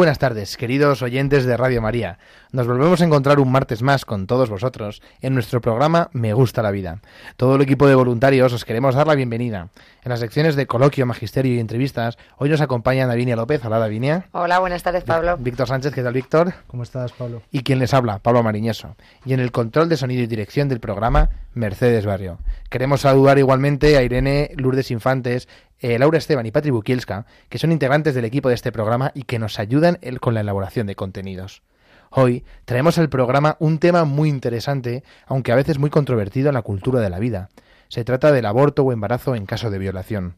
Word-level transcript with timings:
Buenas 0.00 0.18
tardes, 0.18 0.56
queridos 0.56 1.02
oyentes 1.02 1.44
de 1.44 1.58
Radio 1.58 1.82
María. 1.82 2.18
Nos 2.52 2.66
volvemos 2.66 3.02
a 3.02 3.04
encontrar 3.04 3.38
un 3.38 3.52
martes 3.52 3.82
más 3.82 4.06
con 4.06 4.26
todos 4.26 4.48
vosotros 4.48 5.02
en 5.20 5.34
nuestro 5.34 5.60
programa 5.60 6.08
Me 6.14 6.32
gusta 6.32 6.62
la 6.62 6.70
vida. 6.70 7.00
Todo 7.36 7.56
el 7.56 7.60
equipo 7.60 7.86
de 7.86 7.94
voluntarios 7.94 8.50
os 8.54 8.64
queremos 8.64 8.94
dar 8.94 9.06
la 9.06 9.14
bienvenida. 9.14 9.68
En 10.02 10.08
las 10.08 10.20
secciones 10.20 10.56
de 10.56 10.66
coloquio, 10.66 11.04
magisterio 11.04 11.54
y 11.54 11.58
entrevistas, 11.58 12.16
hoy 12.38 12.48
nos 12.48 12.62
acompaña 12.62 13.06
Davinia 13.06 13.36
López. 13.36 13.62
Hola, 13.62 13.78
Davinia. 13.78 14.24
Hola, 14.32 14.58
buenas 14.58 14.82
tardes, 14.82 15.04
Pablo. 15.04 15.36
Víctor 15.36 15.68
Sánchez, 15.68 15.92
¿qué 15.92 16.02
tal, 16.02 16.14
Víctor? 16.14 16.54
¿Cómo 16.66 16.82
estás, 16.82 17.12
Pablo? 17.12 17.42
Y 17.52 17.62
quien 17.62 17.78
les 17.78 17.92
habla, 17.92 18.20
Pablo 18.20 18.42
Mariñeso. 18.42 18.96
Y 19.26 19.34
en 19.34 19.40
el 19.40 19.52
control 19.52 19.90
de 19.90 19.98
sonido 19.98 20.22
y 20.22 20.26
dirección 20.26 20.70
del 20.70 20.80
programa, 20.80 21.28
Mercedes 21.52 22.06
Barrio. 22.06 22.38
Queremos 22.70 23.02
saludar 23.02 23.38
igualmente 23.38 23.98
a 23.98 24.02
Irene 24.02 24.52
Lourdes 24.56 24.90
Infantes, 24.90 25.46
eh, 25.80 25.98
Laura 25.98 26.18
Esteban 26.18 26.46
y 26.46 26.50
Patri 26.50 26.70
Bukielska, 26.70 27.26
que 27.48 27.58
son 27.58 27.72
integrantes 27.72 28.14
del 28.14 28.24
equipo 28.24 28.48
de 28.48 28.54
este 28.54 28.72
programa 28.72 29.12
y 29.14 29.24
que 29.24 29.38
nos 29.38 29.58
ayudan 29.58 29.98
con 30.20 30.34
la 30.34 30.40
elaboración 30.40 30.86
de 30.86 30.94
contenidos. 30.94 31.62
Hoy 32.10 32.44
traemos 32.64 32.98
al 32.98 33.08
programa 33.08 33.56
un 33.60 33.78
tema 33.78 34.04
muy 34.04 34.28
interesante, 34.28 35.04
aunque 35.26 35.52
a 35.52 35.56
veces 35.56 35.78
muy 35.78 35.90
controvertido 35.90 36.48
en 36.48 36.54
la 36.54 36.62
cultura 36.62 37.00
de 37.00 37.10
la 37.10 37.20
vida. 37.20 37.50
Se 37.88 38.04
trata 38.04 38.32
del 38.32 38.46
aborto 38.46 38.82
o 38.82 38.92
embarazo 38.92 39.34
en 39.34 39.46
caso 39.46 39.70
de 39.70 39.78
violación. 39.78 40.36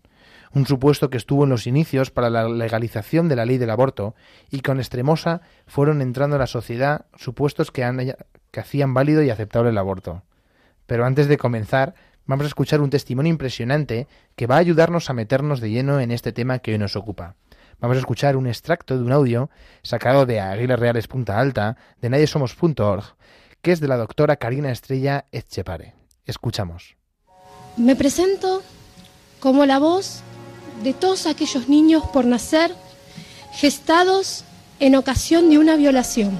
Un 0.54 0.66
supuesto 0.66 1.08
que 1.08 1.16
estuvo 1.16 1.44
en 1.44 1.50
los 1.50 1.66
inicios 1.66 2.10
para 2.10 2.28
la 2.28 2.46
legalización 2.46 3.28
de 3.28 3.36
la 3.36 3.46
ley 3.46 3.56
del 3.56 3.70
aborto 3.70 4.14
y 4.50 4.60
con 4.60 4.78
extremosa 4.80 5.40
fueron 5.66 6.02
entrando 6.02 6.36
en 6.36 6.40
la 6.40 6.46
sociedad 6.46 7.06
supuestos 7.16 7.70
que, 7.70 8.14
que 8.50 8.60
hacían 8.60 8.92
válido 8.92 9.22
y 9.22 9.30
aceptable 9.30 9.70
el 9.70 9.78
aborto. 9.78 10.24
Pero 10.86 11.06
antes 11.06 11.26
de 11.26 11.38
comenzar, 11.38 11.94
vamos 12.26 12.44
a 12.44 12.48
escuchar 12.48 12.80
un 12.80 12.90
testimonio 12.90 13.30
impresionante 13.30 14.06
que 14.36 14.46
va 14.46 14.56
a 14.56 14.58
ayudarnos 14.58 15.10
a 15.10 15.12
meternos 15.12 15.60
de 15.60 15.70
lleno 15.70 16.00
en 16.00 16.10
este 16.10 16.32
tema 16.32 16.58
que 16.58 16.72
hoy 16.72 16.78
nos 16.78 16.96
ocupa. 16.96 17.36
Vamos 17.80 17.96
a 17.96 18.00
escuchar 18.00 18.36
un 18.36 18.46
extracto 18.46 18.96
de 18.96 19.02
un 19.02 19.12
audio 19.12 19.50
sacado 19.82 20.24
de 20.24 20.40
Aguilas 20.40 20.78
Reales 20.78 21.08
Punta 21.08 21.38
Alta, 21.40 21.76
de 22.00 22.10
nadiesomos.org, 22.10 23.16
que 23.60 23.72
es 23.72 23.80
de 23.80 23.88
la 23.88 23.96
doctora 23.96 24.36
Karina 24.36 24.70
Estrella 24.70 25.26
Etchepare. 25.32 25.94
Escuchamos. 26.24 26.96
Me 27.76 27.96
presento 27.96 28.62
como 29.40 29.66
la 29.66 29.78
voz 29.78 30.22
de 30.84 30.92
todos 30.94 31.26
aquellos 31.26 31.68
niños 31.68 32.04
por 32.12 32.24
nacer 32.24 32.72
gestados 33.52 34.44
en 34.78 34.94
ocasión 34.94 35.50
de 35.50 35.58
una 35.58 35.76
violación 35.76 36.38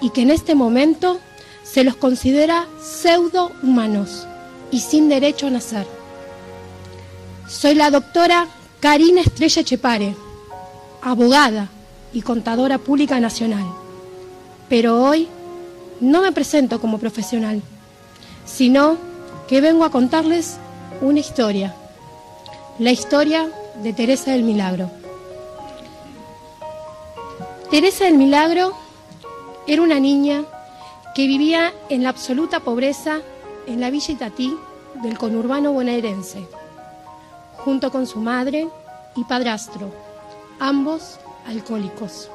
y 0.00 0.10
que 0.10 0.22
en 0.22 0.30
este 0.30 0.54
momento 0.54 1.20
se 1.62 1.84
los 1.84 1.96
considera 1.96 2.66
pseudo 2.80 3.52
humanos 3.62 4.26
y 4.70 4.80
sin 4.80 5.08
derecho 5.08 5.46
a 5.46 5.50
nacer. 5.50 5.86
Soy 7.48 7.74
la 7.74 7.90
doctora 7.90 8.46
Karina 8.80 9.20
Estrella 9.20 9.64
Chepare, 9.64 10.14
abogada 11.02 11.68
y 12.12 12.22
contadora 12.22 12.78
pública 12.78 13.20
nacional, 13.20 13.66
pero 14.68 15.02
hoy 15.02 15.28
no 16.00 16.22
me 16.22 16.32
presento 16.32 16.80
como 16.80 16.98
profesional, 16.98 17.62
sino 18.46 18.96
que 19.48 19.60
vengo 19.60 19.84
a 19.84 19.90
contarles 19.90 20.56
una 21.00 21.18
historia, 21.18 21.74
la 22.78 22.92
historia 22.92 23.50
de 23.82 23.92
Teresa 23.92 24.32
del 24.32 24.44
Milagro. 24.44 24.90
Teresa 27.70 28.04
del 28.04 28.16
Milagro 28.16 28.74
era 29.66 29.82
una 29.82 30.00
niña 30.00 30.44
que 31.14 31.26
vivía 31.26 31.72
en 31.88 32.02
la 32.02 32.08
absoluta 32.08 32.60
pobreza 32.60 33.20
en 33.70 33.80
la 33.80 33.90
villa 33.90 34.12
Itatí 34.12 34.54
del 35.02 35.16
conurbano 35.16 35.72
bonaerense, 35.72 36.46
junto 37.64 37.90
con 37.90 38.06
su 38.06 38.20
madre 38.20 38.68
y 39.16 39.24
padrastro, 39.24 39.90
ambos 40.58 41.18
alcohólicos. 41.46 42.30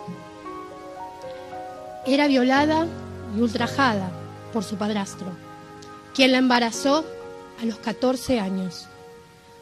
Era 2.05 2.27
violada 2.27 2.87
y 3.35 3.41
ultrajada 3.41 4.09
por 4.51 4.63
su 4.63 4.77
padrastro 4.77 5.45
quien 6.15 6.31
la 6.31 6.37
embarazó 6.37 7.03
a 7.61 7.65
los 7.65 7.77
14 7.77 8.39
años. 8.39 8.87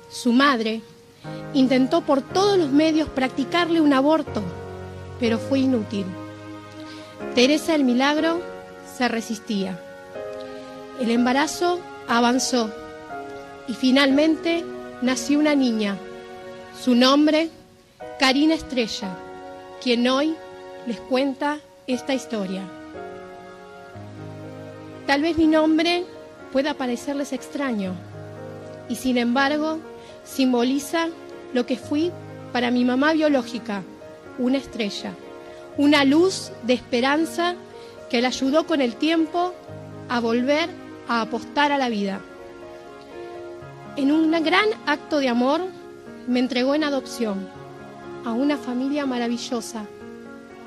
Su 0.09 0.31
madre 0.31 0.81
intentó 1.53 2.01
por 2.01 2.21
todos 2.21 2.57
los 2.57 2.69
medios 2.69 3.09
practicarle 3.09 3.81
un 3.81 3.91
aborto, 3.91 4.43
pero 5.19 5.39
fue 5.39 5.59
inútil. 5.59 6.05
Teresa 7.33 7.71
del 7.71 7.83
Milagro 7.83 8.39
se 8.97 9.07
resistía. 9.07 9.82
El 10.99 11.09
embarazo 11.09 11.79
avanzó 12.07 12.69
y 13.67 13.73
finalmente 13.73 14.63
nació 15.01 15.39
una 15.39 15.55
niña. 15.55 15.97
Su 16.79 16.93
nombre, 16.95 17.49
Karina 18.19 18.53
Estrella, 18.53 19.17
quien 19.81 20.07
hoy 20.07 20.35
les 20.85 20.99
cuenta 20.99 21.59
esta 21.87 22.13
historia. 22.13 22.61
Tal 25.07 25.21
vez 25.21 25.37
mi 25.37 25.47
nombre 25.47 26.05
pueda 26.51 26.75
parecerles 26.75 27.33
extraño 27.33 27.93
y 28.87 28.95
sin 28.95 29.17
embargo 29.17 29.79
simboliza 30.23 31.07
lo 31.53 31.65
que 31.65 31.75
fui 31.75 32.11
para 32.51 32.71
mi 32.71 32.85
mamá 32.85 33.13
biológica, 33.13 33.81
una 34.37 34.57
estrella, 34.57 35.11
una 35.77 36.05
luz 36.05 36.51
de 36.63 36.73
esperanza 36.73 37.55
que 38.09 38.21
la 38.21 38.27
ayudó 38.27 38.67
con 38.67 38.79
el 38.79 38.95
tiempo 38.95 39.53
a 40.07 40.19
volver 40.19 40.82
a 41.07 41.21
apostar 41.21 41.71
a 41.71 41.77
la 41.77 41.89
vida. 41.89 42.21
En 43.95 44.11
un 44.11 44.31
gran 44.43 44.69
acto 44.85 45.19
de 45.19 45.29
amor 45.29 45.61
me 46.27 46.39
entregó 46.39 46.75
en 46.75 46.83
adopción 46.83 47.47
a 48.25 48.31
una 48.31 48.57
familia 48.57 49.05
maravillosa, 49.05 49.85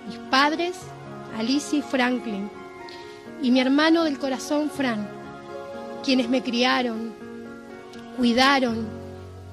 mis 0.07 0.19
padres, 0.31 0.77
Alicia 1.39 1.79
y 1.79 1.83
Franklin, 1.83 2.49
y 3.43 3.51
mi 3.51 3.61
hermano 3.61 4.05
del 4.05 4.19
corazón, 4.19 4.71
Fran 4.71 5.17
quienes 6.07 6.29
me 6.29 6.41
criaron, 6.41 7.13
cuidaron 8.17 8.87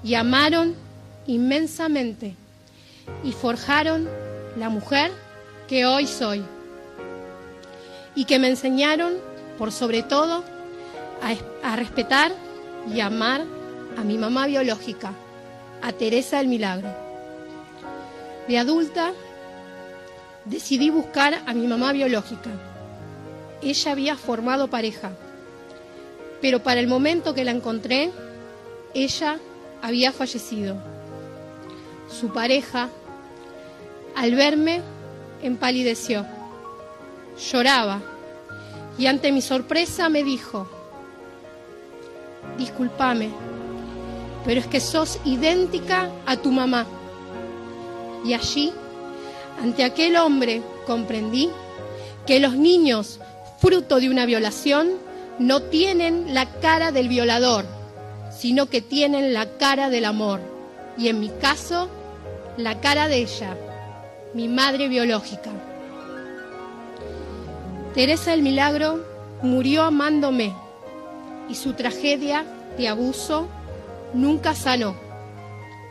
y 0.04 0.14
amaron 0.14 0.76
inmensamente 1.26 2.36
y 3.24 3.32
forjaron 3.32 4.08
la 4.56 4.70
mujer 4.70 5.12
que 5.68 5.88
hoy 5.88 6.06
soy 6.06 6.44
y 8.14 8.26
que 8.26 8.38
me 8.38 8.50
enseñaron, 8.50 9.14
por 9.58 9.72
sobre 9.72 10.04
todo, 10.04 10.44
a, 11.64 11.76
respetar 11.76 12.32
y 12.94 13.00
amar 13.00 13.42
a 13.98 14.04
mi 14.04 14.18
mamá 14.18 14.48
biológica, 14.48 15.14
a 15.82 15.92
Teresa 15.94 16.38
del 16.38 16.48
Milagro. 16.48 16.90
De 18.48 18.58
adulta, 18.58 19.14
decidí 20.46 20.90
buscar 20.90 21.42
a 21.46 21.54
mi 21.54 21.68
mamá 21.68 21.94
biológica. 21.94 22.50
Ella 23.62 23.92
había 23.92 24.18
formado 24.18 24.70
pareja 24.70 25.12
pero 26.44 26.62
para 26.62 26.82
el 26.82 26.88
momento 26.88 27.34
que 27.34 27.46
la 27.46 27.52
encontré, 27.52 28.12
ella 28.94 29.40
había 29.82 30.12
fallecido. 30.12 30.76
Su 32.10 32.34
pareja, 32.34 32.90
al 34.14 34.36
verme, 34.36 34.82
empalideció, 35.42 36.26
lloraba 37.50 38.02
y 38.98 39.06
ante 39.06 39.32
mi 39.32 39.42
sorpresa 39.42 40.10
me 40.10 40.22
dijo, 40.26 40.68
discúlpame, 42.58 43.30
pero 44.46 44.60
es 44.60 44.68
que 44.68 44.80
sos 44.80 45.20
idéntica 45.26 46.10
a 46.26 46.38
tu 46.38 46.52
mamá. 46.52 46.86
Y 48.26 48.34
allí, 48.34 48.72
ante 49.62 49.84
aquel 49.84 50.16
hombre, 50.18 50.62
comprendí 50.86 51.50
que 52.26 52.40
los 52.40 52.56
niños, 52.56 53.20
fruto 53.60 54.00
de 54.00 54.10
una 54.10 54.26
violación, 54.26 54.92
no 55.40 55.62
tienen 55.62 56.34
la 56.34 56.46
cara 56.60 56.92
del 56.92 57.08
violador, 57.08 57.66
sino 58.30 58.68
que 58.68 58.82
tienen 58.82 59.34
la 59.34 59.46
cara 59.58 59.90
del 59.90 60.06
amor. 60.06 60.40
Y 60.98 61.08
en 61.08 61.20
mi 61.20 61.30
caso, 61.30 61.90
la 62.58 62.80
cara 62.80 63.08
de 63.08 63.18
ella, 63.18 63.58
mi 64.34 64.48
madre 64.48 64.88
biológica. 64.88 65.52
Teresa 67.94 68.32
del 68.32 68.42
Milagro 68.42 69.04
murió 69.42 69.84
amándome 69.84 70.56
y 71.50 71.56
su 71.56 71.74
tragedia 71.74 72.46
de 72.78 72.88
abuso 72.88 73.48
nunca 74.14 74.56
sanó 74.56 74.96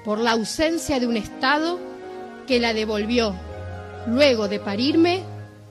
por 0.04 0.18
la 0.18 0.32
ausencia 0.32 0.98
de 0.98 1.06
un 1.06 1.16
Estado 1.16 1.78
que 2.46 2.60
la 2.60 2.74
devolvió 2.74 3.34
luego 4.06 4.48
de 4.48 4.58
parirme 4.58 5.22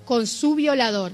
con 0.05 0.27
su 0.27 0.55
violador. 0.55 1.11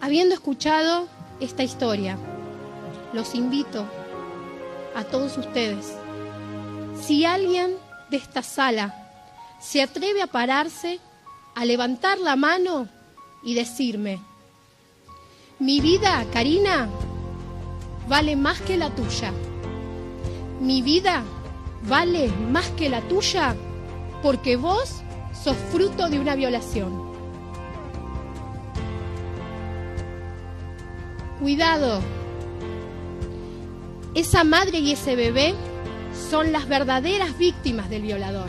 Habiendo 0.00 0.34
escuchado 0.34 1.08
esta 1.40 1.62
historia, 1.62 2.18
los 3.12 3.34
invito 3.34 3.84
a 4.94 5.04
todos 5.04 5.36
ustedes, 5.38 5.94
si 7.00 7.24
alguien 7.24 7.74
de 8.10 8.18
esta 8.18 8.42
sala 8.42 8.94
se 9.60 9.82
atreve 9.82 10.22
a 10.22 10.26
pararse, 10.26 11.00
a 11.54 11.64
levantar 11.64 12.18
la 12.18 12.36
mano 12.36 12.88
y 13.46 13.54
decirme, 13.54 14.18
mi 15.60 15.80
vida, 15.80 16.26
Karina, 16.32 16.88
vale 18.08 18.34
más 18.34 18.60
que 18.60 18.76
la 18.76 18.90
tuya. 18.90 19.32
Mi 20.60 20.82
vida 20.82 21.22
vale 21.88 22.28
más 22.50 22.68
que 22.70 22.88
la 22.88 23.00
tuya 23.02 23.54
porque 24.20 24.56
vos 24.56 25.00
sos 25.32 25.56
fruto 25.70 26.08
de 26.08 26.18
una 26.18 26.34
violación. 26.34 27.06
Cuidado. 31.38 32.00
Esa 34.14 34.42
madre 34.42 34.80
y 34.80 34.90
ese 34.90 35.14
bebé 35.14 35.54
son 36.30 36.50
las 36.50 36.66
verdaderas 36.66 37.38
víctimas 37.38 37.88
del 37.90 38.02
violador. 38.02 38.48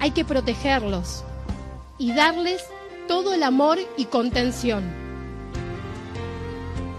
Hay 0.00 0.10
que 0.10 0.24
protegerlos 0.24 1.22
y 1.98 2.12
darles 2.12 2.64
todo 3.06 3.34
el 3.34 3.42
amor 3.42 3.78
y 3.96 4.06
contención. 4.06 4.82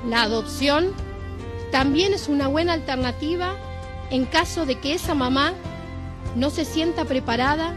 La 0.07 0.23
adopción 0.23 0.91
también 1.71 2.13
es 2.13 2.27
una 2.27 2.47
buena 2.47 2.73
alternativa 2.73 3.55
en 4.11 4.25
caso 4.25 4.65
de 4.65 4.79
que 4.79 4.93
esa 4.93 5.15
mamá 5.15 5.53
no 6.35 6.49
se 6.49 6.65
sienta 6.65 7.05
preparada 7.05 7.73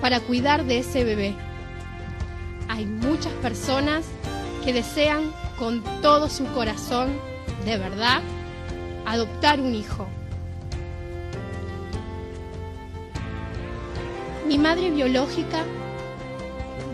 para 0.00 0.20
cuidar 0.20 0.64
de 0.64 0.78
ese 0.78 1.04
bebé. 1.04 1.34
Hay 2.68 2.86
muchas 2.86 3.32
personas 3.34 4.04
que 4.64 4.72
desean 4.72 5.32
con 5.58 5.82
todo 6.00 6.28
su 6.28 6.46
corazón, 6.46 7.10
de 7.64 7.76
verdad, 7.76 8.22
adoptar 9.06 9.60
un 9.60 9.74
hijo. 9.74 10.08
Mi 14.46 14.58
madre 14.58 14.90
biológica, 14.90 15.64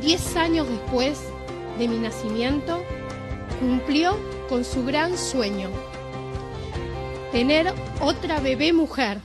10 0.00 0.36
años 0.36 0.68
después 0.68 1.20
de 1.78 1.88
mi 1.88 1.98
nacimiento, 1.98 2.82
cumplió 3.60 4.16
con 4.48 4.64
su 4.64 4.84
gran 4.84 5.16
sueño, 5.16 5.68
tener 7.32 7.72
otra 8.00 8.40
bebé 8.40 8.72
mujer, 8.72 9.18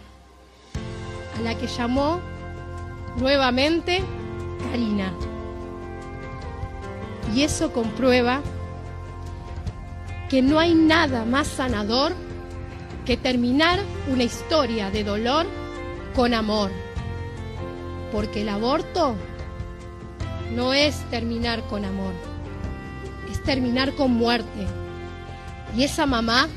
a 1.37 1.41
la 1.41 1.55
que 1.55 1.67
llamó 1.67 2.19
nuevamente 3.17 4.03
Karina. 4.69 5.13
Y 7.35 7.43
eso 7.43 7.71
comprueba 7.71 8.41
que 10.29 10.41
no 10.41 10.59
hay 10.59 10.75
nada 10.75 11.25
más 11.25 11.47
sanador 11.47 12.13
que 13.05 13.17
terminar 13.17 13.79
una 14.11 14.23
historia 14.23 14.89
de 14.89 15.03
dolor 15.03 15.45
con 16.15 16.33
amor. 16.33 16.71
Porque 18.11 18.41
el 18.41 18.49
aborto 18.49 19.15
no 20.55 20.73
es 20.73 20.95
terminar 21.09 21.61
con 21.67 21.85
amor, 21.85 22.13
es 23.31 23.41
terminar 23.43 23.93
con 23.95 24.11
muerte. 24.11 24.67
Y 25.75 25.83
esa 25.83 26.05
mamá 26.05 26.47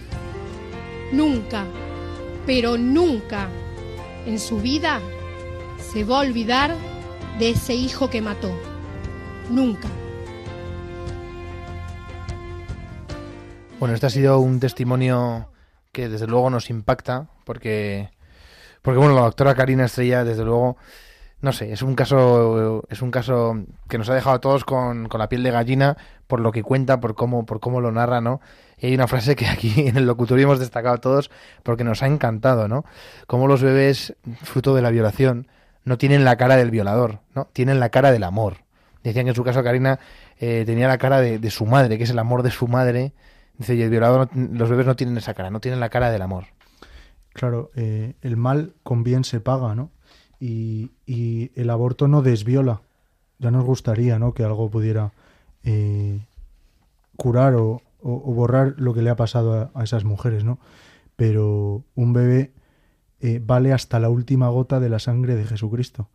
nunca, 1.13 1.65
pero 2.47 2.77
nunca 2.77 3.49
en 4.27 4.39
su 4.39 4.61
vida 4.61 5.01
se 5.79 6.05
va 6.05 6.19
a 6.19 6.21
olvidar 6.21 6.75
de 7.39 7.51
ese 7.51 7.75
hijo 7.75 8.11
que 8.11 8.21
mató. 8.21 8.51
Nunca. 9.51 9.89
Bueno, 13.79 13.95
este 13.95 14.07
ha 14.07 14.11
sido 14.11 14.41
un 14.41 14.59
testimonio 14.59 15.51
que 15.93 16.09
desde 16.09 16.27
luego 16.27 16.51
nos 16.51 16.71
impacta 16.71 17.29
porque 17.45 18.11
porque 18.83 18.99
bueno, 18.99 19.15
la 19.15 19.23
doctora 19.23 19.55
Karina 19.55 19.87
Estrella 19.87 20.25
desde 20.25 20.45
luego 20.45 20.77
no 21.43 21.53
sé, 21.53 21.73
es 21.73 21.83
un 21.83 21.95
caso 21.95 22.83
es 22.89 23.03
un 23.03 23.11
caso 23.11 23.55
que 23.89 23.99
nos 23.99 24.09
ha 24.09 24.15
dejado 24.15 24.37
a 24.37 24.41
todos 24.41 24.65
con, 24.65 25.09
con 25.09 25.19
la 25.21 25.29
piel 25.29 25.43
de 25.43 25.51
gallina 25.51 25.97
por 26.27 26.41
lo 26.41 26.51
que 26.53 26.63
cuenta, 26.63 26.99
por 27.01 27.15
cómo 27.15 27.47
por 27.47 27.61
cómo 27.61 27.81
lo 27.81 27.93
narra, 27.93 28.21
¿no? 28.21 28.41
Y 28.79 28.87
hay 28.87 28.95
una 28.95 29.07
frase 29.07 29.37
que 29.37 29.47
aquí 29.47 29.73
en 29.89 29.97
el 29.97 30.07
locutorio 30.07 30.45
hemos 30.45 30.59
destacado 30.59 30.99
todos 30.99 31.31
porque 31.63 31.85
nos 31.85 32.03
ha 32.03 32.07
encantado, 32.07 32.69
¿no? 32.69 32.85
Cómo 33.27 33.47
los 33.49 33.63
bebés 33.63 34.15
fruto 34.43 34.75
de 34.75 34.83
la 34.83 34.91
violación 34.91 35.49
no 35.85 35.99
tienen 35.99 36.25
la 36.25 36.37
cara 36.37 36.57
del 36.57 36.71
violador, 36.71 37.21
¿no? 37.35 37.49
Tienen 37.53 37.79
la 37.81 37.91
cara 37.91 38.11
del 38.11 38.25
amor. 38.25 38.59
Decían 39.05 39.25
que 39.27 39.31
en 39.31 39.37
su 39.37 39.45
caso 39.45 39.63
Karina 39.63 40.01
eh, 40.39 40.65
tenía 40.67 40.89
la 40.89 40.99
cara 40.99 41.21
de, 41.21 41.39
de 41.39 41.51
su 41.51 41.65
madre, 41.65 41.97
que 41.97 42.05
es 42.05 42.11
el 42.11 42.19
amor 42.19 42.43
de 42.43 42.51
su 42.51 42.67
madre, 42.67 43.13
Dice, 43.59 43.75
y 43.75 43.81
el 43.83 43.89
violador, 43.89 44.29
no- 44.35 44.59
los 44.59 44.69
bebés 44.69 44.85
no 44.85 44.97
tienen 44.97 45.17
esa 45.17 45.33
cara, 45.33 45.49
no 45.49 45.61
tienen 45.61 45.81
la 45.81 45.89
cara 45.89 46.11
del 46.11 46.21
amor. 46.23 46.45
Claro, 47.33 47.71
eh, 47.77 48.15
el 48.23 48.37
mal 48.37 48.75
con 48.83 49.03
bien 49.03 49.25
se 49.25 49.41
paga, 49.41 49.75
¿no? 49.75 49.91
Y, 50.39 50.91
y 51.07 51.51
el 51.55 51.71
aborto 51.71 52.09
no 52.09 52.23
desviola. 52.23 52.83
Ya 53.39 53.51
nos 53.51 53.65
gustaría, 53.65 54.19
¿no? 54.19 54.35
Que 54.35 54.45
algo 54.45 54.71
pudiera 54.71 55.13
eh, 55.65 56.21
curar 57.17 57.55
o, 57.55 57.83
borrar 58.01 58.75
lo 58.77 58.95
que 58.95 59.03
le 59.03 59.11
ha 59.11 59.17
pasado 59.17 59.55
a, 59.55 59.71
a 59.75 59.85
esas 59.85 60.05
mujeres, 60.05 60.45
¿no? 60.45 60.59
Pero 61.17 61.83
un 61.95 62.13
bebé 62.13 62.53
eh, 63.21 63.41
vale 63.43 63.73
hasta 63.73 63.99
la 63.99 64.11
última 64.11 64.49
gota 64.49 64.79
de 64.79 64.89
la 64.89 64.99
sangre 64.99 65.35
de 65.35 65.45
Jesucristo. 65.45 66.09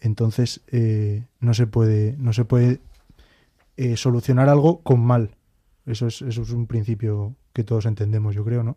Entonces 0.00 0.60
eh, 0.68 1.24
no 1.40 1.54
se 1.54 1.66
puede, 1.66 2.16
no 2.18 2.32
se 2.32 2.44
puede 2.44 2.80
eh, 3.76 3.96
solucionar 3.96 4.48
algo 4.48 4.80
con 4.80 5.00
mal. 5.00 5.30
Eso 5.86 6.06
es, 6.06 6.22
eso 6.22 6.42
es 6.42 6.50
un 6.50 6.66
principio 6.66 7.34
que 7.52 7.64
todos 7.64 7.86
entendemos, 7.86 8.34
yo 8.34 8.44
creo, 8.44 8.62
¿no? 8.62 8.76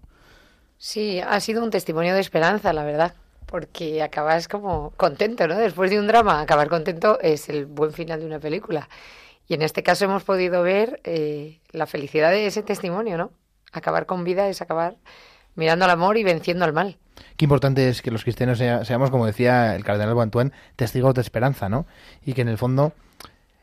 Sí, 0.77 1.20
ha 1.20 1.39
sido 1.39 1.63
un 1.63 1.70
testimonio 1.70 2.13
de 2.13 2.22
esperanza, 2.22 2.74
la 2.74 2.84
verdad, 2.84 3.13
porque 3.51 4.01
acabas 4.01 4.48
como 4.48 4.91
contento, 4.98 5.48
¿no? 5.48 5.55
Después 5.55 5.91
de 5.91 6.00
un 6.00 6.08
drama, 6.08 6.41
acabar 6.41 6.70
contento 6.70 7.20
es 7.22 7.50
el 7.50 7.67
buen 7.67 7.91
final 7.91 8.22
de 8.22 8.25
una 8.25 8.39
película. 8.39 8.89
Y 9.48 9.53
en 9.53 9.62
este 9.62 9.84
caso 9.84 10.05
hemos 10.05 10.24
podido 10.24 10.63
ver 10.63 11.01
eh, 11.03 11.60
la 11.72 11.86
felicidad 11.86 12.31
de 12.31 12.48
ese 12.48 12.63
testimonio, 12.63 13.17
¿no? 13.17 13.31
Acabar 13.74 14.05
con 14.05 14.24
vida 14.24 14.48
es 14.48 14.62
acabar 14.62 14.96
mirando 15.55 15.86
al 15.86 15.91
amor 15.91 16.17
y 16.17 16.24
venciendo 16.24 16.63
al 16.65 16.74
mal. 16.74 16.98
Qué 17.36 17.46
importante 17.46 17.88
es 17.89 18.01
que 18.01 18.10
los 18.10 18.24
cristianos 18.24 18.58
sea- 18.58 18.86
seamos, 18.86 19.12
como 19.12 19.25
decía 19.25 19.75
el 19.75 19.84
cardenal 19.84 20.15
Bantuán, 20.15 20.53
testigos 20.77 21.13
de 21.13 21.22
esperanza, 21.22 21.67
¿no? 21.70 21.86
Y 22.25 22.34
que 22.34 22.41
en 22.41 22.48
el 22.48 22.58
fondo 22.58 22.93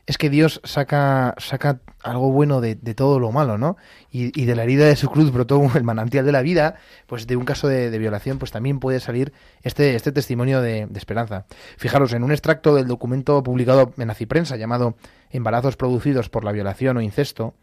es 0.09 0.17
que 0.17 0.31
Dios 0.31 0.59
saca, 0.63 1.35
saca 1.37 1.81
algo 2.01 2.31
bueno 2.31 2.61
de, 2.61 2.75
todo 2.95 3.19
lo 3.19 3.31
malo, 3.31 3.59
¿no? 3.59 3.77
Y, 4.09 4.45
de 4.45 4.55
la 4.55 4.63
herida 4.63 4.87
de 4.87 4.95
su 4.95 5.07
cruz 5.07 5.31
brotó 5.31 5.61
el 5.75 5.83
manantial 5.83 6.25
de 6.25 6.31
la 6.31 6.41
vida, 6.41 6.77
pues 7.05 7.27
de 7.27 7.35
un 7.35 7.45
caso 7.45 7.67
de, 7.67 7.95
violación, 7.99 8.39
pues 8.39 8.51
también 8.51 8.79
puede 8.79 9.01
salir 9.01 9.33
este, 9.61 9.93
este 9.93 10.11
testimonio 10.11 10.61
de, 10.61 10.87
esperanza. 10.95 11.45
Fijaros, 11.77 12.11
en 12.13 12.23
un 12.23 12.31
extracto 12.31 12.73
del 12.73 12.87
documento 12.87 13.43
publicado 13.43 13.93
en 13.99 14.09
Aciprensa 14.09 14.55
llamado 14.55 14.95
Embarazos 15.29 15.77
producidos 15.77 16.27
por 16.27 16.43
la 16.43 16.53
violación 16.53 16.97
o 16.97 17.01
incesto, 17.01 17.53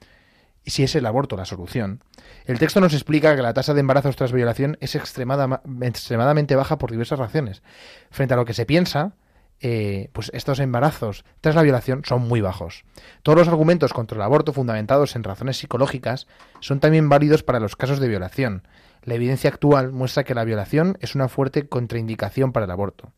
y 0.63 0.71
si 0.71 0.85
es 0.85 0.95
el 0.95 1.07
aborto 1.07 1.37
la 1.37 1.47
solución. 1.47 2.05
El 2.45 2.61
texto 2.61 2.81
nos 2.81 2.95
explica 2.95 3.35
que 3.35 3.43
la 3.43 3.55
tasa 3.55 3.75
de 3.75 3.81
embarazos 3.81 4.15
tras 4.15 4.31
violación 4.31 4.79
es 4.81 4.95
extremada- 4.95 5.63
extremadamente 5.81 6.55
baja 6.55 6.79
por 6.79 6.93
diversas 6.93 7.19
razones. 7.19 7.65
Frente 8.13 8.35
a 8.35 8.37
lo 8.37 8.45
que 8.45 8.55
se 8.55 8.67
piensa, 8.67 9.15
eh, 9.61 10.11
pues 10.13 10.31
estos 10.35 10.61
embarazos 10.61 11.25
tras 11.41 11.55
la 11.55 11.63
violación 11.63 12.03
son 12.05 12.23
muy 12.23 12.41
bajos. 12.41 12.85
Todos 13.23 13.39
los 13.39 13.49
argumentos 13.49 13.93
contra 13.93 14.17
el 14.17 14.23
aborto 14.23 14.53
fundamentados 14.53 15.17
en 15.17 15.25
razones 15.25 15.57
psicológicas 15.57 16.27
son 16.61 16.81
también 16.81 17.09
válidos 17.09 17.43
para 17.43 17.61
los 17.61 17.77
casos 17.77 17.99
de 17.99 18.09
violación. 18.09 18.67
La 19.03 19.15
evidencia 19.15 19.51
actual 19.51 19.93
muestra 19.93 20.25
que 20.25 20.35
la 20.35 20.45
violación 20.45 20.99
es 21.01 21.15
una 21.15 21.29
fuerte 21.29 21.69
contraindicación 21.69 22.53
para 22.53 22.65
el 22.65 22.71
aborto. 22.71 23.13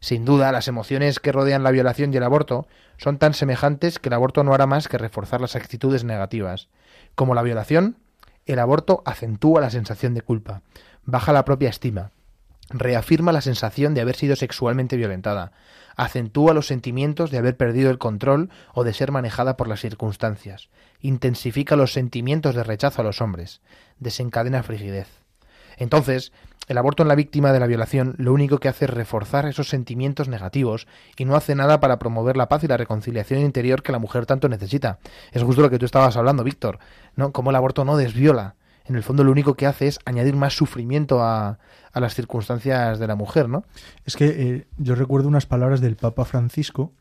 Sin 0.00 0.24
duda, 0.24 0.52
las 0.52 0.68
emociones 0.68 1.20
que 1.20 1.32
rodean 1.32 1.62
la 1.62 1.70
violación 1.70 2.12
y 2.12 2.16
el 2.16 2.22
aborto 2.22 2.66
son 2.98 3.18
tan 3.18 3.34
semejantes 3.34 3.98
que 3.98 4.08
el 4.08 4.14
aborto 4.14 4.44
no 4.44 4.54
hará 4.54 4.66
más 4.66 4.88
que 4.88 4.98
reforzar 4.98 5.40
las 5.40 5.56
actitudes 5.56 6.04
negativas. 6.04 6.68
Como 7.14 7.34
la 7.34 7.42
violación, 7.42 7.96
el 8.46 8.58
aborto 8.60 9.02
acentúa 9.04 9.60
la 9.60 9.70
sensación 9.70 10.14
de 10.14 10.22
culpa, 10.22 10.62
baja 11.04 11.32
la 11.32 11.44
propia 11.44 11.68
estima, 11.68 12.12
reafirma 12.70 13.32
la 13.32 13.40
sensación 13.40 13.94
de 13.94 14.00
haber 14.00 14.16
sido 14.16 14.36
sexualmente 14.36 14.96
violentada, 14.96 15.52
acentúa 15.96 16.54
los 16.54 16.66
sentimientos 16.66 17.30
de 17.30 17.38
haber 17.38 17.56
perdido 17.56 17.90
el 17.90 17.98
control 17.98 18.50
o 18.72 18.84
de 18.84 18.94
ser 18.94 19.10
manejada 19.10 19.56
por 19.56 19.68
las 19.68 19.80
circunstancias, 19.80 20.68
intensifica 21.00 21.76
los 21.76 21.92
sentimientos 21.92 22.54
de 22.54 22.64
rechazo 22.64 23.02
a 23.02 23.04
los 23.04 23.20
hombres, 23.20 23.60
desencadena 23.98 24.62
frigidez. 24.62 25.08
Entonces, 25.76 26.32
el 26.68 26.76
aborto 26.76 27.02
en 27.02 27.08
la 27.08 27.14
víctima 27.14 27.52
de 27.52 27.60
la 27.60 27.66
violación 27.66 28.14
lo 28.18 28.32
único 28.32 28.58
que 28.58 28.68
hace 28.68 28.84
es 28.84 28.90
reforzar 28.90 29.46
esos 29.46 29.68
sentimientos 29.68 30.28
negativos 30.28 30.86
y 31.16 31.24
no 31.24 31.34
hace 31.34 31.54
nada 31.54 31.80
para 31.80 31.98
promover 31.98 32.36
la 32.36 32.48
paz 32.48 32.62
y 32.64 32.68
la 32.68 32.76
reconciliación 32.76 33.40
interior 33.40 33.82
que 33.82 33.92
la 33.92 33.98
mujer 33.98 34.26
tanto 34.26 34.48
necesita. 34.48 34.98
Es 35.32 35.42
justo 35.42 35.62
lo 35.62 35.70
que 35.70 35.78
tú 35.78 35.86
estabas 35.86 36.16
hablando, 36.16 36.44
Víctor, 36.44 36.78
¿no? 37.16 37.32
Cómo 37.32 37.50
el 37.50 37.56
aborto 37.56 37.86
no 37.86 37.96
desviola. 37.96 38.54
En 38.88 38.96
el 38.96 39.02
fondo 39.02 39.22
lo 39.22 39.30
único 39.30 39.54
que 39.54 39.66
hace 39.66 39.86
es 39.86 39.98
añadir 40.06 40.34
más 40.34 40.56
sufrimiento 40.56 41.22
a, 41.22 41.58
las 41.94 42.14
circunstancias 42.14 42.98
de 42.98 43.06
la 43.08 43.16
mujer, 43.16 43.48
¿no? 43.48 43.64
Es 44.04 44.14
que 44.14 44.26
eh, 44.26 44.66
yo 44.76 44.94
recuerdo 44.94 45.26
unas 45.26 45.46
palabras 45.46 45.80
del 45.80 45.96
Papa 45.96 46.24
Francisco 46.24 46.92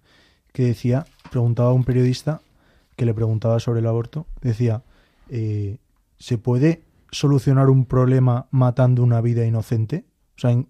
que 0.54 0.64
decía, 0.64 1.06
preguntaba 1.30 1.70
a 1.70 1.74
un 1.74 1.84
periodista 1.84 2.42
que 2.96 3.06
le 3.06 3.14
preguntaba 3.14 3.60
sobre 3.60 3.80
el 3.82 3.86
aborto, 3.86 4.26
decía, 4.42 4.82
eh, 5.30 5.78
¿se 6.18 6.40
puede 6.40 6.82
solucionar 7.12 7.70
un 7.70 7.86
problema 7.86 8.48
matando 8.50 9.04
una 9.04 9.22
vida 9.22 9.46
inocente? 9.46 10.06
O 10.36 10.40
sea, 10.40 10.52
¿en, 10.52 10.68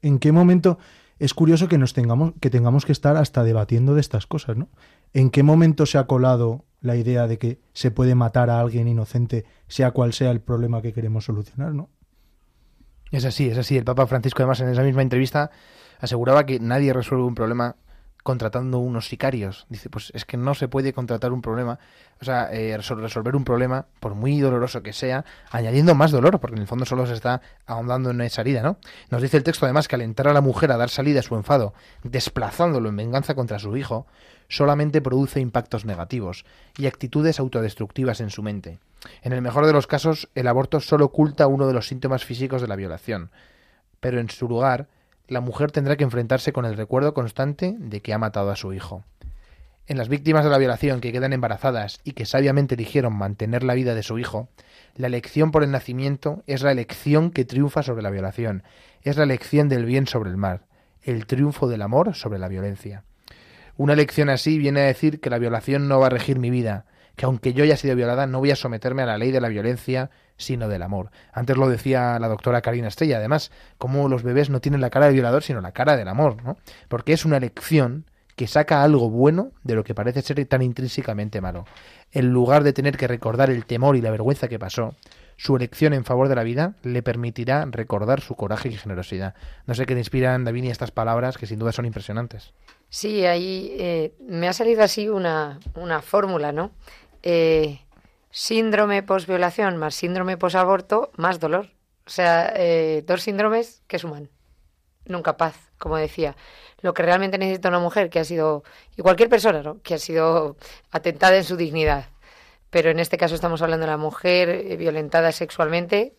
en 0.00 0.18
qué 0.18 0.32
momento 0.32 0.78
es 1.18 1.34
curioso 1.34 1.68
que 1.68 1.78
nos 1.78 1.92
tengamos 1.92 2.32
que 2.40 2.50
tengamos 2.50 2.84
que 2.84 2.92
estar 2.92 3.16
hasta 3.16 3.44
debatiendo 3.44 3.94
de 3.94 4.00
estas 4.00 4.26
cosas, 4.26 4.56
¿no? 4.56 4.68
¿En 5.12 5.30
qué 5.30 5.42
momento 5.42 5.86
se 5.86 5.98
ha 5.98 6.06
colado 6.06 6.64
la 6.80 6.96
idea 6.96 7.26
de 7.26 7.38
que 7.38 7.60
se 7.72 7.90
puede 7.90 8.14
matar 8.14 8.50
a 8.50 8.60
alguien 8.60 8.88
inocente, 8.88 9.44
sea 9.68 9.90
cual 9.90 10.12
sea 10.12 10.30
el 10.30 10.40
problema 10.40 10.82
que 10.82 10.92
queremos 10.92 11.24
solucionar, 11.24 11.74
¿no? 11.74 11.90
Es 13.10 13.24
así, 13.24 13.48
es 13.48 13.58
así. 13.58 13.76
El 13.76 13.84
Papa 13.84 14.06
Francisco, 14.06 14.42
además, 14.42 14.60
en 14.60 14.68
esa 14.68 14.82
misma 14.82 15.02
entrevista 15.02 15.50
aseguraba 15.98 16.44
que 16.44 16.60
nadie 16.60 16.92
resuelve 16.92 17.24
un 17.24 17.34
problema 17.34 17.76
contratando 18.26 18.78
unos 18.78 19.08
sicarios. 19.08 19.64
Dice, 19.70 19.88
pues 19.88 20.10
es 20.14 20.24
que 20.24 20.36
no 20.36 20.54
se 20.54 20.66
puede 20.68 20.92
contratar 20.92 21.32
un 21.32 21.40
problema, 21.40 21.78
o 22.20 22.24
sea, 22.24 22.52
eh, 22.52 22.76
resol- 22.76 23.00
resolver 23.00 23.36
un 23.36 23.44
problema, 23.44 23.86
por 24.00 24.14
muy 24.14 24.38
doloroso 24.40 24.82
que 24.82 24.92
sea, 24.92 25.24
añadiendo 25.50 25.94
más 25.94 26.10
dolor, 26.10 26.40
porque 26.40 26.56
en 26.56 26.62
el 26.62 26.66
fondo 26.66 26.84
solo 26.84 27.06
se 27.06 27.14
está 27.14 27.40
ahondando 27.66 28.10
en 28.10 28.20
esa 28.20 28.42
herida, 28.42 28.62
¿no? 28.62 28.78
Nos 29.10 29.22
dice 29.22 29.36
el 29.38 29.44
texto 29.44 29.64
además 29.64 29.88
que 29.88 29.94
alentar 29.94 30.28
a 30.28 30.34
la 30.34 30.40
mujer 30.40 30.72
a 30.72 30.76
dar 30.76 30.90
salida 30.90 31.20
a 31.20 31.22
su 31.22 31.36
enfado, 31.36 31.72
desplazándolo 32.02 32.88
en 32.88 32.96
venganza 32.96 33.34
contra 33.34 33.58
su 33.60 33.76
hijo, 33.76 34.06
solamente 34.48 35.00
produce 35.00 35.40
impactos 35.40 35.84
negativos 35.84 36.44
y 36.76 36.86
actitudes 36.86 37.38
autodestructivas 37.40 38.20
en 38.20 38.30
su 38.30 38.42
mente. 38.42 38.80
En 39.22 39.32
el 39.32 39.40
mejor 39.40 39.66
de 39.66 39.72
los 39.72 39.86
casos, 39.86 40.28
el 40.34 40.48
aborto 40.48 40.80
solo 40.80 41.04
oculta 41.06 41.46
uno 41.46 41.66
de 41.66 41.74
los 41.74 41.86
síntomas 41.86 42.24
físicos 42.24 42.60
de 42.60 42.68
la 42.68 42.76
violación, 42.76 43.30
pero 44.00 44.20
en 44.20 44.28
su 44.28 44.48
lugar, 44.48 44.88
la 45.28 45.40
mujer 45.40 45.72
tendrá 45.72 45.96
que 45.96 46.04
enfrentarse 46.04 46.52
con 46.52 46.64
el 46.64 46.76
recuerdo 46.76 47.14
constante 47.14 47.74
de 47.78 48.00
que 48.00 48.12
ha 48.12 48.18
matado 48.18 48.50
a 48.50 48.56
su 48.56 48.72
hijo. 48.72 49.04
En 49.88 49.98
las 49.98 50.08
víctimas 50.08 50.44
de 50.44 50.50
la 50.50 50.58
violación 50.58 51.00
que 51.00 51.12
quedan 51.12 51.32
embarazadas 51.32 52.00
y 52.02 52.12
que 52.12 52.26
sabiamente 52.26 52.74
eligieron 52.74 53.16
mantener 53.16 53.62
la 53.62 53.74
vida 53.74 53.94
de 53.94 54.02
su 54.02 54.18
hijo, 54.18 54.48
la 54.96 55.06
elección 55.06 55.52
por 55.52 55.62
el 55.62 55.70
nacimiento 55.70 56.42
es 56.46 56.62
la 56.62 56.72
elección 56.72 57.30
que 57.30 57.44
triunfa 57.44 57.84
sobre 57.84 58.02
la 58.02 58.10
violación, 58.10 58.64
es 59.02 59.16
la 59.16 59.22
elección 59.22 59.68
del 59.68 59.84
bien 59.84 60.08
sobre 60.08 60.30
el 60.30 60.36
mal, 60.36 60.62
el 61.02 61.26
triunfo 61.26 61.68
del 61.68 61.82
amor 61.82 62.14
sobre 62.16 62.40
la 62.40 62.48
violencia. 62.48 63.04
Una 63.76 63.92
elección 63.92 64.28
así 64.28 64.58
viene 64.58 64.80
a 64.80 64.86
decir 64.86 65.20
que 65.20 65.30
la 65.30 65.38
violación 65.38 65.86
no 65.86 66.00
va 66.00 66.06
a 66.06 66.10
regir 66.10 66.40
mi 66.40 66.50
vida, 66.50 66.86
que 67.14 67.26
aunque 67.26 67.52
yo 67.52 67.62
haya 67.62 67.76
sido 67.76 67.94
violada 67.94 68.26
no 68.26 68.40
voy 68.40 68.50
a 68.50 68.56
someterme 68.56 69.02
a 69.02 69.06
la 69.06 69.18
ley 69.18 69.30
de 69.30 69.40
la 69.40 69.48
violencia, 69.48 70.10
sino 70.36 70.68
del 70.68 70.82
amor. 70.82 71.10
Antes 71.32 71.56
lo 71.56 71.68
decía 71.68 72.18
la 72.18 72.28
doctora 72.28 72.62
Karina 72.62 72.88
Estrella, 72.88 73.18
además, 73.18 73.50
como 73.78 74.08
los 74.08 74.22
bebés 74.22 74.50
no 74.50 74.60
tienen 74.60 74.80
la 74.80 74.90
cara 74.90 75.06
del 75.06 75.14
violador, 75.14 75.42
sino 75.42 75.60
la 75.60 75.72
cara 75.72 75.96
del 75.96 76.08
amor, 76.08 76.42
¿no? 76.42 76.56
Porque 76.88 77.12
es 77.12 77.24
una 77.24 77.36
elección 77.36 78.04
que 78.36 78.46
saca 78.46 78.82
algo 78.82 79.08
bueno 79.08 79.50
de 79.64 79.74
lo 79.74 79.82
que 79.82 79.94
parece 79.94 80.20
ser 80.20 80.44
tan 80.44 80.60
intrínsecamente 80.60 81.40
malo. 81.40 81.64
En 82.12 82.28
lugar 82.28 82.62
de 82.64 82.74
tener 82.74 82.96
que 82.96 83.08
recordar 83.08 83.50
el 83.50 83.64
temor 83.64 83.96
y 83.96 84.02
la 84.02 84.10
vergüenza 84.10 84.46
que 84.46 84.58
pasó, 84.58 84.94
su 85.38 85.56
elección 85.56 85.94
en 85.94 86.04
favor 86.04 86.28
de 86.28 86.34
la 86.34 86.42
vida 86.42 86.74
le 86.82 87.02
permitirá 87.02 87.64
recordar 87.70 88.20
su 88.20 88.36
coraje 88.36 88.68
y 88.68 88.76
generosidad. 88.76 89.34
No 89.66 89.74
sé 89.74 89.86
qué 89.86 89.94
te 89.94 90.00
inspiran, 90.00 90.44
Davini, 90.44 90.70
estas 90.70 90.90
palabras 90.90 91.38
que 91.38 91.46
sin 91.46 91.58
duda 91.58 91.72
son 91.72 91.86
impresionantes. 91.86 92.52
Sí, 92.90 93.24
ahí 93.24 93.74
eh, 93.78 94.14
me 94.20 94.48
ha 94.48 94.52
salido 94.52 94.82
así 94.82 95.08
una, 95.08 95.58
una 95.74 96.02
fórmula, 96.02 96.52
¿no? 96.52 96.70
Eh, 97.22 97.80
síndrome 98.36 99.02
posviolación 99.02 99.78
más 99.78 99.94
síndrome 99.94 100.36
posaborto 100.36 101.10
más 101.16 101.40
dolor. 101.40 101.70
O 102.06 102.10
sea, 102.10 102.52
eh, 102.54 103.02
dos 103.06 103.22
síndromes 103.22 103.82
que 103.86 103.98
suman. 103.98 104.28
Nunca 105.06 105.38
paz, 105.38 105.56
como 105.78 105.96
decía. 105.96 106.36
Lo 106.82 106.92
que 106.92 107.02
realmente 107.02 107.38
necesita 107.38 107.70
una 107.70 107.78
mujer 107.78 108.10
que 108.10 108.18
ha 108.18 108.24
sido, 108.24 108.62
y 108.94 109.00
cualquier 109.00 109.30
persona, 109.30 109.62
¿no? 109.62 109.80
Que 109.82 109.94
ha 109.94 109.98
sido 109.98 110.58
atentada 110.90 111.36
en 111.38 111.44
su 111.44 111.56
dignidad. 111.56 112.10
Pero 112.68 112.90
en 112.90 112.98
este 112.98 113.16
caso 113.16 113.34
estamos 113.34 113.62
hablando 113.62 113.86
de 113.86 113.92
la 113.92 113.96
mujer 113.96 114.50
eh, 114.50 114.76
violentada 114.76 115.32
sexualmente. 115.32 116.14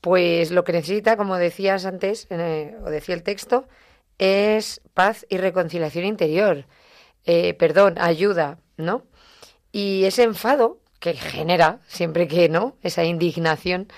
Pues 0.00 0.50
lo 0.52 0.64
que 0.64 0.72
necesita, 0.72 1.18
como 1.18 1.36
decías 1.36 1.84
antes, 1.84 2.26
eh, 2.30 2.74
o 2.82 2.88
decía 2.88 3.14
el 3.14 3.22
texto, 3.22 3.68
es 4.18 4.80
paz 4.94 5.26
y 5.28 5.36
reconciliación 5.36 6.06
interior. 6.06 6.64
Eh, 7.26 7.52
perdón, 7.52 7.96
ayuda, 7.98 8.60
¿no? 8.78 9.04
Y 9.72 10.04
ese 10.04 10.22
enfado 10.22 10.79
que 11.00 11.14
genera, 11.14 11.80
siempre 11.88 12.28
que 12.28 12.48
no, 12.48 12.76
esa 12.82 13.04
indignación, 13.04 13.88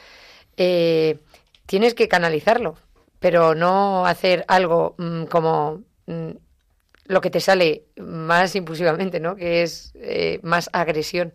eh, 0.56 1.18
tienes 1.66 1.94
que 1.94 2.08
canalizarlo, 2.08 2.76
pero 3.18 3.54
no 3.54 4.06
hacer 4.06 4.44
algo 4.48 4.94
mm, 4.98 5.24
como 5.24 5.82
mm, 6.06 6.30
lo 7.06 7.20
que 7.20 7.30
te 7.30 7.40
sale 7.40 7.84
más 7.96 8.54
impulsivamente, 8.54 9.20
¿no? 9.20 9.36
Que 9.36 9.62
es 9.62 9.92
eh, 9.96 10.38
más 10.42 10.70
agresión, 10.72 11.32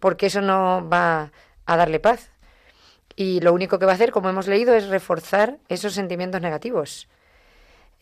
porque 0.00 0.26
eso 0.26 0.40
no 0.40 0.86
va 0.88 1.32
a 1.64 1.76
darle 1.76 2.00
paz. 2.00 2.30
Y 3.16 3.40
lo 3.40 3.52
único 3.52 3.78
que 3.78 3.86
va 3.86 3.92
a 3.92 3.94
hacer, 3.94 4.10
como 4.10 4.28
hemos 4.28 4.48
leído, 4.48 4.74
es 4.74 4.88
reforzar 4.88 5.58
esos 5.68 5.94
sentimientos 5.94 6.40
negativos. 6.40 7.08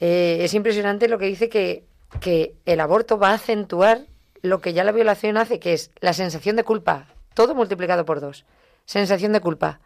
Eh, 0.01 0.39
es 0.41 0.55
impresionante 0.55 1.09
lo 1.09 1.19
que 1.19 1.27
dice 1.27 1.51
que, 1.51 1.85
que 2.21 2.55
el 2.65 2.81
aborto 2.81 3.19
va 3.19 3.31
a 3.31 3.35
acentuar 3.35 4.07
lo 4.43 4.61
que 4.61 4.73
ya 4.73 4.85
la 4.85 4.93
violación 4.93 5.37
hace, 5.37 5.59
que 5.59 5.73
es 5.73 5.91
la 6.01 6.13
sensación 6.13 6.57
de 6.57 6.65
culpa, 6.65 7.07
todo 7.35 7.55
multiplicado 7.55 8.05
por 8.05 8.21
dos. 8.21 8.45
Sensación 8.85 9.33
de 9.33 9.41
culpa, 9.41 9.81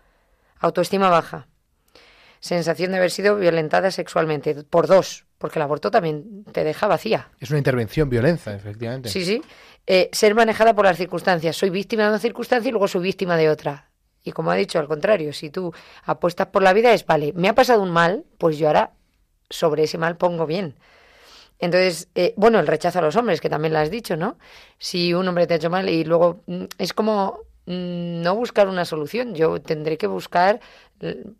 autoestima 0.58 1.10
baja, 1.10 1.46
sensación 2.40 2.92
de 2.92 2.98
haber 2.98 3.10
sido 3.10 3.36
violentada 3.36 3.90
sexualmente, 3.90 4.54
por 4.64 4.86
dos, 4.86 5.26
porque 5.38 5.58
el 5.58 5.62
aborto 5.62 5.90
también 5.90 6.44
te 6.52 6.64
deja 6.64 6.86
vacía. 6.86 7.28
Es 7.40 7.50
una 7.50 7.58
intervención 7.58 8.08
violenta, 8.08 8.54
efectivamente. 8.54 9.10
Sí, 9.10 9.24
sí. 9.24 9.42
Eh, 9.86 10.08
ser 10.12 10.34
manejada 10.34 10.74
por 10.74 10.86
las 10.86 10.96
circunstancias. 10.96 11.56
Soy 11.56 11.70
víctima 11.70 12.04
de 12.04 12.08
una 12.10 12.18
circunstancia 12.18 12.68
y 12.68 12.72
luego 12.72 12.88
soy 12.88 13.02
víctima 13.02 13.36
de 13.36 13.50
otra. 13.50 13.90
Y 14.24 14.32
como 14.32 14.50
ha 14.50 14.56
dicho, 14.56 14.78
al 14.78 14.88
contrario, 14.88 15.32
si 15.32 15.50
tú 15.50 15.72
apuestas 16.04 16.48
por 16.48 16.62
la 16.62 16.72
vida 16.72 16.92
es, 16.92 17.06
vale, 17.06 17.32
me 17.34 17.48
ha 17.48 17.54
pasado 17.54 17.82
un 17.82 17.90
mal, 17.90 18.24
pues 18.38 18.58
yo 18.58 18.66
ahora 18.66 18.92
sobre 19.48 19.84
ese 19.84 19.98
mal 19.98 20.16
pongo 20.16 20.46
bien. 20.46 20.76
Entonces, 21.58 22.08
eh, 22.14 22.34
bueno, 22.36 22.58
el 22.60 22.66
rechazo 22.66 22.98
a 22.98 23.02
los 23.02 23.16
hombres, 23.16 23.40
que 23.40 23.48
también 23.48 23.72
lo 23.72 23.78
has 23.78 23.90
dicho, 23.90 24.16
¿no? 24.16 24.38
Si 24.78 25.14
un 25.14 25.26
hombre 25.28 25.46
te 25.46 25.54
ha 25.54 25.56
hecho 25.56 25.70
mal 25.70 25.88
y 25.88 26.04
luego 26.04 26.42
mm, 26.46 26.64
es 26.78 26.92
como 26.92 27.40
mm, 27.66 28.22
no 28.22 28.34
buscar 28.36 28.68
una 28.68 28.84
solución, 28.84 29.34
yo 29.34 29.60
tendré 29.60 29.96
que 29.96 30.06
buscar, 30.06 30.60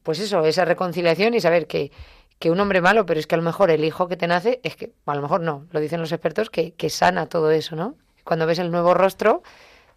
pues 0.03 0.21
eso, 0.21 0.45
esa 0.45 0.65
reconciliación 0.65 1.35
y 1.35 1.41
saber 1.41 1.67
que, 1.67 1.93
que 2.39 2.51
un 2.51 2.61
hombre 2.61 2.81
malo, 2.81 3.07
pero 3.07 3.21
es 3.21 3.27
que 3.27 3.35
a 3.35 3.39
lo 3.39 3.45
mejor 3.45 3.71
el 3.71 3.85
hijo 3.85 4.09
que 4.09 4.17
te 4.17 4.27
nace, 4.27 4.61
es 4.63 4.77
que, 4.77 4.93
a 5.07 5.15
lo 5.15 5.23
mejor 5.23 5.41
no, 5.41 5.67
lo 5.71 5.81
dicen 5.81 6.01
los 6.01 6.13
expertos, 6.13 6.51
que, 6.51 6.73
que 6.75 6.91
sana 6.91 7.27
todo 7.27 7.51
eso, 7.51 7.77
¿no? 7.77 7.97
Cuando 8.25 8.47
ves 8.47 8.59
el 8.59 8.71
nuevo 8.71 8.95
rostro, 8.95 9.43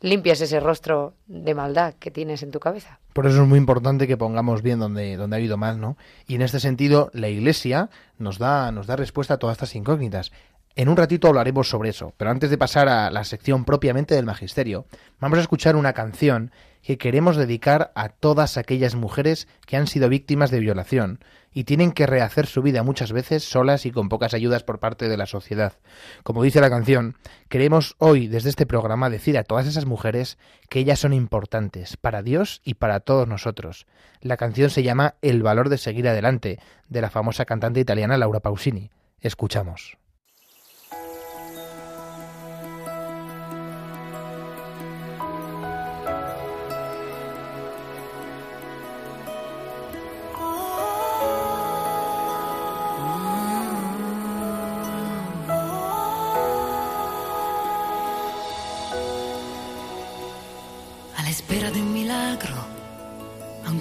limpias 0.02 0.42
ese 0.42 0.60
rostro 0.60 1.14
de 1.28 1.54
maldad 1.54 1.94
que 2.00 2.12
tienes 2.12 2.44
en 2.44 2.52
tu 2.52 2.60
cabeza. 2.60 3.00
Por 3.14 3.28
eso 3.28 3.42
es 3.42 3.48
muy 3.48 3.58
importante 3.58 4.08
que 4.08 4.18
pongamos 4.18 4.62
bien 4.62 4.80
donde, 4.80 5.16
ha 5.16 5.36
habido 5.36 5.58
mal, 5.58 5.80
¿no? 5.80 5.98
Y 6.28 6.36
en 6.36 6.42
este 6.42 6.60
sentido, 6.60 7.10
la 7.14 7.28
Iglesia 7.28 7.90
nos 8.18 8.38
da, 8.38 8.72
nos 8.72 8.88
da 8.88 8.96
respuesta 8.96 9.36
a 9.36 9.38
todas 9.38 9.56
estas 9.56 9.76
incógnitas. 9.76 10.32
En 10.80 10.88
un 10.88 10.96
ratito 10.96 11.28
hablaremos 11.28 11.68
sobre 11.68 11.90
eso, 11.90 12.14
pero 12.16 12.32
antes 12.32 12.50
de 12.50 12.58
pasar 12.58 12.88
a 12.88 13.12
la 13.12 13.26
sección 13.26 13.66
propiamente 13.66 14.16
del 14.16 14.26
Magisterio, 14.26 14.86
vamos 15.20 15.38
a 15.38 15.42
escuchar 15.42 15.76
una 15.76 15.92
canción 15.92 16.54
que 16.82 16.98
queremos 16.98 17.36
dedicar 17.36 17.92
a 17.96 18.08
todas 18.08 18.56
aquellas 18.56 18.96
mujeres 18.96 19.50
que 19.68 19.76
han 19.76 19.88
sido 19.88 20.08
víctimas 20.08 20.52
de 20.52 20.62
violación 20.62 21.20
y 21.52 21.66
tienen 21.66 21.92
que 21.92 22.06
rehacer 22.06 22.46
su 22.46 22.62
vida 22.62 22.82
muchas 22.82 23.12
veces 23.12 23.44
solas 23.44 23.86
y 23.86 23.92
con 23.92 24.08
pocas 24.08 24.34
ayudas 24.34 24.64
por 24.64 24.80
parte 24.80 25.10
de 25.10 25.18
la 25.18 25.26
sociedad. 25.26 25.74
Como 26.24 26.44
dice 26.44 26.62
la 26.62 26.70
canción, 26.70 27.18
queremos 27.50 27.98
hoy 27.98 28.30
desde 28.30 28.48
este 28.48 28.66
programa 28.66 29.10
decir 29.10 29.38
a 29.38 29.44
todas 29.44 29.68
esas 29.68 29.86
mujeres 29.86 30.38
que 30.70 30.80
ellas 30.80 31.00
son 31.00 31.12
importantes 31.12 31.98
para 31.98 32.24
Dios 32.24 32.62
y 32.64 32.76
para 32.76 33.02
todos 33.02 33.28
nosotros. 33.28 33.86
La 34.22 34.38
canción 34.38 34.70
se 34.70 34.84
llama 34.84 35.16
El 35.22 35.44
valor 35.44 35.68
de 35.68 35.78
seguir 35.78 36.08
adelante, 36.08 36.58
de 36.88 37.02
la 37.02 37.10
famosa 37.10 37.44
cantante 37.44 37.82
italiana 37.82 38.18
Laura 38.18 38.40
Pausini. 38.40 38.92
Escuchamos. 39.20 39.99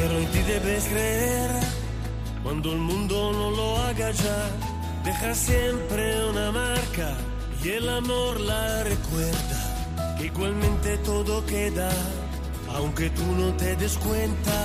Pero 0.00 0.16
en 0.16 0.26
ti 0.30 0.38
debes 0.46 0.84
creer 0.84 1.50
cuando 2.44 2.70
el 2.72 2.78
mundo 2.78 3.32
no 3.32 3.50
lo 3.50 3.76
haga 3.78 4.12
ya. 4.12 4.40
Deja 5.04 5.34
siempre 5.34 6.02
una 6.30 6.52
marca 6.52 7.08
y 7.64 7.70
el 7.70 7.88
amor 7.88 8.38
la 8.38 8.84
recuerda. 8.84 9.58
Que 10.16 10.26
igualmente 10.26 10.98
todo 10.98 11.44
queda, 11.46 11.90
aunque 12.76 13.10
tú 13.10 13.26
no 13.40 13.52
te 13.54 13.74
des 13.74 13.98
cuenta. 13.98 14.58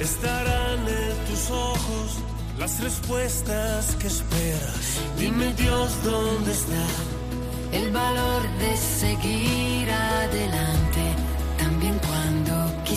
Estarán 0.00 0.80
en 0.86 1.16
tus 1.28 1.50
ojos 1.50 2.08
las 2.58 2.78
respuestas 2.80 3.96
que 3.96 4.08
esperas. 4.08 4.82
Dime 5.18 5.54
Dios 5.54 5.88
dónde 6.04 6.52
está. 6.52 6.84
el 7.72 7.90
valor 7.90 8.42
de 8.62 8.76
seguir 8.76 9.90
adelante, 9.90 11.04
también 11.58 11.98
cuando. 12.06 12.58
Dime 12.84 12.96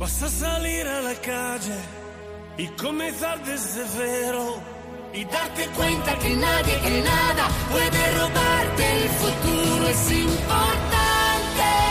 Vas 0.00 0.22
a 0.22 0.30
salir 0.30 0.88
a 0.88 1.02
la 1.02 1.14
calle 1.14 1.78
y 2.56 2.66
comenzar 2.68 3.38
desde 3.44 3.82
cero 3.98 4.56
y 5.12 5.26
darte 5.26 5.66
cuenta 5.76 6.18
que 6.18 6.30
nadie, 6.36 6.80
que 6.80 7.02
nada 7.02 7.48
puede 7.70 8.10
robarte 8.18 8.92
el 9.02 9.08
futuro. 9.10 9.88
Es 9.88 10.10
importante. 10.10 11.89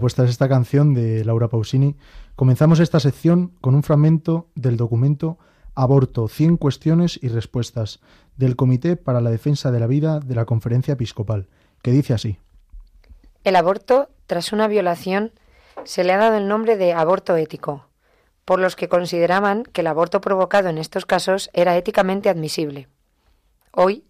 Pues 0.00 0.14
tras 0.14 0.30
esta 0.30 0.48
canción 0.48 0.94
de 0.94 1.24
Laura 1.24 1.48
Pausini, 1.48 1.96
comenzamos 2.36 2.80
esta 2.80 3.00
sección 3.00 3.52
con 3.60 3.74
un 3.74 3.82
fragmento 3.82 4.48
del 4.54 4.76
documento 4.76 5.38
Aborto, 5.74 6.26
100 6.26 6.56
cuestiones 6.56 7.18
y 7.22 7.28
respuestas 7.28 8.00
del 8.36 8.56
Comité 8.56 8.96
para 8.96 9.20
la 9.20 9.30
Defensa 9.30 9.70
de 9.70 9.80
la 9.80 9.86
Vida 9.86 10.20
de 10.20 10.34
la 10.34 10.44
Conferencia 10.44 10.94
Episcopal, 10.94 11.46
que 11.82 11.92
dice 11.92 12.14
así. 12.14 12.38
El 13.44 13.56
aborto, 13.56 14.08
tras 14.26 14.52
una 14.52 14.66
violación, 14.66 15.32
se 15.84 16.02
le 16.02 16.12
ha 16.12 16.18
dado 16.18 16.36
el 16.36 16.48
nombre 16.48 16.76
de 16.76 16.92
aborto 16.92 17.36
ético, 17.36 17.86
por 18.44 18.58
los 18.58 18.74
que 18.74 18.88
consideraban 18.88 19.62
que 19.62 19.82
el 19.82 19.86
aborto 19.86 20.20
provocado 20.20 20.68
en 20.68 20.78
estos 20.78 21.06
casos 21.06 21.50
era 21.52 21.76
éticamente 21.76 22.28
admisible. 22.28 22.88
Hoy, 23.70 24.04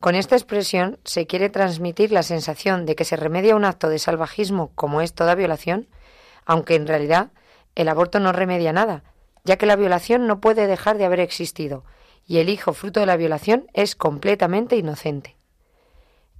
con 0.00 0.14
esta 0.14 0.34
expresión 0.34 0.98
se 1.04 1.26
quiere 1.26 1.50
transmitir 1.50 2.10
la 2.10 2.22
sensación 2.22 2.86
de 2.86 2.96
que 2.96 3.04
se 3.04 3.16
remedia 3.16 3.54
un 3.54 3.66
acto 3.66 3.90
de 3.90 3.98
salvajismo 3.98 4.72
como 4.74 5.02
es 5.02 5.12
toda 5.12 5.34
violación, 5.34 5.88
aunque 6.46 6.74
en 6.74 6.86
realidad 6.86 7.30
el 7.74 7.88
aborto 7.88 8.18
no 8.18 8.32
remedia 8.32 8.72
nada, 8.72 9.04
ya 9.44 9.56
que 9.56 9.66
la 9.66 9.76
violación 9.76 10.26
no 10.26 10.40
puede 10.40 10.66
dejar 10.66 10.96
de 10.96 11.04
haber 11.04 11.20
existido, 11.20 11.84
y 12.26 12.38
el 12.38 12.48
hijo 12.48 12.72
fruto 12.72 13.00
de 13.00 13.06
la 13.06 13.18
violación 13.18 13.66
es 13.74 13.94
completamente 13.94 14.76
inocente. 14.76 15.36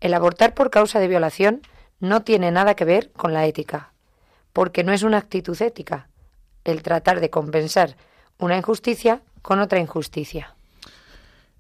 El 0.01 0.15
abortar 0.15 0.55
por 0.55 0.71
causa 0.71 0.99
de 0.99 1.09
violación 1.09 1.61
no 1.99 2.23
tiene 2.23 2.51
nada 2.51 2.75
que 2.75 2.87
ver 2.87 3.13
con 3.13 3.35
la 3.35 3.45
ética, 3.45 3.93
porque 4.55 4.85
no 4.85 4.93
es 4.93 5.03
una 5.03 5.19
actitud 5.19 5.61
ética, 5.61 6.09
el 6.65 6.83
tratar 6.83 7.21
de 7.21 7.29
compensar 7.29 7.97
una 8.39 8.57
injusticia 8.57 9.21
con 9.43 9.61
otra 9.61 9.81
injusticia. 9.81 10.57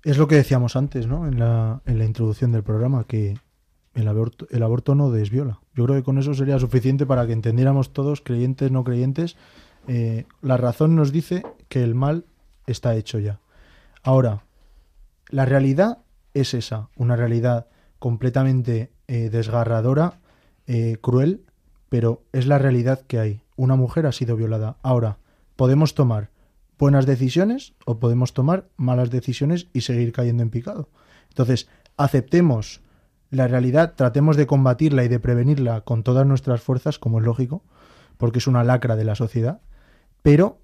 Es 0.03 0.17
lo 0.17 0.29
que 0.29 0.37
decíamos 0.37 0.77
antes, 0.77 1.07
¿no? 1.07 1.27
En 1.27 1.39
la, 1.39 1.83
en 1.85 1.99
la 1.99 2.05
introducción 2.05 2.53
del 2.53 2.63
programa, 2.63 3.05
que 3.05 3.39
el 3.95 4.09
aborto, 4.09 4.47
el 4.51 4.63
aborto 4.63 4.95
no 4.95 5.11
desviola. 5.11 5.61
Yo 5.75 5.85
creo 5.85 5.97
que 5.97 6.03
con 6.03 6.19
eso 6.19 6.33
sería 6.35 6.59
suficiente 6.59 7.07
para 7.07 7.27
que 7.27 7.33
entendiéramos 7.33 7.93
todos, 7.93 8.21
creyentes, 8.21 8.71
no 8.71 8.85
creyentes. 8.85 9.37
eh, 9.89 10.27
la 10.43 10.57
razón 10.57 10.95
nos 10.97 11.13
dice 11.13 11.43
que 11.69 11.83
el 11.83 11.95
mal 11.95 12.25
está 12.67 12.95
hecho 12.95 13.19
ya. 13.19 13.41
Ahora, 14.03 14.45
la 15.29 15.45
realidad 15.45 15.99
es 16.35 16.55
esa, 16.55 16.89
una 16.97 17.17
realidad 17.17 17.67
completamente 17.99 18.91
eh, 19.09 19.29
desgarradora, 19.31 20.21
eh, 20.67 20.97
cruel, 21.01 21.45
pero 21.89 22.23
es 22.33 22.47
la 22.47 22.59
realidad 22.59 23.01
que 23.07 23.19
hay. 23.19 23.43
Una 23.57 23.77
mujer 23.77 24.07
ha 24.07 24.13
sido 24.13 24.37
violada. 24.37 24.77
Ahora, 24.83 25.19
podemos 25.57 25.95
tomar 25.95 26.31
buenas 26.81 27.07
decisiones 27.07 27.75
o 27.85 28.01
podemos 28.01 28.33
tomar 28.33 28.69
malas 28.77 29.11
decisiones 29.11 29.69
y 29.73 29.83
seguir 29.83 30.12
cayendo 30.12 30.43
en 30.43 30.51
picado. 30.51 30.88
Entonces, 31.29 31.69
aceptemos 31.97 32.81
la 33.31 33.47
realidad, 33.47 33.95
tratemos 33.95 34.37
de 34.37 34.47
combatirla 34.47 35.05
y 35.05 35.09
de 35.09 35.21
prevenirla 35.21 35.83
con 35.83 36.03
todas 36.03 36.27
nuestras 36.27 36.62
fuerzas, 36.62 36.99
como 36.99 37.21
es 37.21 37.25
lógico, 37.25 37.62
porque 38.16 38.38
es 38.38 38.47
una 38.47 38.64
lacra 38.64 38.97
de 38.97 39.05
la 39.05 39.14
sociedad, 39.14 39.61
pero 40.23 40.59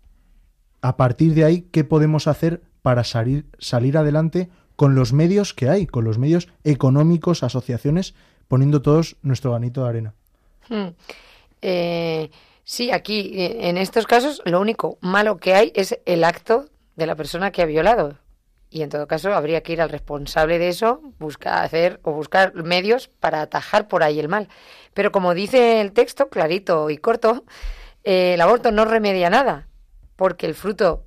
a 0.80 0.96
partir 0.96 1.34
de 1.34 1.44
ahí, 1.44 1.68
¿qué 1.70 1.84
podemos 1.84 2.26
hacer 2.26 2.62
para 2.82 3.04
salir, 3.04 3.46
salir 3.58 3.98
adelante 3.98 4.48
con 4.74 4.94
los 4.94 5.12
medios 5.12 5.54
que 5.54 5.68
hay, 5.68 5.86
con 5.86 6.04
los 6.04 6.18
medios 6.18 6.48
económicos, 6.64 7.42
asociaciones, 7.42 8.14
poniendo 8.48 8.82
todos 8.82 9.16
nuestro 9.22 9.50
granito 9.50 9.82
de 9.82 9.88
arena? 9.88 10.14
Hmm. 10.68 10.88
Eh, 11.62 12.30
Sí, 12.68 12.90
aquí 12.90 13.30
eh, 13.40 13.68
en 13.68 13.78
estos 13.78 14.08
casos 14.08 14.42
lo 14.44 14.60
único 14.60 14.98
malo 15.00 15.36
que 15.36 15.54
hay 15.54 15.70
es 15.76 16.00
el 16.04 16.24
acto 16.24 16.64
de 16.96 17.06
la 17.06 17.14
persona 17.14 17.52
que 17.52 17.62
ha 17.62 17.64
violado. 17.64 18.18
Y 18.70 18.82
en 18.82 18.90
todo 18.90 19.06
caso 19.06 19.32
habría 19.34 19.62
que 19.62 19.72
ir 19.72 19.80
al 19.80 19.88
responsable 19.88 20.58
de 20.58 20.68
eso, 20.68 21.00
buscar 21.20 21.64
hacer 21.64 22.00
o 22.02 22.10
buscar 22.10 22.54
medios 22.64 23.06
para 23.06 23.40
atajar 23.40 23.86
por 23.86 24.02
ahí 24.02 24.18
el 24.18 24.28
mal. 24.28 24.48
Pero 24.94 25.12
como 25.12 25.32
dice 25.32 25.80
el 25.80 25.92
texto, 25.92 26.28
clarito 26.28 26.90
y 26.90 26.98
corto, 26.98 27.44
eh, 28.02 28.34
el 28.34 28.40
aborto 28.40 28.72
no 28.72 28.84
remedia 28.84 29.30
nada, 29.30 29.68
porque 30.16 30.46
el 30.46 30.56
fruto, 30.56 31.06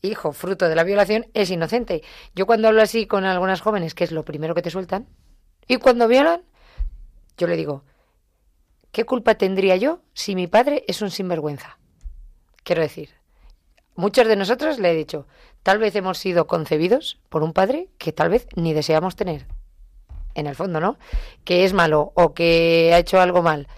hijo, 0.00 0.32
fruto 0.32 0.70
de 0.70 0.74
la 0.74 0.84
violación, 0.84 1.26
es 1.34 1.50
inocente. 1.50 2.02
Yo 2.34 2.46
cuando 2.46 2.68
hablo 2.68 2.80
así 2.80 3.06
con 3.06 3.26
algunas 3.26 3.60
jóvenes, 3.60 3.94
que 3.94 4.04
es 4.04 4.10
lo 4.10 4.24
primero 4.24 4.54
que 4.54 4.62
te 4.62 4.70
sueltan, 4.70 5.06
y 5.68 5.76
cuando 5.76 6.08
violan, 6.08 6.44
yo 7.36 7.46
le 7.46 7.56
digo, 7.56 7.84
¿qué 8.96 9.04
culpa 9.04 9.34
tendría 9.34 9.76
yo 9.76 10.00
si 10.14 10.34
mi 10.34 10.46
padre 10.46 10.82
es 10.88 11.02
un 11.02 11.10
sinvergüenza? 11.10 11.78
Quiero 12.64 12.80
decir, 12.80 13.10
muchos 13.94 14.26
de 14.26 14.36
nosotros 14.36 14.78
le 14.78 14.90
he 14.90 14.94
dicho, 14.94 15.26
tal 15.62 15.76
vez 15.76 15.94
hemos 15.96 16.16
sido 16.16 16.46
concebidos 16.46 17.20
por 17.28 17.42
un 17.42 17.52
padre 17.52 17.90
que 17.98 18.12
tal 18.12 18.30
vez 18.30 18.46
ni 18.56 18.72
deseamos 18.72 19.14
tener. 19.14 19.44
En 20.32 20.46
el 20.46 20.54
fondo, 20.54 20.80
¿no? 20.80 20.96
Que 21.44 21.66
es 21.66 21.74
malo 21.74 22.12
o 22.14 22.32
que 22.32 22.90
ha 22.94 22.98
hecho 22.98 23.20
algo 23.20 23.42
mal. 23.42 23.68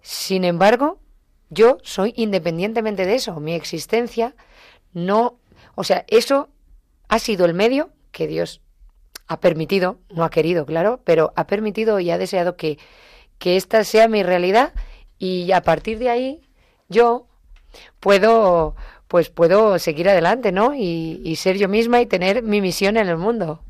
Sin 0.00 0.42
embargo, 0.42 0.98
yo 1.50 1.78
soy 1.84 2.12
independientemente 2.16 3.06
de 3.06 3.14
eso. 3.14 3.38
Mi 3.38 3.54
existencia 3.54 4.34
no. 4.92 5.38
O 5.76 5.84
sea, 5.84 6.04
eso 6.08 6.48
ha 7.08 7.20
sido 7.20 7.46
el 7.46 7.54
medio 7.54 7.90
que 8.10 8.26
Dios 8.26 8.60
ha 9.28 9.38
permitido, 9.38 10.00
no 10.10 10.24
ha 10.24 10.30
querido, 10.30 10.66
claro, 10.66 11.00
pero 11.04 11.32
ha 11.36 11.46
permitido 11.46 12.00
y 12.00 12.10
ha 12.10 12.18
deseado 12.18 12.56
que, 12.56 12.78
que 13.38 13.56
esta 13.56 13.84
sea 13.84 14.08
mi 14.08 14.22
realidad 14.22 14.72
y 15.18 15.52
a 15.52 15.62
partir 15.62 15.98
de 15.98 16.10
ahí 16.10 16.40
yo 16.88 17.26
puedo 18.00 18.74
pues 19.08 19.30
puedo 19.30 19.78
seguir 19.78 20.08
adelante, 20.08 20.52
¿no? 20.52 20.74
Y, 20.74 21.34
ser 21.36 21.56
yo 21.56 21.66
misma 21.66 22.00
y 22.00 22.06
tener 22.06 22.42
mi 22.42 22.60
misión 22.60 22.98
en 22.98 23.08
el 23.08 23.16
mundo. 23.16 23.62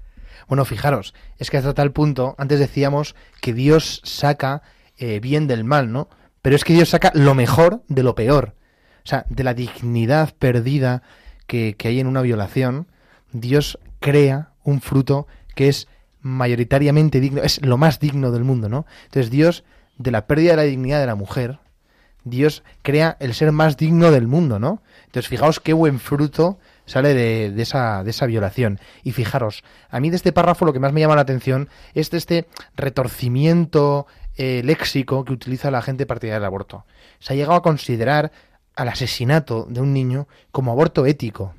Bueno, 0.48 0.64
fijaros, 0.64 1.14
es 1.38 1.48
que 1.48 1.59
hasta 1.59 1.74
tal 1.74 1.92
punto, 1.92 2.35
antes 2.38 2.59
decíamos 2.59 3.14
que 3.40 3.54
Dios 3.54 4.00
saca 4.04 4.62
eh, 4.96 5.20
bien 5.20 5.46
del 5.46 5.62
mal, 5.62 5.92
¿no? 5.92 6.09
Pero 6.42 6.57
es 6.57 6.64
que 6.64 6.72
Dios 6.72 6.88
saca 6.88 7.12
lo 7.14 7.35
mejor 7.35 7.83
de 7.87 8.02
lo 8.02 8.16
peor. 8.16 8.54
O 9.04 9.09
sea, 9.09 9.24
de 9.28 9.44
la 9.44 9.54
dignidad 9.54 10.35
perdida 10.37 11.02
que, 11.46 11.74
que 11.78 11.88
hay 11.88 12.00
en 12.00 12.09
una 12.09 12.22
violación, 12.22 12.88
Dios 13.31 13.78
crea 14.00 14.50
un 14.64 14.81
fruto 14.81 15.28
que 15.54 15.68
es 15.68 15.87
mayoritariamente 16.20 17.20
digno, 17.20 17.42
es 17.42 17.64
lo 17.64 17.76
más 17.76 18.00
digno 18.00 18.31
del 18.31 18.44
mundo, 18.44 18.68
¿no? 18.68 18.87
Entonces 19.04 19.31
Dios, 19.31 19.64
de 19.96 20.11
la 20.11 20.26
pérdida 20.26 20.50
de 20.52 20.57
la 20.57 20.62
dignidad 20.62 21.00
de 21.00 21.07
la 21.07 21.14
mujer, 21.14 21.59
Dios 22.24 22.62
crea 22.83 23.16
el 23.20 23.35
ser 23.35 23.52
más 23.52 23.76
digno 23.76 24.11
del 24.11 24.26
mundo, 24.26 24.59
¿no? 24.59 24.83
Entonces 25.07 25.28
fijaos 25.28 25.61
qué 25.61 25.72
buen 25.72 26.00
fruto 26.00 26.59
sale 26.85 27.14
de, 27.14 27.62
esa, 27.62 28.02
de 28.02 28.11
esa 28.11 28.26
violación. 28.26 28.81
Y 29.02 29.12
fijaros, 29.12 29.62
a 29.90 30.00
mí 30.00 30.11
de 30.11 30.16
este 30.16 30.33
párrafo 30.33 30.64
lo 30.64 30.72
que 30.72 30.81
más 30.81 30.92
me 30.92 31.00
llama 31.00 31.16
la 31.16 31.22
atención 31.22 31.68
es 31.94 32.11
de 32.11 32.18
este 32.18 32.48
retorcimiento 32.76 34.07
eh, 34.37 34.62
léxico 34.64 35.24
que 35.24 35.33
utiliza 35.33 35.70
la 35.70 35.83
gente 35.83 36.07
partidaria 36.07 36.38
del 36.38 36.46
aborto. 36.46 36.85
Se 37.18 37.33
ha 37.33 37.37
llegado 37.37 37.54
a 37.54 37.62
considerar 37.62 38.33
al 38.76 38.88
asesinato 38.88 39.66
de 39.68 39.81
un 39.81 39.92
niño 39.92 40.28
como 40.52 40.72
aborto 40.72 41.07
ético. 41.07 41.54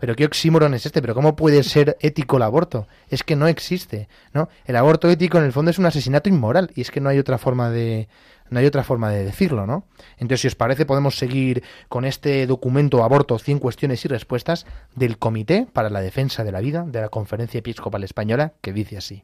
Pero 0.00 0.16
qué 0.16 0.24
oxímoron 0.24 0.72
es 0.74 0.86
este, 0.86 1.02
pero 1.02 1.14
¿cómo 1.14 1.36
puede 1.36 1.62
ser 1.62 1.96
ético 2.00 2.38
el 2.38 2.42
aborto? 2.42 2.88
Es 3.08 3.22
que 3.22 3.36
no 3.36 3.46
existe, 3.46 4.08
¿no? 4.32 4.48
El 4.64 4.76
aborto 4.76 5.08
ético 5.10 5.38
en 5.38 5.44
el 5.44 5.52
fondo 5.52 5.70
es 5.70 5.78
un 5.78 5.86
asesinato 5.86 6.28
inmoral 6.28 6.70
y 6.74 6.80
es 6.80 6.90
que 6.90 7.00
no 7.00 7.10
hay 7.10 7.18
otra 7.18 7.38
forma 7.38 7.70
de 7.70 8.08
no 8.48 8.58
hay 8.58 8.66
otra 8.66 8.82
forma 8.82 9.10
de 9.10 9.24
decirlo, 9.24 9.66
¿no? 9.66 9.84
Entonces, 10.14 10.40
si 10.40 10.48
os 10.48 10.56
parece, 10.56 10.84
podemos 10.84 11.16
seguir 11.16 11.62
con 11.88 12.04
este 12.04 12.46
documento 12.48 13.04
Aborto 13.04 13.38
100 13.38 13.60
cuestiones 13.60 14.04
y 14.04 14.08
respuestas 14.08 14.66
del 14.96 15.18
Comité 15.18 15.68
para 15.72 15.88
la 15.88 16.00
Defensa 16.00 16.42
de 16.42 16.50
la 16.50 16.60
Vida 16.60 16.84
de 16.84 17.00
la 17.00 17.10
Conferencia 17.10 17.58
Episcopal 17.58 18.02
Española, 18.02 18.54
que 18.60 18.72
dice 18.72 18.96
así. 18.96 19.22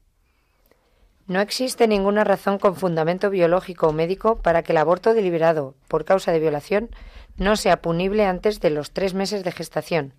No 1.26 1.40
existe 1.40 1.88
ninguna 1.88 2.22
razón 2.22 2.58
con 2.58 2.76
fundamento 2.76 3.30
biológico 3.30 3.88
o 3.88 3.92
médico 3.92 4.38
para 4.38 4.62
que 4.62 4.70
el 4.70 4.78
aborto 4.78 5.12
deliberado 5.12 5.74
por 5.88 6.04
causa 6.04 6.30
de 6.30 6.38
violación 6.38 6.90
no 7.36 7.56
sea 7.56 7.82
punible 7.82 8.26
antes 8.26 8.60
de 8.60 8.70
los 8.70 8.92
tres 8.92 9.12
meses 9.12 9.42
de 9.42 9.50
gestación, 9.50 10.14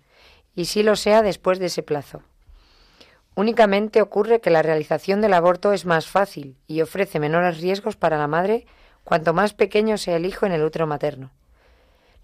y 0.58 0.64
sí 0.64 0.82
lo 0.82 0.96
sea 0.96 1.22
después 1.22 1.60
de 1.60 1.66
ese 1.66 1.84
plazo. 1.84 2.20
Únicamente 3.36 4.02
ocurre 4.02 4.40
que 4.40 4.50
la 4.50 4.60
realización 4.60 5.20
del 5.20 5.34
aborto 5.34 5.72
es 5.72 5.86
más 5.86 6.08
fácil 6.08 6.56
y 6.66 6.80
ofrece 6.80 7.20
menores 7.20 7.60
riesgos 7.60 7.94
para 7.94 8.18
la 8.18 8.26
madre 8.26 8.66
cuanto 9.04 9.32
más 9.32 9.54
pequeño 9.54 9.98
sea 9.98 10.16
el 10.16 10.26
hijo 10.26 10.46
en 10.46 10.52
el 10.52 10.64
útero 10.64 10.88
materno. 10.88 11.30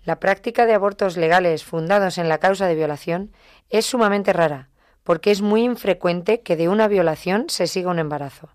La 0.04 0.18
práctica 0.18 0.66
de 0.66 0.74
abortos 0.74 1.16
legales 1.16 1.62
fundados 1.62 2.18
en 2.18 2.28
la 2.28 2.38
causa 2.38 2.66
de 2.66 2.74
violación 2.74 3.30
es 3.70 3.86
sumamente 3.86 4.32
rara, 4.32 4.68
porque 5.04 5.30
es 5.30 5.40
muy 5.40 5.62
infrecuente 5.62 6.40
que 6.40 6.56
de 6.56 6.68
una 6.68 6.88
violación 6.88 7.44
se 7.50 7.68
siga 7.68 7.92
un 7.92 8.00
embarazo. 8.00 8.48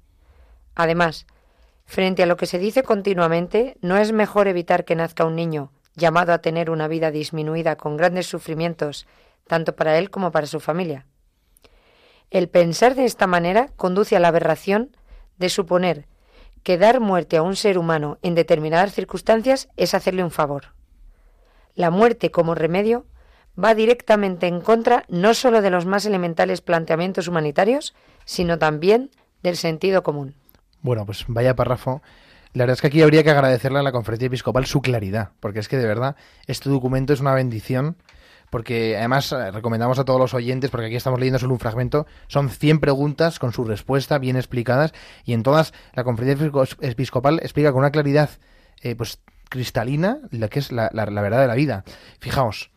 Además, 0.75 1.25
frente 1.85 2.23
a 2.23 2.25
lo 2.25 2.35
que 2.35 2.47
se 2.47 2.59
dice 2.59 2.83
continuamente, 2.83 3.77
¿no 3.79 3.95
es 3.95 4.11
mejor 4.11 4.49
evitar 4.49 4.83
que 4.83 4.97
nazca 4.97 5.23
un 5.23 5.37
niño 5.37 5.71
llamado 5.95 6.33
a 6.33 6.39
tener 6.39 6.69
una 6.69 6.89
vida 6.89 7.11
disminuida 7.11 7.75
con 7.75 7.95
grandes 7.95 8.27
sufrimientos, 8.27 9.07
tanto 9.49 9.75
para 9.75 9.97
él 9.97 10.09
como 10.09 10.31
para 10.31 10.47
su 10.47 10.61
familia? 10.61 11.05
El 12.29 12.47
pensar 12.47 12.95
de 12.95 13.03
esta 13.03 13.27
manera 13.27 13.67
conduce 13.75 14.15
a 14.15 14.21
la 14.21 14.29
aberración 14.29 14.95
de 15.37 15.49
suponer 15.49 16.07
que 16.63 16.77
dar 16.77 17.01
muerte 17.01 17.35
a 17.35 17.41
un 17.41 17.57
ser 17.57 17.77
humano 17.77 18.19
en 18.21 18.35
determinadas 18.35 18.93
circunstancias 18.93 19.67
es 19.75 19.93
hacerle 19.93 20.23
un 20.23 20.31
favor. 20.31 20.73
La 21.75 21.89
muerte 21.89 22.31
como 22.31 22.55
remedio 22.55 23.05
va 23.61 23.75
directamente 23.75 24.47
en 24.47 24.61
contra 24.61 25.03
no 25.09 25.33
sólo 25.33 25.61
de 25.61 25.69
los 25.69 25.85
más 25.85 26.05
elementales 26.05 26.61
planteamientos 26.61 27.27
humanitarios, 27.27 27.93
sino 28.25 28.59
también 28.59 29.09
del 29.43 29.57
sentido 29.57 30.03
común. 30.03 30.35
Bueno, 30.81 31.05
pues 31.05 31.25
vaya 31.27 31.55
párrafo. 31.55 32.01
La 32.53 32.63
verdad 32.63 32.73
es 32.73 32.81
que 32.81 32.87
aquí 32.87 33.01
habría 33.01 33.23
que 33.23 33.29
agradecerle 33.29 33.79
a 33.79 33.83
la 33.83 33.91
conferencia 33.91 34.27
episcopal 34.27 34.65
su 34.65 34.81
claridad, 34.81 35.31
porque 35.39 35.59
es 35.59 35.67
que 35.67 35.77
de 35.77 35.85
verdad 35.85 36.15
este 36.47 36.69
documento 36.69 37.13
es 37.13 37.19
una 37.19 37.33
bendición, 37.33 37.95
porque 38.49 38.97
además 38.97 39.31
eh, 39.31 39.51
recomendamos 39.51 39.99
a 39.99 40.05
todos 40.05 40.19
los 40.19 40.33
oyentes, 40.33 40.69
porque 40.71 40.87
aquí 40.87 40.95
estamos 40.95 41.19
leyendo 41.19 41.39
solo 41.39 41.53
un 41.53 41.59
fragmento, 41.59 42.07
son 42.27 42.49
100 42.49 42.79
preguntas 42.79 43.39
con 43.39 43.53
su 43.53 43.63
respuesta 43.63 44.17
bien 44.17 44.35
explicadas, 44.35 44.93
y 45.25 45.33
en 45.33 45.43
todas 45.43 45.73
la 45.93 46.03
conferencia 46.03 46.45
episco- 46.47 46.77
episcopal 46.81 47.39
explica 47.43 47.71
con 47.71 47.79
una 47.79 47.91
claridad 47.91 48.29
eh, 48.81 48.95
pues 48.95 49.19
cristalina 49.49 50.19
la 50.31 50.47
que 50.47 50.59
es 50.59 50.71
la, 50.71 50.89
la- 50.93 51.05
la 51.07 51.21
verdad 51.21 51.41
de 51.41 51.47
la 51.47 51.55
vida. 51.55 51.83
Fijaos, 52.19 52.71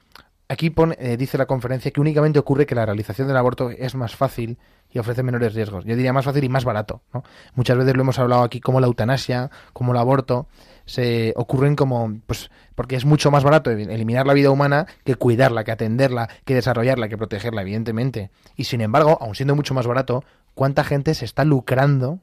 aquí 0.48 0.70
pone, 0.70 0.96
eh, 0.98 1.16
dice 1.16 1.38
la 1.38 1.46
conferencia 1.46 1.90
que 1.90 2.00
únicamente 2.00 2.38
ocurre 2.38 2.66
que 2.66 2.74
la 2.74 2.87
realización 2.87 3.28
del 3.28 3.37
aborto 3.37 3.70
es 3.70 3.94
más 3.94 4.16
fácil 4.16 4.58
y 4.90 4.98
ofrece 4.98 5.22
menores 5.22 5.54
riesgos. 5.54 5.85
Yo 5.85 5.96
diría 5.96 6.12
más 6.12 6.24
fácil 6.26 6.44
y 6.44 6.48
más 6.50 6.64
barato. 6.64 7.02
¿no? 7.14 7.22
Muchas 7.54 7.78
veces 7.78 7.94
lo 7.94 8.02
hemos 8.02 8.18
hablado 8.18 8.42
aquí 8.42 8.61
como 8.61 8.80
la 8.80 8.87
eutanasia, 8.87 9.50
como 9.72 9.92
el 9.92 9.98
aborto, 9.98 10.48
se 10.85 11.33
ocurren 11.37 11.77
como, 11.77 12.18
pues, 12.27 12.51
porque 12.75 12.97
es 12.97 13.05
mucho 13.05 13.31
más 13.31 13.45
barato 13.45 13.71
eliminar 13.71 14.27
la 14.27 14.33
vida 14.33 14.51
humana 14.51 14.87
que 15.05 15.14
cuidarla, 15.14 15.64
que 15.64 15.73
atenderla, 15.73 16.29
que 16.45 16.55
desarrollarla, 16.55 17.09
que 17.09 17.18
protegerla, 17.18 17.62
evidentemente. 17.62 18.31
Y 18.57 18.64
sin 18.64 18.81
embargo, 18.81 19.18
aun 19.21 19.35
siendo 19.35 19.55
mucho 19.55 19.75
más 19.75 19.87
barato, 19.87 20.25
¿cuánta 20.55 20.85
gente 20.85 21.14
se 21.14 21.25
está 21.25 21.45
lucrando 21.45 22.21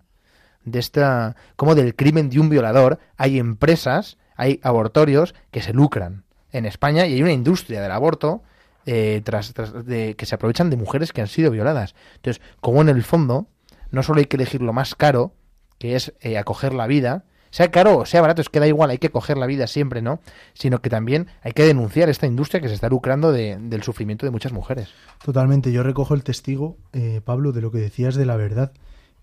de 0.66 0.80
esta, 0.80 1.36
como 1.56 1.76
del 1.76 1.96
crimen 1.96 2.30
de 2.30 2.40
un 2.40 2.50
violador? 2.50 3.00
Hay 3.18 3.40
empresas, 3.40 4.18
hay 4.36 4.60
abortorios 4.64 5.36
que 5.52 5.62
se 5.62 5.74
lucran 5.74 6.24
en 6.52 6.66
España 6.66 7.06
y 7.06 7.14
hay 7.14 7.22
una 7.22 7.34
industria 7.34 7.82
del 7.82 7.92
aborto 7.92 8.42
eh, 8.86 9.22
tras, 9.24 9.54
tras 9.54 9.86
de, 9.86 10.16
que 10.16 10.26
se 10.26 10.36
aprovechan 10.36 10.70
de 10.70 10.78
mujeres 10.78 11.14
que 11.14 11.22
han 11.22 11.28
sido 11.28 11.52
violadas. 11.52 11.96
Entonces, 12.16 12.42
como 12.60 12.82
en 12.82 12.90
el 12.90 13.04
fondo, 13.04 13.48
no 13.92 14.04
solo 14.04 14.20
hay 14.20 14.26
que 14.26 14.38
elegir 14.38 14.62
lo 14.62 14.74
más 14.74 14.96
caro, 14.96 15.34
que 15.78 15.96
es 15.96 16.14
eh, 16.22 16.38
acoger 16.38 16.74
la 16.74 16.88
vida, 16.88 17.24
sea 17.52 17.72
caro 17.72 18.00
o 18.00 18.06
sea 18.06 18.22
barato, 18.22 18.42
es 18.42 18.50
que 18.50 18.60
da 18.60 18.68
igual, 18.68 18.90
hay 18.90 18.98
que 18.98 19.10
coger 19.10 19.38
la 19.38 19.46
vida 19.46 19.68
siempre, 19.68 20.02
¿no? 20.02 20.20
Sino 20.54 20.82
que 20.82 20.90
también 20.90 21.28
hay 21.42 21.52
que 21.54 21.64
denunciar 21.64 22.10
esta 22.10 22.28
industria 22.28 22.62
que 22.62 22.68
se 22.68 22.76
está 22.76 22.90
lucrando 22.90 23.32
de- 23.32 23.58
del 23.60 23.84
sufrimiento 23.84 24.26
de 24.26 24.32
muchas 24.32 24.52
mujeres. 24.54 24.90
Totalmente, 25.24 25.72
yo 25.72 25.84
recojo 25.84 26.14
el 26.14 26.24
testigo, 26.24 26.78
eh, 26.94 27.22
Pablo, 27.24 27.52
de 27.52 27.62
lo 27.62 27.72
que 27.72 27.80
decías 27.80 28.16
de 28.16 28.26
la 28.26 28.36
verdad. 28.36 28.72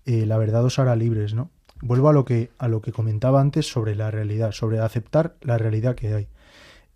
Eh, 0.05 0.25
la 0.25 0.37
verdad 0.37 0.63
os 0.63 0.79
hará 0.79 0.95
libres, 0.95 1.33
¿no? 1.33 1.49
Vuelvo 1.81 2.09
a 2.09 2.13
lo 2.13 2.25
que 2.25 2.49
a 2.57 2.67
lo 2.67 2.81
que 2.81 2.91
comentaba 2.91 3.39
antes 3.39 3.67
sobre 3.69 3.95
la 3.95 4.09
realidad, 4.09 4.51
sobre 4.51 4.79
aceptar 4.79 5.35
la 5.41 5.57
realidad 5.57 5.95
que 5.95 6.13
hay. 6.13 6.27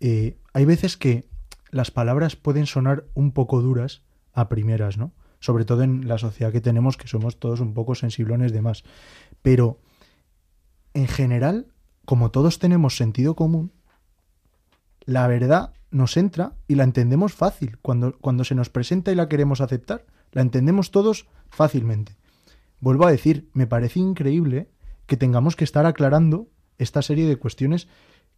Eh, 0.00 0.36
hay 0.52 0.64
veces 0.64 0.96
que 0.96 1.24
las 1.70 1.90
palabras 1.90 2.36
pueden 2.36 2.66
sonar 2.66 3.04
un 3.14 3.32
poco 3.32 3.60
duras 3.62 4.02
a 4.34 4.48
primeras, 4.48 4.98
¿no? 4.98 5.12
Sobre 5.40 5.64
todo 5.64 5.82
en 5.82 6.08
la 6.08 6.18
sociedad 6.18 6.52
que 6.52 6.60
tenemos, 6.60 6.96
que 6.96 7.06
somos 7.08 7.38
todos 7.38 7.60
un 7.60 7.74
poco 7.74 7.94
sensiblones 7.94 8.52
de 8.52 8.62
más. 8.62 8.82
Pero, 9.42 9.78
en 10.94 11.06
general, 11.06 11.66
como 12.04 12.30
todos 12.30 12.58
tenemos 12.58 12.96
sentido 12.96 13.34
común, 13.34 13.72
la 15.04 15.26
verdad 15.26 15.72
nos 15.90 16.16
entra 16.16 16.54
y 16.68 16.74
la 16.74 16.84
entendemos 16.84 17.34
fácil. 17.34 17.78
Cuando, 17.82 18.18
cuando 18.18 18.44
se 18.44 18.54
nos 18.54 18.70
presenta 18.70 19.12
y 19.12 19.14
la 19.14 19.28
queremos 19.28 19.60
aceptar, 19.60 20.06
la 20.32 20.42
entendemos 20.42 20.90
todos 20.90 21.26
fácilmente. 21.50 22.16
Vuelvo 22.80 23.06
a 23.06 23.10
decir, 23.10 23.48
me 23.52 23.66
parece 23.66 24.00
increíble 24.00 24.68
que 25.06 25.16
tengamos 25.16 25.56
que 25.56 25.64
estar 25.64 25.86
aclarando 25.86 26.48
esta 26.78 27.02
serie 27.02 27.28
de 27.28 27.36
cuestiones 27.36 27.88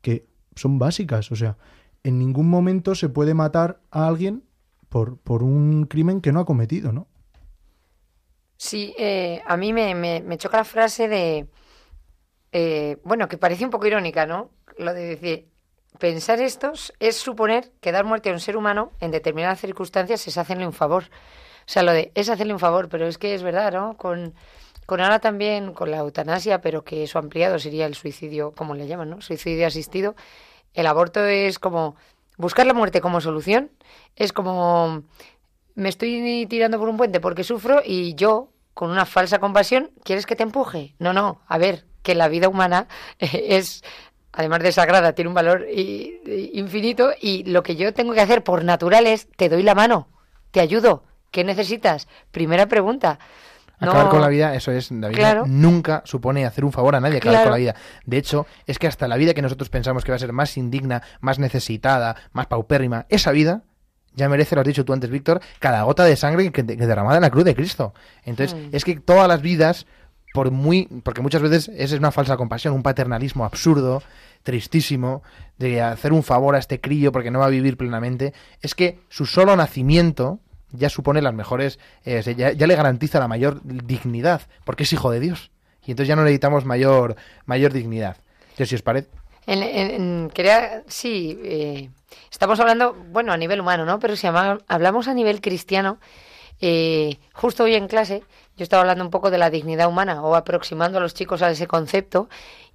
que 0.03 0.27
son 0.57 0.79
básicas. 0.79 1.31
O 1.33 1.37
sea, 1.37 1.57
en 2.03 2.19
ningún 2.19 2.49
momento 2.51 2.95
se 2.95 3.09
puede 3.09 3.35
matar 3.35 3.81
a 3.91 4.07
alguien 4.07 4.45
por, 4.89 5.19
por 5.19 5.43
un 5.43 5.87
crimen 5.87 6.21
que 6.21 6.33
no 6.33 6.41
ha 6.41 6.45
cometido, 6.45 6.93
¿no? 6.93 7.09
Sí, 8.57 8.95
eh, 8.99 9.43
a 9.47 9.57
mí 9.57 9.73
me, 9.73 9.95
me, 9.95 10.21
me 10.21 10.39
choca 10.39 10.59
la 10.59 10.65
frase 10.65 11.09
de, 11.09 11.47
eh, 12.57 12.99
bueno, 13.03 13.27
que 13.27 13.37
parece 13.37 13.65
un 13.65 13.71
poco 13.73 13.89
irónica, 13.89 14.27
¿no? 14.27 14.49
Lo 14.79 14.95
de 14.95 15.05
decir, 15.05 15.49
pensar 15.99 16.41
esto 16.41 16.73
es 17.01 17.17
suponer 17.17 17.73
que 17.81 17.91
dar 17.91 18.05
muerte 18.05 18.31
a 18.31 18.33
un 18.33 18.39
ser 18.39 18.57
humano 18.57 18.93
en 19.01 19.11
determinadas 19.11 19.61
circunstancias 19.61 20.27
es 20.29 20.39
hacerle 20.39 20.65
un 20.65 20.73
favor. 20.73 21.03
O 21.03 21.67
sea, 21.67 21.83
lo 21.83 21.91
de 21.93 22.13
es 22.15 22.29
hacerle 22.29 22.53
un 22.53 22.61
favor, 22.61 22.89
pero 22.89 23.09
es 23.09 23.19
que 23.19 23.35
es 23.35 23.43
verdad, 23.43 23.73
¿no? 23.73 23.97
Con, 23.97 24.35
con 24.87 25.01
ahora 25.01 25.19
también, 25.19 25.73
con 25.75 25.91
la 25.91 25.99
eutanasia, 25.99 26.61
pero 26.61 26.85
que 26.85 27.03
eso 27.03 27.19
ampliado 27.19 27.59
sería 27.59 27.87
el 27.87 27.97
suicidio, 27.97 28.53
como 28.53 28.77
le 28.77 28.87
llaman, 28.87 29.11
¿no? 29.11 29.21
Suicidio 29.21 29.67
asistido. 29.67 30.15
El 30.75 30.87
aborto 30.87 31.25
es 31.25 31.59
como 31.59 31.97
buscar 32.37 32.67
la 32.67 32.75
muerte 32.75 33.01
como 33.01 33.21
solución. 33.21 33.73
Es 34.15 34.33
como 34.33 35.03
me 35.75 35.89
estoy 35.89 36.47
tirando 36.49 36.79
por 36.79 36.89
un 36.89 36.97
puente 36.97 37.19
porque 37.19 37.43
sufro 37.43 37.83
y 37.85 38.15
yo, 38.15 38.53
con 38.75 38.91
una 38.91 39.07
falsa 39.07 39.41
compasión, 39.41 39.91
¿quieres 40.05 40.25
que 40.25 40.37
te 40.37 40.45
empuje? 40.45 40.95
No, 41.01 41.13
no, 41.13 41.41
a 41.49 41.59
ver, 41.59 41.85
que 42.05 42.15
la 42.15 42.29
vida 42.29 42.49
humana 42.49 42.87
es, 43.19 43.83
además 44.33 44.61
de 44.61 44.71
sagrada, 44.71 45.13
tiene 45.15 45.29
un 45.31 45.35
valor 45.35 45.67
infinito 46.53 47.11
y 47.21 47.45
lo 47.45 47.63
que 47.63 47.77
yo 47.77 47.93
tengo 47.93 48.13
que 48.15 48.21
hacer 48.21 48.45
por 48.45 48.65
natural 48.65 49.07
es, 49.07 49.29
te 49.37 49.49
doy 49.49 49.63
la 49.63 49.75
mano, 49.75 50.09
te 50.51 50.61
ayudo, 50.61 51.05
¿qué 51.31 51.45
necesitas? 51.45 52.07
Primera 52.31 52.67
pregunta. 52.67 53.19
No- 53.81 53.91
Acabar 53.91 54.09
con 54.09 54.21
la 54.21 54.29
vida, 54.29 54.55
eso 54.55 54.71
es, 54.71 54.89
David, 54.91 55.17
Claro. 55.17 55.45
nunca 55.47 56.03
supone 56.05 56.47
hacer 56.47 56.65
un 56.65 56.71
favor 56.73 56.95
a 56.95 57.01
nadie, 57.01 57.17
acabar 57.19 57.35
Claro. 57.35 57.45
con 57.47 57.53
la 57.53 57.59
vida. 57.59 57.75
De 58.07 58.17
hecho, 58.19 58.47
es 58.67 58.79
que 58.79 58.87
hasta 58.87 59.09
la 59.09 59.17
vida 59.17 59.35
que 59.35 59.43
nosotros 59.43 59.69
pensamos 59.69 60.05
que 60.05 60.13
va 60.13 60.17
a 60.17 60.21
ser 60.21 60.33
más 60.33 60.57
indigna, 60.57 61.03
más 61.21 61.39
necesitada, 61.41 62.15
más 62.33 62.47
paupérrima, 62.47 63.07
esa 63.09 63.33
vida 63.33 63.63
ya 64.15 64.29
merece, 64.29 64.55
lo 64.55 64.61
has 64.61 64.67
dicho 64.67 64.85
tú 64.85 64.93
antes, 64.93 65.11
Víctor, 65.11 65.41
cada 65.59 65.83
gota 65.83 66.05
de 66.05 66.15
sangre 66.15 66.53
que, 66.53 66.65
que 66.65 66.77
derramada 66.77 67.17
en 67.17 67.23
la 67.23 67.31
cruz 67.31 67.45
de 67.45 67.57
Cristo. 67.57 67.95
Entonces, 68.25 68.55
Mm. 68.57 68.69
es 68.75 68.85
que 68.85 69.01
todas 69.01 69.27
las 69.27 69.43
vidas, 69.43 69.87
por 70.35 70.51
muy, 70.51 70.89
porque 71.05 71.23
muchas 71.23 71.43
veces 71.43 71.69
esa 71.77 71.95
es 71.95 72.01
una 72.01 72.11
falsa 72.11 72.37
compasión, 72.37 72.75
un 72.75 72.83
paternalismo 72.83 73.45
absurdo, 73.45 74.03
tristísimo, 74.43 75.23
de 75.59 75.81
hacer 75.81 76.13
un 76.13 76.25
favor 76.25 76.57
a 76.57 76.59
este 76.59 76.81
crío 76.81 77.13
porque 77.13 77.31
no 77.31 77.39
va 77.39 77.47
a 77.47 77.51
vivir 77.51 77.77
plenamente, 77.77 78.35
es 78.61 78.75
que 78.75 78.99
su 79.09 79.27
solo 79.27 79.55
nacimiento 79.55 80.41
ya 80.73 80.89
supone 80.89 81.23
las 81.23 81.35
mejores, 81.35 81.79
eh, 82.05 82.35
ya, 82.37 82.51
ya 82.51 82.67
le 82.67 82.75
garantiza 82.75 83.21
la 83.21 83.29
mayor 83.29 83.61
dignidad, 83.63 84.43
porque 84.65 84.83
es 84.83 84.93
hijo 84.93 85.13
de 85.13 85.21
Dios. 85.21 85.53
Y 85.87 85.93
entonces 85.93 86.09
ya 86.09 86.17
no 86.17 86.25
necesitamos 86.25 86.65
mayor, 86.65 87.15
mayor 87.47 87.73
dignidad. 87.73 88.17
Entonces, 88.47 88.71
si 88.71 88.75
os 88.75 88.83
parece, 88.83 89.11
quería, 89.47 90.83
sí, 90.89 91.39
eh, 91.45 91.91
estamos 92.29 92.59
hablando, 92.59 92.97
bueno, 93.13 93.33
a 93.33 93.37
nivel 93.37 93.61
humano, 93.61 93.85
¿no? 93.85 94.01
Pero 94.01 94.17
si 94.17 94.27
hablamos 94.27 95.07
a 95.07 95.15
nivel 95.15 95.41
cristiano, 95.41 95.99
eh, 96.61 97.19
justo 97.33 97.65
hoy 97.65 97.75
en 97.75 97.89
clase, 97.89 98.23
yo 98.57 98.63
estaba 98.63 98.83
hablando 98.83 99.05
un 99.05 99.11
poco 99.11 99.31
de 99.31 99.39
la 99.39 99.51
dignidad 99.51 99.89
humana 99.89 100.23
o 100.23 100.35
aproximando 100.35 100.99
a 100.99 101.01
los 101.01 101.15
chicos 101.15 101.43
a 101.43 101.51
ese 101.51 101.67
concepto 101.67 102.29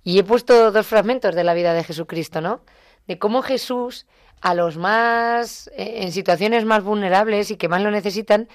y 0.03 0.19
he 0.19 0.23
puesto 0.23 0.71
dos 0.71 0.85
fragmentos 0.85 1.35
de 1.35 1.43
la 1.43 1.53
vida 1.53 1.73
de 1.73 1.83
Jesucristo, 1.83 2.41
¿no? 2.41 2.61
De 3.07 3.17
cómo 3.17 3.41
Jesús 3.41 4.05
a 4.41 4.53
los 4.53 4.77
más, 4.77 5.67
eh, 5.75 6.03
en 6.03 6.11
situaciones 6.11 6.65
más 6.65 6.83
vulnerables 6.83 7.51
y 7.51 7.57
que 7.57 7.69
más 7.69 7.81
lo 7.81 7.91
necesitan, 7.91 8.47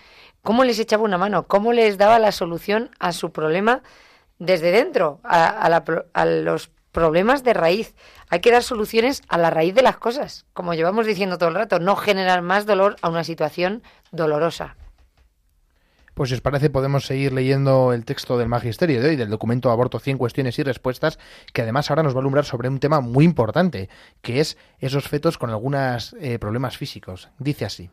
cómo 0.43 0.65
les 0.65 0.79
echaba 0.79 1.03
una 1.03 1.19
mano, 1.19 1.47
cómo 1.47 1.73
les 1.73 1.99
daba 1.99 2.19
la 2.19 2.33
solución 2.33 2.91
a 2.99 3.13
su 3.13 3.33
problema 3.33 3.83
desde 4.39 4.71
dentro, 4.71 5.21
a, 5.23 5.49
a 5.49 5.69
la 5.69 5.85
a 6.13 6.25
los 6.25 6.71
problemas 6.93 7.43
de 7.43 7.55
raíz. 7.55 7.95
Hay 8.31 8.41
que 8.41 8.53
dar 8.53 8.63
soluciones 8.63 9.23
a 9.29 9.37
la 9.37 9.51
raíz 9.51 9.75
de 9.75 9.83
las 9.83 9.97
cosas, 9.97 10.47
como 10.55 10.75
llevamos 10.75 11.07
diciendo 11.07 11.39
todo 11.39 11.49
el 11.51 11.57
rato, 11.57 11.81
no 11.81 11.97
generar 11.97 12.41
más 12.41 12.67
dolor 12.67 12.97
a 13.03 13.09
una 13.09 13.25
situación 13.25 13.83
dolorosa. 14.13 14.77
Pues 16.15 16.29
si 16.29 16.37
os 16.37 16.41
parece 16.41 16.71
podemos 16.71 17.07
seguir 17.07 17.33
leyendo 17.33 17.93
el 17.93 18.05
texto 18.05 18.39
del 18.39 18.49
Magisterio 18.49 19.03
de 19.03 19.09
hoy, 19.09 19.17
del 19.17 19.31
documento 19.31 19.73
Aborto 19.73 19.99
100 19.99 20.17
cuestiones 20.17 20.57
y 20.61 20.63
respuestas, 20.63 21.19
que 21.53 21.63
además 21.63 21.91
ahora 21.91 22.05
nos 22.05 22.15
va 22.15 22.19
a 22.19 22.21
alumbrar 22.21 22.45
sobre 22.45 22.69
un 22.69 22.79
tema 22.79 23.01
muy 23.01 23.25
importante, 23.25 23.89
que 24.23 24.39
es 24.39 24.57
esos 24.79 25.09
fetos 25.09 25.39
con 25.39 25.51
algunos 25.51 26.15
problemas 26.39 26.77
físicos. 26.77 27.31
Dice 27.41 27.65
así. 27.65 27.91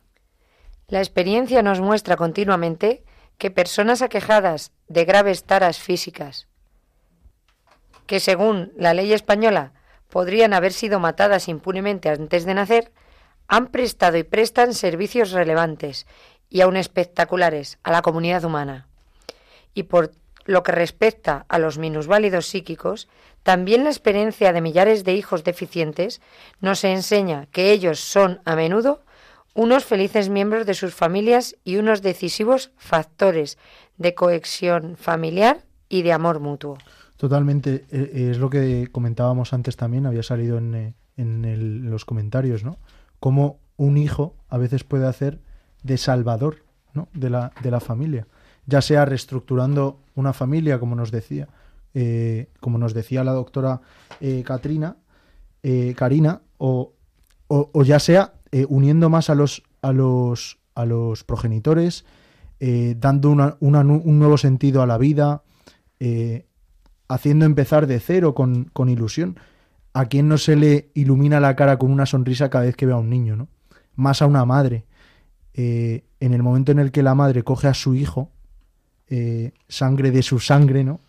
La 0.86 1.00
experiencia 1.00 1.62
nos 1.62 1.80
muestra 1.80 2.16
continuamente 2.16 3.02
que 3.38 3.50
personas 3.50 4.02
aquejadas 4.02 4.70
de 4.86 5.04
graves 5.04 5.42
taras 5.42 5.78
físicas, 5.78 6.46
que 8.06 8.20
según 8.20 8.72
la 8.76 8.94
ley 8.94 9.12
española 9.12 9.72
podrían 10.08 10.52
haber 10.52 10.72
sido 10.72 11.00
matadas 11.00 11.48
impunemente 11.48 12.08
antes 12.08 12.44
de 12.44 12.54
nacer, 12.54 12.92
han 13.48 13.66
prestado 13.68 14.16
y 14.16 14.22
prestan 14.22 14.74
servicios 14.74 15.32
relevantes 15.32 16.06
y 16.52 16.60
aun 16.60 16.76
espectaculares 16.76 17.78
a 17.82 17.90
la 17.90 18.02
comunidad 18.02 18.44
humana. 18.44 18.86
Y 19.72 19.84
por 19.84 20.12
lo 20.44 20.62
que 20.62 20.72
respecta 20.72 21.46
a 21.48 21.58
los 21.58 21.78
minusválidos 21.78 22.46
psíquicos, 22.46 23.08
también 23.42 23.84
la 23.84 23.90
experiencia 23.90 24.52
de 24.52 24.60
millares 24.60 25.02
de 25.04 25.14
hijos 25.14 25.44
deficientes 25.44 26.20
nos 26.60 26.84
enseña 26.84 27.46
que 27.46 27.72
ellos 27.72 28.00
son 28.00 28.40
a 28.44 28.54
menudo 28.54 29.00
unos 29.54 29.84
felices 29.84 30.28
miembros 30.28 30.66
de 30.66 30.74
sus 30.74 30.94
familias 30.94 31.56
y 31.64 31.76
unos 31.76 32.02
decisivos 32.02 32.70
factores 32.76 33.56
de 33.96 34.14
cohesión 34.14 34.96
familiar 34.96 35.64
y 35.88 36.02
de 36.02 36.12
amor 36.12 36.40
mutuo. 36.40 36.76
Totalmente, 37.16 37.86
eh, 37.90 38.10
eh, 38.14 38.28
es 38.30 38.38
lo 38.38 38.50
que 38.50 38.88
comentábamos 38.92 39.52
antes 39.52 39.76
también, 39.76 40.06
había 40.06 40.22
salido 40.22 40.58
en, 40.58 40.74
eh, 40.74 40.94
en 41.16 41.90
los 41.90 42.04
comentarios, 42.04 42.62
¿no? 42.62 42.78
Cómo 43.20 43.58
un 43.76 43.96
hijo 43.96 44.34
a 44.48 44.58
veces 44.58 44.84
puede 44.84 45.06
hacer 45.06 45.38
de 45.82 45.96
salvador 45.98 46.62
¿no? 46.94 47.08
de, 47.14 47.30
la, 47.30 47.52
de 47.62 47.70
la 47.70 47.80
familia, 47.80 48.26
ya 48.66 48.80
sea 48.82 49.04
reestructurando 49.04 50.00
una 50.14 50.32
familia, 50.32 50.78
como 50.78 50.94
nos 50.94 51.10
decía, 51.10 51.48
eh, 51.94 52.48
como 52.60 52.78
nos 52.78 52.94
decía 52.94 53.24
la 53.24 53.32
doctora 53.32 53.80
eh, 54.20 54.42
Katrina, 54.44 54.96
eh, 55.62 55.94
Karina, 55.96 56.40
o, 56.58 56.92
o, 57.48 57.82
ya 57.84 57.98
sea 57.98 58.34
uniendo 58.68 59.08
más 59.10 59.30
a 59.30 59.34
los, 59.34 59.62
a 59.80 59.92
los, 59.92 60.58
a 60.74 60.84
los 60.84 61.24
progenitores, 61.24 62.04
dando 62.96 63.30
una- 63.30 63.56
un 63.60 64.18
nuevo 64.18 64.36
sentido 64.38 64.82
a 64.82 64.86
la 64.86 64.98
vida, 64.98 65.42
haciendo 67.08 67.44
empezar 67.44 67.86
de 67.86 67.98
cero 68.00 68.34
con, 68.34 68.64
con 68.72 68.88
ilusión. 68.88 69.38
¿A 69.94 70.06
quién 70.06 70.28
no 70.28 70.38
se 70.38 70.56
le 70.56 70.90
ilumina 70.94 71.40
la 71.40 71.54
cara 71.56 71.78
con 71.78 71.90
una 71.90 72.06
sonrisa 72.06 72.48
cada 72.48 72.64
vez 72.64 72.76
que 72.76 72.86
ve 72.86 72.92
a 72.92 72.96
un 72.96 73.10
niño, 73.10 73.36
¿no? 73.36 73.48
Más 73.94 74.22
a 74.22 74.26
una 74.26 74.44
madre. 74.46 74.84
Eh, 75.54 76.04
en 76.20 76.34
el 76.34 76.42
momento 76.42 76.72
en 76.72 76.78
el 76.78 76.92
que 76.92 77.02
la 77.02 77.14
madre 77.14 77.42
coge 77.42 77.68
a 77.68 77.74
su 77.74 77.94
hijo, 77.94 78.30
eh, 79.08 79.52
sangre 79.68 80.10
de 80.10 80.22
su 80.22 80.38
sangre, 80.38 80.84
¿no? 80.84 81.00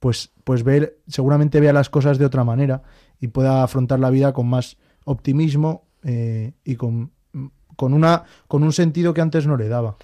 Pues, 0.00 0.30
pues 0.44 0.62
ve, 0.62 0.98
seguramente 1.08 1.60
vea 1.60 1.72
las 1.72 1.88
cosas 1.88 2.18
de 2.18 2.26
otra 2.26 2.44
manera 2.44 2.82
y 3.20 3.28
pueda 3.28 3.62
afrontar 3.62 3.98
la 3.98 4.10
vida 4.10 4.32
con 4.32 4.48
más 4.48 4.76
optimismo 5.04 5.84
eh, 6.04 6.52
y 6.64 6.76
con, 6.76 7.10
con, 7.76 7.94
una, 7.94 8.24
con 8.46 8.62
un 8.62 8.72
sentido 8.72 9.14
que 9.14 9.20
antes 9.20 9.46
no 9.46 9.56
le 9.56 9.68
daba. 9.68 9.96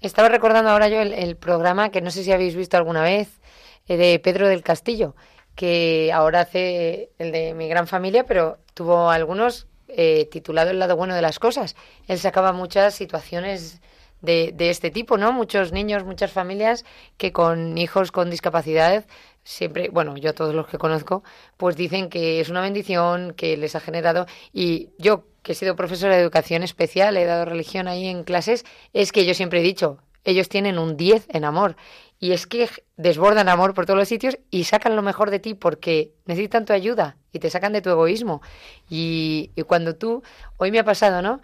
Estaba 0.00 0.28
recordando 0.28 0.70
ahora 0.70 0.88
yo 0.88 1.00
el, 1.00 1.36
programa 1.36 1.88
que 1.88 2.02
no 2.02 2.10
sé 2.10 2.22
si 2.22 2.32
habéis 2.32 2.54
visto 2.54 2.76
alguna 2.76 3.02
vez 3.02 3.40
eh, 3.88 3.96
de 3.96 4.18
Pedro 4.18 4.46
del 4.46 4.62
Castillo, 4.62 5.16
que 5.54 6.12
ahora 6.12 6.40
hace 6.40 7.12
el 7.18 7.32
de 7.32 7.54
Mi 7.54 7.68
Gran 7.68 7.86
Familia, 7.86 8.24
pero 8.26 8.58
tuvo 8.74 9.10
algunos 9.10 9.66
eh, 9.96 10.26
titulado 10.30 10.70
El 10.70 10.78
lado 10.78 10.96
bueno 10.96 11.14
de 11.14 11.22
las 11.22 11.38
cosas. 11.38 11.76
Él 12.06 12.18
sacaba 12.18 12.52
muchas 12.52 12.94
situaciones 12.94 13.80
de, 14.20 14.52
de 14.54 14.70
este 14.70 14.90
tipo, 14.90 15.18
¿no? 15.18 15.32
Muchos 15.32 15.72
niños, 15.72 16.04
muchas 16.04 16.32
familias 16.32 16.84
que 17.16 17.32
con 17.32 17.76
hijos 17.78 18.10
con 18.12 18.30
discapacidad 18.30 19.04
siempre, 19.44 19.90
bueno, 19.90 20.16
yo 20.16 20.34
todos 20.34 20.54
los 20.54 20.66
que 20.66 20.78
conozco, 20.78 21.22
pues 21.56 21.76
dicen 21.76 22.08
que 22.08 22.40
es 22.40 22.48
una 22.48 22.62
bendición, 22.62 23.34
que 23.34 23.56
les 23.56 23.76
ha 23.76 23.80
generado 23.80 24.26
y 24.52 24.90
yo 24.98 25.26
que 25.42 25.52
he 25.52 25.54
sido 25.54 25.76
profesora 25.76 26.16
de 26.16 26.22
educación 26.22 26.62
especial, 26.62 27.16
he 27.18 27.26
dado 27.26 27.44
religión 27.44 27.86
ahí 27.86 28.06
en 28.08 28.24
clases, 28.24 28.64
es 28.94 29.12
que 29.12 29.26
yo 29.26 29.34
siempre 29.34 29.60
he 29.60 29.62
dicho, 29.62 29.98
ellos 30.24 30.48
tienen 30.48 30.78
un 30.78 30.96
10 30.96 31.26
en 31.28 31.44
amor 31.44 31.76
y 32.24 32.32
es 32.32 32.46
que 32.46 32.70
desbordan 32.96 33.50
amor 33.50 33.74
por 33.74 33.84
todos 33.84 33.98
los 33.98 34.08
sitios 34.08 34.38
y 34.50 34.64
sacan 34.64 34.96
lo 34.96 35.02
mejor 35.02 35.30
de 35.30 35.40
ti 35.40 35.52
porque 35.52 36.14
necesitan 36.24 36.64
tu 36.64 36.72
ayuda 36.72 37.18
y 37.32 37.38
te 37.38 37.50
sacan 37.50 37.74
de 37.74 37.82
tu 37.82 37.90
egoísmo. 37.90 38.40
Y, 38.88 39.50
cuando 39.66 39.94
tú, 39.96 40.22
hoy 40.56 40.70
me 40.70 40.78
ha 40.78 40.84
pasado, 40.84 41.20
¿no? 41.20 41.42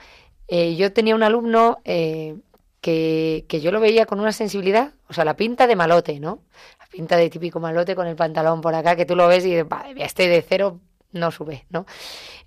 Eh, 0.49 0.77
yo 0.77 0.91
tenía 0.91 1.15
un 1.15 1.23
alumno 1.23 1.83
eh, 1.85 2.39
que, 2.81 3.45
que 3.47 3.61
yo 3.61 3.73
lo 3.73 3.81
veía 3.81 4.07
con 4.07 4.21
una 4.21 4.33
sensibilidad, 4.33 4.95
o 5.07 5.13
sea, 5.13 5.27
la 5.27 5.37
pinta 5.37 5.67
de 5.67 5.77
malote, 5.77 6.19
¿no? 6.19 6.45
La 6.79 6.87
pinta 6.87 7.19
de 7.19 7.29
típico 7.29 7.61
malote 7.61 7.95
con 7.95 8.07
el 8.07 8.17
pantalón 8.17 8.63
por 8.63 8.75
acá, 8.75 8.97
que 8.97 9.05
tú 9.05 9.15
lo 9.15 9.29
ves 9.29 9.45
y 9.45 9.51
dices, 9.51 9.69
"Vale, 9.69 10.03
este 10.03 10.29
de 10.29 10.41
cero 10.41 10.81
no 11.13 11.31
sube, 11.31 11.67
¿no? 11.69 11.85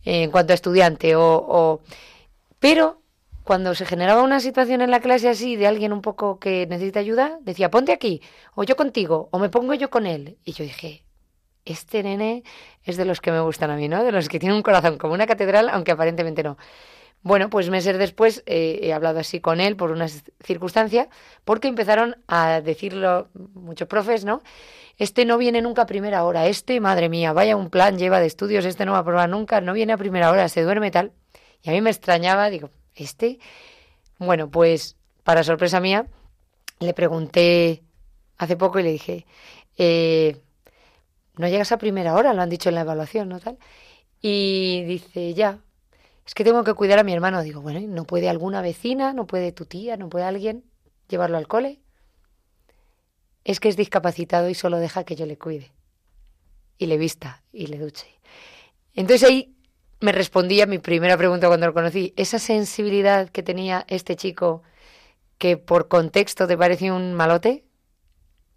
Eh, 0.06 0.24
en 0.24 0.32
cuanto 0.32 0.54
a 0.54 0.56
estudiante, 0.56 1.16
o, 1.16 1.36
o... 1.36 1.82
Pero 2.58 3.03
cuando 3.44 3.76
se 3.76 3.86
generaba 3.86 4.24
una 4.24 4.40
situación 4.40 4.82
en 4.82 4.92
la 4.92 5.02
clase 5.02 5.30
así 5.30 5.56
de 5.56 5.68
alguien 5.68 5.94
un 5.94 6.02
poco 6.02 6.40
que 6.40 6.66
necesita 6.68 7.00
ayuda, 7.00 7.40
decía, 7.42 7.70
ponte 7.70 7.92
aquí, 7.92 8.22
o 8.56 8.64
yo 8.64 8.76
contigo, 8.76 9.30
o 9.32 9.40
me 9.40 9.50
pongo 9.50 9.74
yo 9.74 9.90
con 9.90 10.06
él. 10.06 10.38
Y 10.46 10.54
yo 10.54 10.64
dije, 10.64 11.04
este 11.66 12.04
nene 12.04 12.44
es 12.84 12.98
de 12.98 13.06
los 13.06 13.22
que 13.22 13.32
me 13.32 13.42
gustan 13.42 13.70
a 13.72 13.76
mí, 13.76 13.88
¿no? 13.88 14.04
De 14.04 14.12
los 14.12 14.30
que 14.30 14.40
tienen 14.40 14.56
un 14.56 14.64
corazón 14.64 14.98
como 14.98 15.14
una 15.14 15.28
catedral, 15.28 15.70
aunque 15.70 15.92
aparentemente 15.92 16.44
no. 16.44 16.58
Bueno, 17.22 17.50
pues 17.50 17.70
meses 17.70 17.98
después 17.98 18.44
eh, 18.46 18.80
he 18.84 18.94
hablado 18.94 19.20
así 19.20 19.40
con 19.40 19.62
él 19.62 19.78
por 19.78 19.92
una 19.92 20.08
circunstancia, 20.44 21.08
porque 21.46 21.70
empezaron 21.70 22.18
a 22.28 22.60
decirlo 22.62 23.30
muchos 23.54 23.88
profes, 23.88 24.26
¿no? 24.26 24.42
Este 24.98 25.26
no 25.26 25.38
viene 25.38 25.62
nunca 25.62 25.84
a 25.84 25.86
primera 25.86 26.26
hora, 26.26 26.48
este, 26.48 26.80
madre 26.82 27.10
mía, 27.10 27.32
vaya 27.34 27.56
un 27.56 27.70
plan 27.70 27.98
lleva 27.98 28.20
de 28.20 28.28
estudios, 28.28 28.66
este 28.66 28.86
no 28.86 28.92
va 28.92 29.00
a 29.00 29.06
probar 29.06 29.30
nunca, 29.30 29.62
no 29.62 29.74
viene 29.74 29.94
a 29.94 29.98
primera 29.98 30.32
hora, 30.32 30.50
se 30.50 30.64
duerme 30.64 30.92
tal. 30.92 31.14
Y 31.62 31.70
a 31.70 31.74
mí 31.74 31.82
me 31.82 31.90
extrañaba, 31.90 32.50
digo, 32.50 32.70
¿este? 32.96 33.40
Bueno, 34.20 34.50
pues 34.50 34.96
para 35.24 35.44
sorpresa 35.44 35.80
mía, 35.80 36.08
le 36.80 36.94
pregunté 36.94 37.84
hace 38.38 38.58
poco 38.58 38.80
y 38.80 38.84
le 38.84 38.92
dije, 38.92 39.26
eh, 39.78 40.42
no 41.36 41.48
llegas 41.48 41.72
a 41.72 41.78
primera 41.78 42.14
hora, 42.14 42.34
lo 42.34 42.42
han 42.42 42.50
dicho 42.50 42.70
en 42.70 42.76
la 42.76 42.82
evaluación, 42.82 43.30
¿no? 43.30 43.40
Tal. 43.40 43.58
Y 44.22 44.84
dice, 44.84 45.34
ya, 45.34 45.60
es 46.26 46.34
que 46.34 46.44
tengo 46.44 46.64
que 46.64 46.74
cuidar 46.74 47.00
a 47.00 47.04
mi 47.04 47.14
hermano. 47.14 47.42
Digo, 47.44 47.62
bueno, 47.62 47.80
¿no 47.82 48.06
puede 48.06 48.30
alguna 48.30 48.62
vecina, 48.62 49.14
no 49.14 49.28
puede 49.28 49.52
tu 49.52 49.66
tía, 49.66 49.98
no 49.98 50.10
puede 50.10 50.26
alguien 50.26 50.64
llevarlo 51.10 51.38
al 51.38 51.48
cole? 51.48 51.82
Es 53.44 53.60
que 53.60 53.70
es 53.70 53.76
discapacitado 53.76 54.50
y 54.50 54.56
solo 54.56 54.78
deja 54.78 55.04
que 55.04 55.16
yo 55.16 55.26
le 55.26 55.38
cuide. 55.38 55.72
Y 56.78 56.86
le 56.86 56.98
vista 56.98 57.44
y 57.52 57.68
le 57.68 57.78
duche. 57.78 58.08
Entonces 58.94 59.28
ahí 59.28 59.53
me 60.04 60.12
respondía 60.12 60.66
mi 60.66 60.80
primera 60.80 61.16
pregunta 61.16 61.48
cuando 61.48 61.66
lo 61.66 61.74
conocí. 61.74 62.14
Esa 62.18 62.38
sensibilidad 62.38 63.30
que 63.30 63.42
tenía 63.42 63.86
este 63.88 64.18
chico 64.18 64.62
que 65.38 65.56
por 65.56 65.88
contexto 65.88 66.46
te 66.46 66.58
parecía 66.58 66.94
un 66.94 67.14
malote, 67.14 67.64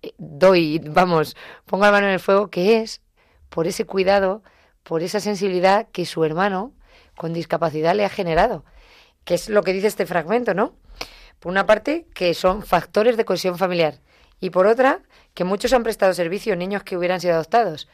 eh, 0.02 0.12
doy, 0.18 0.80
vamos, 0.80 1.36
pongo 1.64 1.84
la 1.84 1.92
mano 1.92 2.08
en 2.08 2.14
el 2.14 2.20
fuego, 2.20 2.50
que 2.50 2.80
es 2.80 3.00
por 3.48 3.68
ese 3.68 3.86
cuidado, 3.86 4.42
por 4.82 5.04
esa 5.04 5.20
sensibilidad 5.20 5.86
que 5.92 6.04
su 6.04 6.24
hermano 6.24 6.72
con 7.16 7.32
discapacidad 7.32 7.94
le 7.94 8.04
ha 8.04 8.08
generado, 8.08 8.64
que 9.24 9.34
es 9.34 9.48
lo 9.48 9.62
que 9.62 9.72
dice 9.72 9.86
este 9.86 10.04
fragmento, 10.04 10.52
¿no? 10.52 10.74
Por 11.38 11.52
una 11.52 11.64
parte, 11.64 12.08
que 12.12 12.34
son 12.34 12.64
factores 12.64 13.16
de 13.16 13.24
cohesión 13.24 13.56
familiar 13.56 14.00
y 14.40 14.50
por 14.50 14.66
otra, 14.66 15.02
que 15.32 15.44
muchos 15.44 15.72
han 15.72 15.84
prestado 15.84 16.12
servicio 16.12 16.54
a 16.54 16.56
niños 16.56 16.82
que 16.82 16.96
hubieran 16.96 17.20
sido 17.20 17.34
adoptados. 17.34 17.88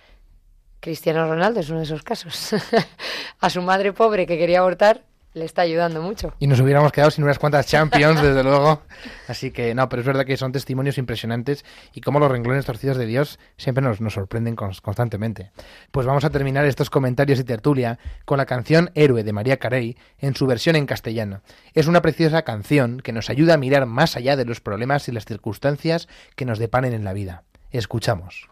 Cristiano 0.82 1.28
Ronaldo 1.28 1.60
es 1.60 1.70
uno 1.70 1.78
de 1.78 1.84
esos 1.84 2.02
casos. 2.02 2.56
a 3.40 3.50
su 3.50 3.62
madre 3.62 3.92
pobre 3.92 4.26
que 4.26 4.36
quería 4.36 4.58
abortar 4.58 5.04
le 5.32 5.44
está 5.44 5.62
ayudando 5.62 6.02
mucho. 6.02 6.34
Y 6.40 6.48
nos 6.48 6.58
hubiéramos 6.58 6.90
quedado 6.90 7.12
sin 7.12 7.22
unas 7.22 7.38
cuantas 7.38 7.66
Champions, 7.68 8.20
desde 8.22 8.42
luego. 8.42 8.82
Así 9.28 9.52
que 9.52 9.76
no, 9.76 9.88
pero 9.88 10.00
es 10.00 10.06
verdad 10.06 10.26
que 10.26 10.36
son 10.36 10.50
testimonios 10.50 10.98
impresionantes 10.98 11.64
y 11.94 12.00
como 12.00 12.18
los 12.18 12.32
renglones 12.32 12.66
torcidos 12.66 12.96
de 12.96 13.06
Dios 13.06 13.38
siempre 13.56 13.82
nos, 13.84 14.00
nos 14.00 14.14
sorprenden 14.14 14.56
constantemente. 14.56 15.52
Pues 15.92 16.04
vamos 16.04 16.24
a 16.24 16.30
terminar 16.30 16.66
estos 16.66 16.90
comentarios 16.90 17.38
y 17.38 17.44
tertulia 17.44 18.00
con 18.24 18.38
la 18.38 18.46
canción 18.46 18.90
Héroe 18.96 19.22
de 19.22 19.32
María 19.32 19.58
Carey 19.58 19.96
en 20.18 20.34
su 20.34 20.48
versión 20.48 20.74
en 20.74 20.86
castellano. 20.86 21.42
Es 21.74 21.86
una 21.86 22.02
preciosa 22.02 22.42
canción 22.42 22.98
que 22.98 23.12
nos 23.12 23.30
ayuda 23.30 23.54
a 23.54 23.58
mirar 23.58 23.86
más 23.86 24.16
allá 24.16 24.34
de 24.36 24.46
los 24.46 24.60
problemas 24.60 25.06
y 25.06 25.12
las 25.12 25.26
circunstancias 25.26 26.08
que 26.34 26.44
nos 26.44 26.58
deparen 26.58 26.92
en 26.92 27.04
la 27.04 27.12
vida. 27.12 27.44
Escuchamos. 27.70 28.48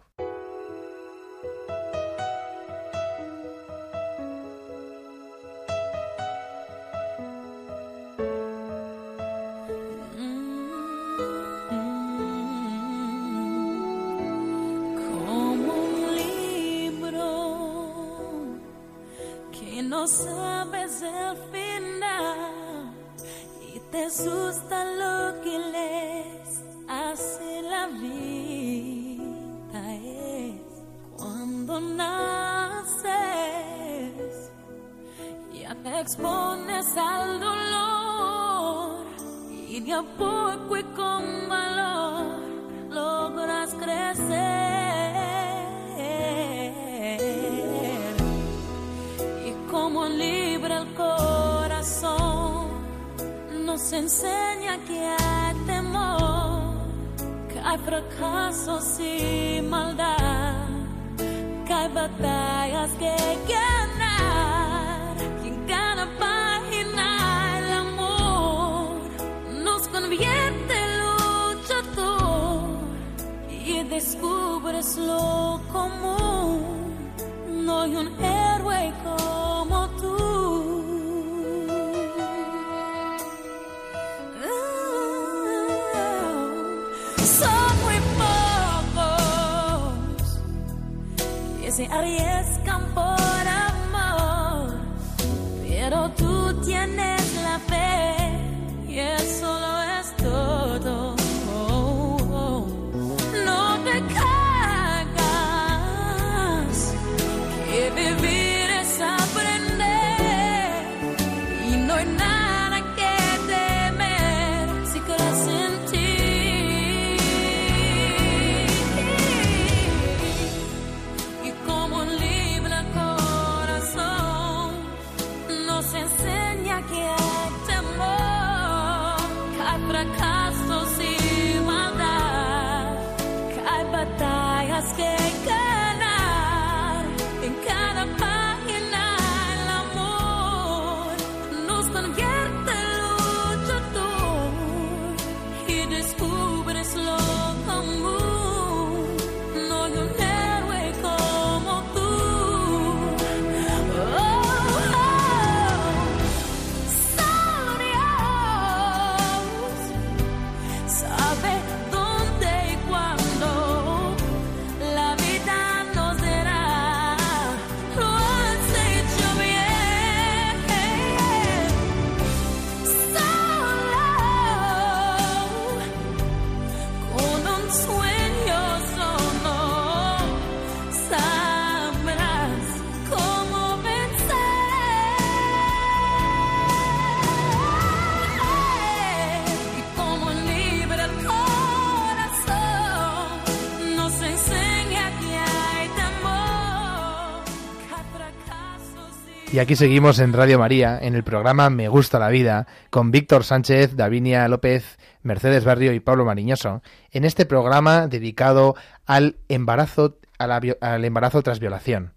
Y 199.53 199.59
aquí 199.59 199.75
seguimos 199.75 200.21
en 200.21 200.33
Radio 200.33 200.61
María, 200.61 200.97
en 201.03 201.17
el 201.17 201.25
programa 201.25 201.71
Me 201.71 201.89
Gusta 201.89 202.21
la 202.21 202.29
Vida, 202.29 202.69
con 202.89 203.11
Víctor 203.11 203.43
Sánchez, 203.43 203.97
Davinia 203.97 204.47
López, 204.47 204.97
Mercedes 205.25 205.65
Barrio 205.65 205.93
y 205.93 205.99
Pablo 205.99 206.25
Mariñoso, 206.25 206.83
en 207.11 207.25
este 207.25 207.47
programa 207.47 208.07
dedicado 208.07 208.77
al 209.07 209.39
embarazo, 209.49 210.19
al 210.39 211.05
embarazo 211.05 211.43
tras 211.43 211.59
violación. 211.59 212.13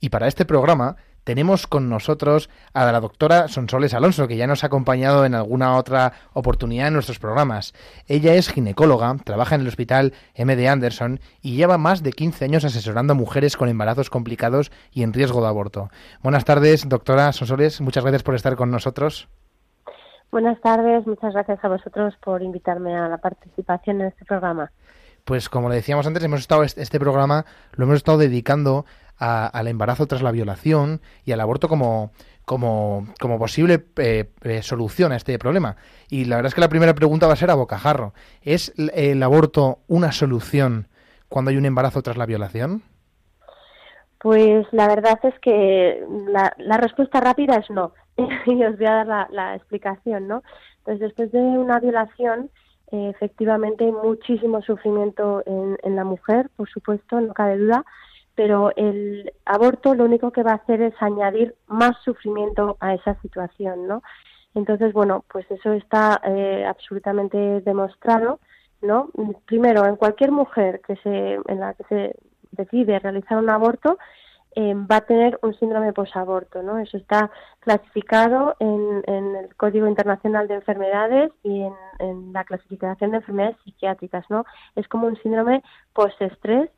Y 0.00 0.10
para 0.10 0.28
este 0.28 0.44
programa 0.44 0.96
tenemos 1.24 1.66
con 1.66 1.88
nosotros 1.88 2.50
a 2.72 2.90
la 2.90 3.00
doctora 3.00 3.48
Sonsoles 3.48 3.94
Alonso, 3.94 4.28
que 4.28 4.36
ya 4.36 4.46
nos 4.46 4.62
ha 4.62 4.68
acompañado 4.68 5.24
en 5.24 5.34
alguna 5.34 5.76
otra 5.76 6.12
oportunidad 6.32 6.88
en 6.88 6.94
nuestros 6.94 7.18
programas. 7.18 7.74
Ella 8.06 8.34
es 8.34 8.50
ginecóloga, 8.50 9.16
trabaja 9.24 9.54
en 9.54 9.62
el 9.62 9.68
hospital 9.68 10.12
MD 10.36 10.68
Anderson 10.68 11.20
y 11.40 11.56
lleva 11.56 11.78
más 11.78 12.02
de 12.02 12.12
15 12.12 12.44
años 12.44 12.64
asesorando 12.64 13.14
a 13.14 13.16
mujeres 13.16 13.56
con 13.56 13.68
embarazos 13.68 14.10
complicados 14.10 14.70
y 14.92 15.02
en 15.02 15.12
riesgo 15.12 15.40
de 15.40 15.48
aborto. 15.48 15.90
Buenas 16.22 16.44
tardes, 16.44 16.88
doctora 16.88 17.32
Sonsoles. 17.32 17.80
Muchas 17.80 18.04
gracias 18.04 18.22
por 18.22 18.34
estar 18.34 18.56
con 18.56 18.70
nosotros. 18.70 19.28
Buenas 20.30 20.60
tardes, 20.60 21.06
muchas 21.06 21.32
gracias 21.32 21.64
a 21.64 21.68
vosotros 21.68 22.14
por 22.22 22.42
invitarme 22.42 22.96
a 22.96 23.08
la 23.08 23.18
participación 23.18 24.00
en 24.00 24.08
este 24.08 24.24
programa. 24.24 24.72
Pues 25.24 25.48
como 25.48 25.70
le 25.70 25.76
decíamos 25.76 26.06
antes, 26.06 26.22
hemos 26.22 26.40
estado 26.40 26.64
este 26.64 26.82
este 26.82 27.00
programa 27.00 27.46
lo 27.72 27.84
hemos 27.84 27.96
estado 27.96 28.18
dedicando 28.18 28.84
a- 29.18 29.46
al 29.46 29.68
embarazo 29.68 30.06
tras 30.06 30.22
la 30.22 30.32
violación 30.32 31.00
y 31.24 31.32
al 31.32 31.40
aborto 31.40 31.68
como 31.68 32.12
como, 32.44 33.06
posible 33.38 33.84
eh, 33.96 34.30
eh, 34.42 34.62
solución 34.62 35.12
a 35.12 35.16
este 35.16 35.38
problema. 35.38 35.76
Y 36.10 36.26
la 36.26 36.36
verdad 36.36 36.48
es 36.48 36.54
que 36.54 36.60
la 36.60 36.68
primera 36.68 36.94
pregunta 36.94 37.26
va 37.26 37.32
a 37.32 37.36
ser 37.36 37.50
a 37.50 37.54
bocajarro. 37.54 38.12
¿Es 38.42 38.72
el 38.76 39.22
aborto 39.22 39.78
una 39.88 40.12
solución 40.12 40.88
cuando 41.28 41.50
hay 41.50 41.56
un 41.56 41.66
embarazo 41.66 42.02
tras 42.02 42.16
la 42.16 42.26
violación? 42.26 42.82
Pues 44.20 44.66
la 44.72 44.88
verdad 44.88 45.18
es 45.22 45.38
que 45.40 46.02
la, 46.28 46.76
respuesta 46.78 47.20
rápida 47.20 47.56
es 47.56 47.68
no. 47.70 47.92
y 48.46 48.64
os 48.64 48.76
voy 48.76 48.86
a 48.86 49.04
dar 49.04 49.30
la, 49.30 49.54
explicación, 49.54 50.28
¿no? 50.28 50.42
Entonces, 50.78 51.00
después 51.00 51.32
de 51.32 51.38
una 51.38 51.78
violación, 51.80 52.50
eh, 52.92 53.10
efectivamente 53.14 53.84
hay 53.84 53.92
muchísimo 53.92 54.62
sufrimiento 54.62 55.42
en, 55.46 55.78
en 55.82 55.96
la 55.96 56.04
mujer, 56.04 56.50
por 56.56 56.68
supuesto, 56.68 57.20
no 57.20 57.32
cabe 57.34 57.58
duda, 57.58 57.84
pero 58.34 58.72
el 58.76 59.32
aborto 59.44 59.94
lo 59.94 60.04
único 60.04 60.30
que 60.32 60.42
va 60.42 60.52
a 60.52 60.56
hacer 60.56 60.82
es 60.82 60.94
añadir 61.00 61.54
más 61.66 61.96
sufrimiento 62.04 62.76
a 62.80 62.94
esa 62.94 63.14
situación, 63.20 63.86
¿no? 63.86 64.02
Entonces, 64.54 64.92
bueno, 64.92 65.24
pues 65.30 65.48
eso 65.50 65.72
está 65.72 66.20
eh, 66.24 66.64
absolutamente 66.66 67.60
demostrado, 67.62 68.40
¿no? 68.82 69.10
Primero, 69.46 69.84
en 69.86 69.96
cualquier 69.96 70.30
mujer 70.30 70.80
que 70.86 70.96
se, 70.96 71.34
en 71.34 71.60
la 71.60 71.74
que 71.74 71.84
se 71.84 72.16
decide 72.52 72.98
realizar 72.98 73.38
un 73.38 73.50
aborto, 73.50 73.98
eh, 74.56 74.74
va 74.74 74.96
a 74.96 75.00
tener 75.00 75.38
un 75.42 75.54
síndrome 75.54 75.92
posaborto, 75.92 76.62
¿no? 76.62 76.78
Eso 76.78 76.96
está 76.96 77.30
clasificado 77.58 78.54
en, 78.60 79.02
en 79.06 79.34
el 79.34 79.56
Código 79.56 79.88
Internacional 79.88 80.46
de 80.46 80.54
Enfermedades 80.54 81.32
y 81.42 81.62
en, 81.62 81.74
en 81.98 82.32
la 82.32 82.44
clasificación 82.44 83.10
de 83.10 83.16
enfermedades 83.16 83.56
psiquiátricas, 83.64 84.24
¿no? 84.30 84.44
Es 84.76 84.86
como 84.86 85.08
un 85.08 85.16
síndrome 85.16 85.64
postestrés 85.92 86.70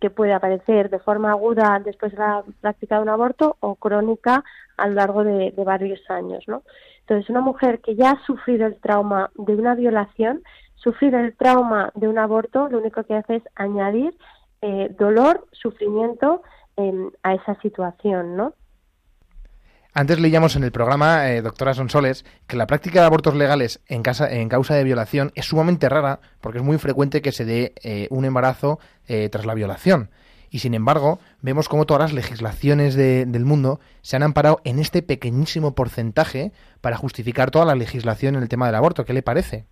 que 0.00 0.10
puede 0.10 0.34
aparecer 0.34 0.90
de 0.90 0.98
forma 0.98 1.30
aguda 1.30 1.80
después 1.82 2.12
de 2.12 2.18
la 2.18 2.44
práctica 2.60 2.96
de 2.96 3.02
un 3.02 3.08
aborto 3.08 3.56
o 3.60 3.74
crónica 3.76 4.44
a 4.76 4.88
lo 4.88 4.94
largo 4.94 5.24
de, 5.24 5.52
varios 5.64 6.00
años, 6.10 6.44
¿no? 6.46 6.62
Entonces, 7.00 7.30
una 7.30 7.40
mujer 7.40 7.80
que 7.80 7.94
ya 7.94 8.10
ha 8.10 8.26
sufrido 8.26 8.66
el 8.66 8.78
trauma 8.80 9.30
de 9.34 9.54
una 9.54 9.74
violación, 9.74 10.42
sufrir 10.74 11.14
el 11.14 11.34
trauma 11.36 11.90
de 11.94 12.08
un 12.08 12.18
aborto, 12.18 12.68
lo 12.68 12.78
único 12.78 13.02
que 13.04 13.14
hace 13.14 13.36
es 13.36 13.42
añadir 13.54 14.14
eh, 14.60 14.94
dolor, 14.98 15.46
sufrimiento 15.52 16.42
eh, 16.76 17.10
a 17.22 17.34
esa 17.34 17.54
situación, 17.60 18.36
¿no? 18.36 18.52
Antes 19.98 20.20
leíamos 20.20 20.56
en 20.56 20.62
el 20.64 20.72
programa, 20.72 21.30
eh, 21.30 21.40
doctora 21.40 21.72
Sonsoles, 21.72 22.26
que 22.46 22.58
la 22.58 22.66
práctica 22.66 23.00
de 23.00 23.06
abortos 23.06 23.34
legales 23.34 23.80
en, 23.88 24.02
casa, 24.02 24.30
en 24.30 24.50
causa 24.50 24.74
de 24.74 24.84
violación 24.84 25.32
es 25.34 25.46
sumamente 25.46 25.88
rara 25.88 26.20
porque 26.42 26.58
es 26.58 26.64
muy 26.64 26.76
frecuente 26.76 27.22
que 27.22 27.32
se 27.32 27.46
dé 27.46 27.72
eh, 27.82 28.06
un 28.10 28.26
embarazo 28.26 28.78
eh, 29.08 29.30
tras 29.30 29.46
la 29.46 29.54
violación. 29.54 30.10
Y 30.50 30.58
sin 30.58 30.74
embargo, 30.74 31.18
vemos 31.40 31.70
cómo 31.70 31.86
todas 31.86 32.02
las 32.02 32.12
legislaciones 32.12 32.94
de- 32.94 33.24
del 33.24 33.46
mundo 33.46 33.80
se 34.02 34.16
han 34.16 34.22
amparado 34.22 34.60
en 34.64 34.80
este 34.80 35.00
pequeñísimo 35.00 35.74
porcentaje 35.74 36.52
para 36.82 36.98
justificar 36.98 37.50
toda 37.50 37.64
la 37.64 37.74
legislación 37.74 38.34
en 38.36 38.42
el 38.42 38.50
tema 38.50 38.66
del 38.66 38.74
aborto. 38.74 39.06
¿Qué 39.06 39.14
le 39.14 39.22
parece? 39.22 39.64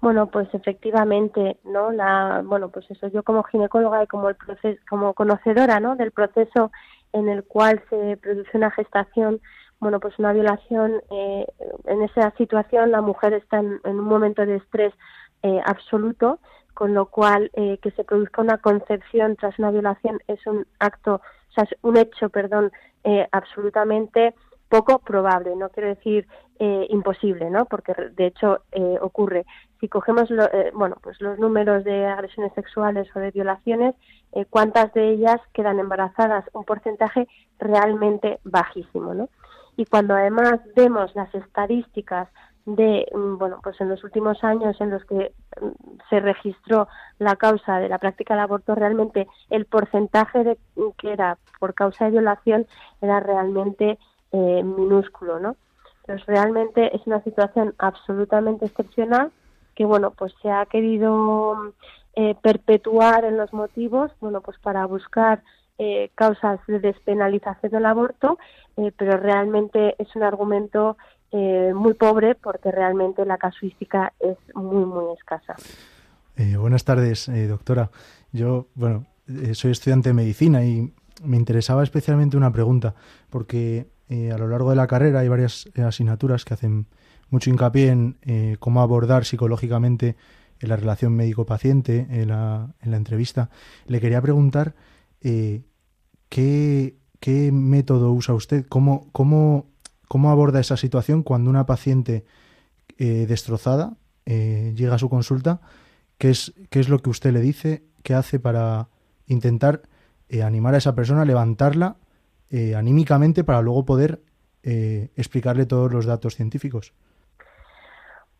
Bueno, 0.00 0.30
pues 0.30 0.48
efectivamente, 0.52 1.58
¿no? 1.64 1.90
La, 1.90 2.42
bueno, 2.44 2.70
pues 2.70 2.88
eso, 2.88 3.08
yo 3.08 3.24
como 3.24 3.42
ginecóloga 3.42 4.02
y 4.02 4.06
como 4.06 4.28
el 4.28 4.36
proceso, 4.36 4.80
como 4.88 5.12
conocedora, 5.14 5.80
¿no? 5.80 5.96
Del 5.96 6.12
proceso 6.12 6.70
en 7.12 7.28
el 7.28 7.44
cual 7.44 7.82
se 7.90 8.16
produce 8.16 8.56
una 8.56 8.70
gestación, 8.70 9.40
bueno, 9.80 10.00
pues 10.00 10.18
una 10.18 10.32
violación, 10.32 11.02
eh, 11.10 11.46
en 11.86 12.02
esa 12.02 12.30
situación 12.36 12.90
la 12.90 13.00
mujer 13.00 13.32
está 13.34 13.58
en, 13.58 13.80
un 13.84 14.00
momento 14.00 14.44
de 14.46 14.56
estrés 14.56 14.94
eh, 15.42 15.60
absoluto, 15.64 16.38
con 16.74 16.94
lo 16.94 17.06
cual 17.06 17.50
eh, 17.54 17.78
que 17.82 17.90
se 17.92 18.04
produzca 18.04 18.42
una 18.42 18.58
concepción 18.58 19.36
tras 19.36 19.58
una 19.58 19.70
violación 19.70 20.20
es 20.26 20.46
un 20.46 20.66
acto, 20.78 21.16
o 21.16 21.52
sea, 21.54 21.64
es 21.64 21.76
un 21.82 21.96
hecho, 21.96 22.30
perdón, 22.30 22.72
eh, 23.04 23.28
absolutamente 23.32 24.34
poco 24.68 25.00
probable, 25.00 25.54
no 25.54 25.68
quiero 25.68 25.90
decir 25.90 26.26
eh, 26.58 26.86
imposible, 26.88 27.50
¿no? 27.50 27.66
Porque 27.66 27.92
de 28.16 28.26
hecho 28.26 28.60
eh, 28.72 28.96
ocurre. 29.00 29.44
Si 29.82 29.88
cogemos 29.88 30.30
lo- 30.30 30.44
eh, 30.52 30.70
bueno, 30.72 30.96
pues 31.02 31.20
los 31.20 31.40
números 31.40 31.82
de 31.82 32.06
agresiones 32.06 32.52
sexuales 32.54 33.08
o 33.16 33.18
de 33.18 33.32
violaciones, 33.32 33.96
eh, 34.30 34.44
cuántas 34.48 34.92
de 34.94 35.10
ellas 35.10 35.40
quedan 35.52 35.80
embarazadas, 35.80 36.44
un 36.52 36.62
porcentaje 36.64 37.26
realmente 37.58 38.38
bajísimo, 38.44 39.12
¿no? 39.12 39.28
Y 39.76 39.86
cuando 39.86 40.14
además 40.14 40.60
vemos 40.76 41.12
las 41.16 41.34
estadísticas 41.34 42.28
de, 42.64 43.08
mm, 43.12 43.38
bueno, 43.38 43.58
pues 43.60 43.80
en 43.80 43.88
los 43.88 44.04
últimos 44.04 44.44
años 44.44 44.80
en 44.80 44.90
los 44.90 45.04
que 45.04 45.32
mm, 45.60 45.66
se 46.10 46.20
registró 46.20 46.86
la 47.18 47.34
causa 47.34 47.80
de 47.80 47.88
la 47.88 47.98
práctica 47.98 48.34
del 48.34 48.44
aborto, 48.44 48.76
realmente 48.76 49.26
el 49.50 49.64
porcentaje 49.64 50.44
de, 50.44 50.58
que 50.96 51.12
era 51.12 51.38
por 51.58 51.74
causa 51.74 52.04
de 52.04 52.12
violación 52.12 52.66
era 53.00 53.18
realmente 53.18 53.98
eh, 54.30 54.62
minúsculo, 54.62 55.40
¿no? 55.40 55.56
Entonces 56.02 56.24
realmente 56.26 56.94
es 56.94 57.04
una 57.04 57.20
situación 57.24 57.74
absolutamente 57.78 58.66
excepcional 58.66 59.32
que, 59.74 59.84
bueno, 59.84 60.12
pues 60.12 60.32
se 60.42 60.50
ha 60.50 60.66
querido 60.66 61.72
eh, 62.14 62.34
perpetuar 62.42 63.24
en 63.24 63.36
los 63.36 63.52
motivos, 63.52 64.10
bueno, 64.20 64.40
pues 64.40 64.58
para 64.58 64.86
buscar 64.86 65.42
eh, 65.84 66.10
causas 66.14 66.60
de 66.68 66.78
despenalización 66.78 67.72
del 67.72 67.86
aborto, 67.86 68.38
eh, 68.76 68.92
pero 68.96 69.16
realmente 69.16 69.96
es 69.98 70.14
un 70.14 70.22
argumento 70.22 70.96
eh, 71.32 71.72
muy 71.74 71.94
pobre 71.94 72.34
porque 72.36 72.70
realmente 72.70 73.24
la 73.24 73.38
casuística 73.38 74.12
es 74.20 74.36
muy, 74.54 74.84
muy 74.84 75.12
escasa. 75.14 75.56
Buenas 76.58 76.84
tardes, 76.84 77.28
doctora. 77.48 77.90
Yo, 78.32 78.66
bueno, 78.74 79.06
soy 79.54 79.72
estudiante 79.72 80.10
de 80.10 80.14
medicina 80.14 80.64
y 80.64 80.92
me 81.24 81.36
interesaba 81.36 81.82
especialmente 81.82 82.36
una 82.36 82.52
pregunta, 82.52 82.94
porque 83.28 83.86
a 84.10 84.38
lo 84.38 84.46
largo 84.48 84.70
de 84.70 84.76
la 84.76 84.86
carrera 84.86 85.20
hay 85.20 85.28
varias 85.28 85.68
asignaturas 85.76 86.44
que 86.44 86.54
hacen 86.54 86.86
mucho 87.32 87.50
hincapié 87.50 87.88
en 87.88 88.18
eh, 88.22 88.56
cómo 88.60 88.80
abordar 88.80 89.24
psicológicamente 89.24 90.16
en 90.60 90.68
la 90.68 90.76
relación 90.76 91.14
médico-paciente 91.14 92.06
en 92.08 92.28
la, 92.28 92.74
en 92.80 92.90
la 92.92 92.96
entrevista. 92.96 93.50
Le 93.86 94.00
quería 94.00 94.22
preguntar 94.22 94.76
eh, 95.20 95.62
¿qué, 96.28 96.94
método 97.52 98.12
usa 98.12 98.34
usted, 98.34 98.66
cómo, 98.68 99.08
cómo, 99.10 99.66
cómo 100.06 100.30
aborda 100.30 100.60
esa 100.60 100.76
situación 100.76 101.24
cuando 101.24 101.50
una 101.50 101.66
paciente 101.66 102.24
eh, 102.98 103.26
destrozada 103.26 103.96
eh, 104.24 104.72
llega 104.76 104.94
a 104.94 104.98
su 104.98 105.08
consulta 105.08 105.60
¿Qué 106.22 106.30
es, 106.30 106.52
¿Qué 106.70 106.78
es 106.78 106.88
lo 106.88 107.00
que 107.00 107.10
usted 107.10 107.32
le 107.32 107.40
dice? 107.40 107.82
¿Qué 108.04 108.14
hace 108.14 108.38
para 108.38 108.90
intentar 109.26 109.82
eh, 110.28 110.44
animar 110.44 110.72
a 110.74 110.78
esa 110.78 110.94
persona, 110.94 111.24
levantarla 111.24 111.96
eh, 112.48 112.76
anímicamente 112.76 113.42
para 113.42 113.60
luego 113.60 113.84
poder 113.84 114.22
eh, 114.62 115.10
explicarle 115.16 115.66
todos 115.66 115.92
los 115.92 116.06
datos 116.06 116.36
científicos? 116.36 116.92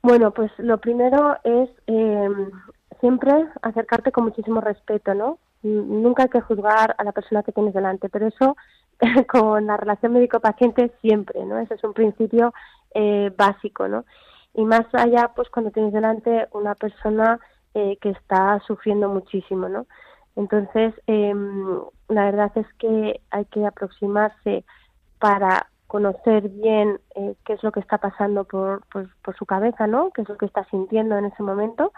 Bueno, 0.02 0.32
pues 0.32 0.50
lo 0.58 0.78
primero 0.78 1.36
es 1.44 1.70
eh, 1.86 2.28
siempre 3.00 3.32
acercarte 3.62 4.10
con 4.10 4.24
muchísimo 4.24 4.60
respeto, 4.60 5.14
¿no? 5.14 5.38
Nunca 5.62 6.24
hay 6.24 6.28
que 6.28 6.40
juzgar 6.40 6.96
a 6.98 7.04
la 7.04 7.12
persona 7.12 7.44
que 7.44 7.52
tienes 7.52 7.72
delante, 7.72 8.08
pero 8.08 8.26
eso 8.26 8.56
con 9.28 9.66
la 9.66 9.76
relación 9.76 10.12
médico-paciente 10.12 10.92
siempre, 11.00 11.44
¿no? 11.44 11.58
Ese 11.58 11.74
es 11.74 11.84
un 11.84 11.94
principio 11.94 12.52
eh, 12.94 13.32
básico, 13.36 13.86
¿no? 13.86 14.04
Y 14.54 14.64
más 14.64 14.86
allá, 14.92 15.30
pues 15.34 15.48
cuando 15.50 15.70
tienes 15.70 15.92
delante 15.92 16.48
una 16.52 16.74
persona 16.74 17.38
eh, 17.74 17.96
que 18.00 18.10
está 18.10 18.60
sufriendo 18.66 19.08
muchísimo, 19.08 19.68
¿no? 19.68 19.86
Entonces, 20.34 20.94
eh, 21.06 21.34
la 22.08 22.24
verdad 22.24 22.50
es 22.56 22.66
que 22.78 23.20
hay 23.30 23.44
que 23.46 23.64
aproximarse 23.66 24.64
para 25.18 25.68
conocer 25.92 26.48
bien 26.48 26.98
eh, 27.16 27.34
qué 27.44 27.52
es 27.52 27.62
lo 27.62 27.70
que 27.70 27.80
está 27.80 27.98
pasando 27.98 28.44
por, 28.44 28.82
por, 28.86 29.14
por, 29.22 29.36
su 29.36 29.44
cabeza, 29.44 29.86
¿no? 29.86 30.10
Qué 30.10 30.22
es 30.22 30.28
lo 30.30 30.38
que 30.38 30.46
está 30.46 30.64
sintiendo 30.70 31.18
en 31.18 31.26
ese 31.26 31.42
momento, 31.42 31.92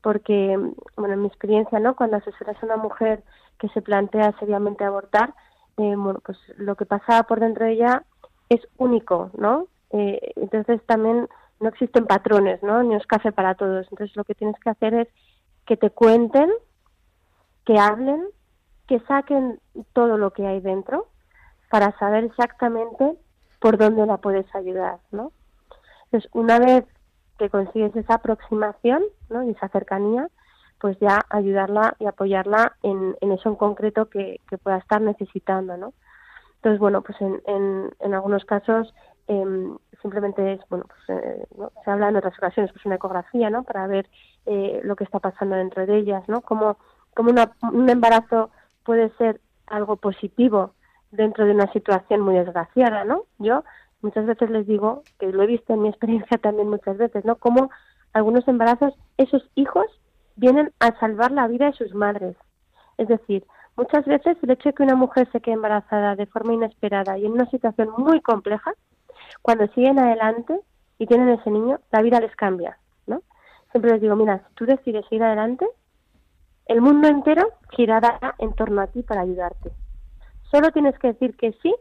porque, 0.00 0.58
bueno, 0.96 1.12
en 1.12 1.20
mi 1.20 1.28
experiencia, 1.28 1.78
¿no? 1.78 1.94
Cuando 1.94 2.16
asesoras 2.16 2.56
a 2.62 2.64
una 2.64 2.78
mujer 2.78 3.22
que 3.58 3.68
se 3.68 3.82
plantea 3.82 4.32
seriamente 4.38 4.82
abortar, 4.82 5.34
eh, 5.76 5.94
bueno, 5.94 6.20
pues 6.24 6.38
lo 6.56 6.74
que 6.74 6.86
pasa 6.86 7.24
por 7.24 7.38
dentro 7.38 7.66
de 7.66 7.72
ella 7.72 8.04
es 8.48 8.62
único, 8.78 9.30
¿no? 9.36 9.66
Eh, 9.90 10.32
entonces 10.36 10.80
también 10.86 11.28
no 11.60 11.68
existen 11.68 12.06
patrones, 12.06 12.62
¿no? 12.62 12.82
Ni 12.82 12.94
es 12.94 13.06
café 13.06 13.30
para 13.30 13.56
todos. 13.56 13.86
Entonces 13.90 14.16
lo 14.16 14.24
que 14.24 14.34
tienes 14.34 14.58
que 14.58 14.70
hacer 14.70 14.94
es 14.94 15.08
que 15.66 15.76
te 15.76 15.90
cuenten, 15.90 16.50
que 17.66 17.78
hablen, 17.78 18.24
que 18.86 19.00
saquen 19.00 19.60
todo 19.92 20.16
lo 20.16 20.30
que 20.30 20.46
hay 20.46 20.60
dentro 20.60 21.08
para 21.68 21.92
saber 21.98 22.24
exactamente 22.24 23.18
por 23.64 23.78
dónde 23.78 24.04
la 24.04 24.18
puedes 24.18 24.44
ayudar, 24.54 24.98
¿no? 25.10 25.32
Entonces, 26.04 26.30
una 26.34 26.58
vez 26.58 26.84
que 27.38 27.48
consigues 27.48 27.96
esa 27.96 28.16
aproximación, 28.16 29.02
¿no? 29.30 29.42
Y 29.42 29.52
esa 29.52 29.68
cercanía, 29.68 30.28
pues 30.78 30.98
ya 31.00 31.24
ayudarla 31.30 31.96
y 31.98 32.04
apoyarla 32.04 32.76
en, 32.82 33.16
en 33.22 33.32
eso 33.32 33.48
en 33.48 33.56
concreto 33.56 34.10
que, 34.10 34.38
que 34.50 34.58
pueda 34.58 34.76
estar 34.76 35.00
necesitando, 35.00 35.78
¿no? 35.78 35.94
Entonces, 36.56 36.78
bueno, 36.78 37.00
pues 37.00 37.18
en, 37.22 37.40
en, 38.00 38.12
algunos 38.12 38.44
casos 38.44 38.94
em, 39.28 39.78
simplemente 40.02 40.52
es, 40.52 40.60
bueno, 40.68 40.84
pues 40.86 41.18
eh, 41.18 41.46
se 41.86 41.90
habla 41.90 42.10
en 42.10 42.16
otras 42.16 42.36
ocasiones, 42.36 42.70
pues 42.70 42.84
una 42.84 42.96
ecografía, 42.96 43.48
¿no? 43.48 43.62
Para 43.62 43.86
ver 43.86 44.10
eh, 44.44 44.82
lo 44.84 44.94
que 44.94 45.04
está 45.04 45.20
pasando 45.20 45.56
dentro 45.56 45.86
de 45.86 45.96
ellas, 45.96 46.22
¿no? 46.28 46.42
Como, 46.42 46.76
como 47.14 47.30
una, 47.30 47.50
un 47.62 47.88
embarazo 47.88 48.50
puede 48.84 49.08
ser 49.16 49.40
algo 49.68 49.96
positivo 49.96 50.74
dentro 51.16 51.44
de 51.44 51.52
una 51.52 51.70
situación 51.72 52.20
muy 52.20 52.34
desgraciada, 52.34 53.04
¿no? 53.04 53.24
Yo 53.38 53.64
muchas 54.02 54.26
veces 54.26 54.50
les 54.50 54.66
digo, 54.66 55.02
que 55.18 55.32
lo 55.32 55.42
he 55.42 55.46
visto 55.46 55.72
en 55.72 55.82
mi 55.82 55.88
experiencia 55.88 56.38
también 56.38 56.68
muchas 56.68 56.98
veces, 56.98 57.24
¿no? 57.24 57.36
Como 57.36 57.70
algunos 58.12 58.46
embarazos, 58.46 58.94
esos 59.16 59.48
hijos 59.54 59.86
vienen 60.36 60.72
a 60.78 60.98
salvar 61.00 61.32
la 61.32 61.48
vida 61.48 61.66
de 61.66 61.72
sus 61.72 61.94
madres. 61.94 62.36
Es 62.98 63.08
decir, 63.08 63.44
muchas 63.76 64.04
veces 64.04 64.36
el 64.42 64.50
hecho 64.50 64.68
de 64.68 64.74
que 64.74 64.82
una 64.82 64.94
mujer 64.94 65.28
se 65.32 65.40
quede 65.40 65.54
embarazada 65.54 66.16
de 66.16 66.26
forma 66.26 66.54
inesperada 66.54 67.18
y 67.18 67.26
en 67.26 67.32
una 67.32 67.48
situación 67.50 67.90
muy 67.96 68.20
compleja, 68.20 68.72
cuando 69.42 69.66
siguen 69.68 69.98
adelante 69.98 70.60
y 70.98 71.06
tienen 71.06 71.30
ese 71.30 71.50
niño, 71.50 71.80
la 71.90 72.02
vida 72.02 72.20
les 72.20 72.34
cambia, 72.36 72.78
¿no? 73.06 73.22
Siempre 73.70 73.92
les 73.92 74.00
digo, 74.00 74.16
mira, 74.16 74.38
si 74.48 74.54
tú 74.54 74.66
decides 74.66 75.04
ir 75.10 75.22
adelante, 75.22 75.66
el 76.66 76.80
mundo 76.80 77.08
entero 77.08 77.48
girará 77.70 78.34
en 78.38 78.52
torno 78.54 78.80
a 78.82 78.86
ti 78.86 79.02
para 79.02 79.22
ayudarte. 79.22 79.72
Solo 80.54 80.70
tienes 80.70 80.96
que 81.00 81.08
decir 81.08 81.36
que 81.36 81.52
sí 81.62 81.74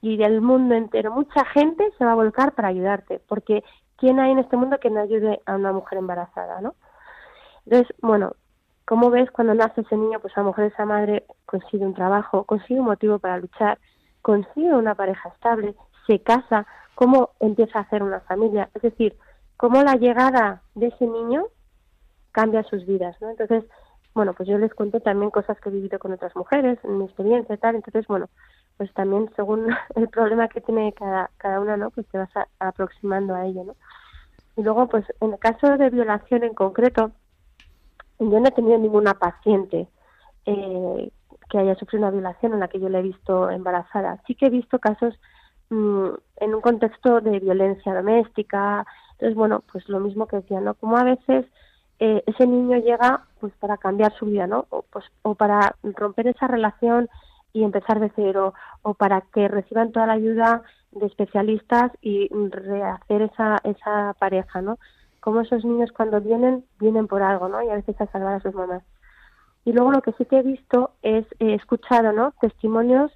y 0.00 0.16
del 0.16 0.40
mundo 0.40 0.76
entero, 0.76 1.10
mucha 1.10 1.44
gente 1.46 1.90
se 1.98 2.04
va 2.04 2.12
a 2.12 2.14
volcar 2.14 2.52
para 2.52 2.68
ayudarte, 2.68 3.20
porque 3.26 3.64
¿quién 3.96 4.20
hay 4.20 4.30
en 4.30 4.38
este 4.38 4.56
mundo 4.56 4.78
que 4.78 4.90
no 4.90 5.00
ayude 5.00 5.40
a 5.44 5.56
una 5.56 5.72
mujer 5.72 5.98
embarazada, 5.98 6.60
no? 6.60 6.76
Entonces, 7.64 7.92
bueno, 8.02 8.36
como 8.84 9.10
ves, 9.10 9.28
cuando 9.32 9.54
nace 9.54 9.80
ese 9.80 9.96
niño, 9.96 10.20
pues 10.20 10.36
a 10.36 10.42
lo 10.42 10.46
mejor 10.46 10.66
esa 10.66 10.84
madre 10.84 11.26
consigue 11.46 11.84
un 11.84 11.94
trabajo, 11.94 12.44
consigue 12.44 12.78
un 12.78 12.86
motivo 12.86 13.18
para 13.18 13.38
luchar, 13.38 13.80
consigue 14.22 14.72
una 14.72 14.94
pareja 14.94 15.30
estable, 15.30 15.74
se 16.06 16.20
casa, 16.20 16.64
cómo 16.94 17.30
empieza 17.40 17.80
a 17.80 17.82
hacer 17.82 18.04
una 18.04 18.20
familia. 18.20 18.70
Es 18.74 18.82
decir, 18.82 19.18
cómo 19.56 19.82
la 19.82 19.96
llegada 19.96 20.62
de 20.76 20.86
ese 20.86 21.08
niño 21.08 21.46
cambia 22.30 22.62
sus 22.62 22.86
vidas, 22.86 23.20
¿no? 23.20 23.30
Entonces, 23.30 23.64
bueno, 24.16 24.34
pues 24.34 24.48
yo 24.48 24.58
les 24.58 24.74
cuento 24.74 25.00
también 25.00 25.30
cosas 25.30 25.60
que 25.60 25.70
he 25.70 25.72
vivido 25.72 26.00
con 26.00 26.12
otras 26.12 26.36
mujeres, 26.36 26.78
mi 26.84 27.04
experiencia 27.06 27.54
y 27.54 27.58
tal. 27.58 27.76
Entonces, 27.76 28.06
bueno, 28.08 28.30
pues 28.78 28.92
también 28.94 29.30
según 29.36 29.68
el 29.96 30.08
problema 30.10 30.48
que 30.48 30.62
tiene 30.62 30.94
cada, 30.94 31.30
cada 31.38 31.60
una, 31.60 31.78
¿no? 31.78 31.90
Pues 31.92 32.08
te 32.08 32.18
vas 32.18 32.36
a- 32.36 32.48
aproximando 32.60 33.34
a 33.36 33.46
ello, 33.46 33.64
¿no? 33.64 33.76
Y 34.56 34.62
luego, 34.64 34.88
pues 34.88 35.04
en 35.20 35.32
el 35.34 35.38
caso 35.40 35.78
de 35.78 35.90
violación 35.90 36.44
en 36.44 36.54
concreto, 36.54 37.12
yo 38.18 38.40
no 38.40 38.48
he 38.48 38.52
tenido 38.52 38.78
ninguna 38.78 39.14
paciente 39.14 39.88
eh, 40.46 41.10
que 41.50 41.58
haya 41.58 41.74
sufrido 41.76 42.04
una 42.06 42.12
violación 42.12 42.54
en 42.54 42.60
la 42.60 42.68
que 42.68 42.80
yo 42.80 42.88
la 42.88 43.00
he 43.00 43.02
visto 43.02 43.50
embarazada. 43.50 44.22
Sí 44.26 44.34
que 44.34 44.46
he 44.46 44.50
visto 44.50 44.78
casos 44.78 45.14
mm, 45.70 46.08
en 46.38 46.54
un 46.54 46.60
contexto 46.60 47.20
de 47.20 47.40
violencia 47.40 47.94
doméstica. 47.94 48.86
Entonces, 49.12 49.36
bueno, 49.36 49.64
pues 49.72 49.88
lo 49.88 50.00
mismo 50.00 50.26
que 50.26 50.36
decía, 50.36 50.60
¿no? 50.60 50.74
Como 50.74 50.96
a 50.96 51.04
veces 51.04 51.46
eh, 51.98 52.22
ese 52.26 52.46
niño 52.46 52.78
llega 52.78 53.24
pues 53.40 53.52
para 53.54 53.76
cambiar 53.76 54.12
su 54.18 54.26
vida, 54.26 54.46
¿no? 54.46 54.66
O, 54.70 54.82
pues, 54.82 55.04
o 55.22 55.34
para 55.34 55.76
romper 55.82 56.28
esa 56.28 56.46
relación 56.46 57.08
y 57.52 57.64
empezar 57.64 58.00
de 58.00 58.12
cero, 58.14 58.52
o 58.82 58.94
para 58.94 59.22
que 59.32 59.48
reciban 59.48 59.92
toda 59.92 60.06
la 60.06 60.12
ayuda 60.12 60.62
de 60.92 61.06
especialistas 61.06 61.90
y 62.02 62.28
rehacer 62.28 63.22
esa, 63.22 63.58
esa 63.64 64.14
pareja, 64.18 64.60
¿no? 64.60 64.78
Como 65.20 65.40
esos 65.40 65.64
niños 65.64 65.90
cuando 65.92 66.20
vienen, 66.20 66.64
vienen 66.78 67.06
por 67.06 67.22
algo, 67.22 67.48
¿no? 67.48 67.62
Y 67.62 67.70
a 67.70 67.76
veces 67.76 67.98
a 68.00 68.06
salvar 68.06 68.34
a 68.34 68.40
sus 68.40 68.54
mamás. 68.54 68.82
Y 69.64 69.72
luego 69.72 69.90
lo 69.90 70.02
que 70.02 70.12
sí 70.12 70.26
que 70.26 70.38
he 70.38 70.42
visto 70.42 70.92
es, 71.02 71.26
he 71.38 71.54
escuchado, 71.54 72.12
¿no? 72.12 72.32
Testimonios, 72.40 73.10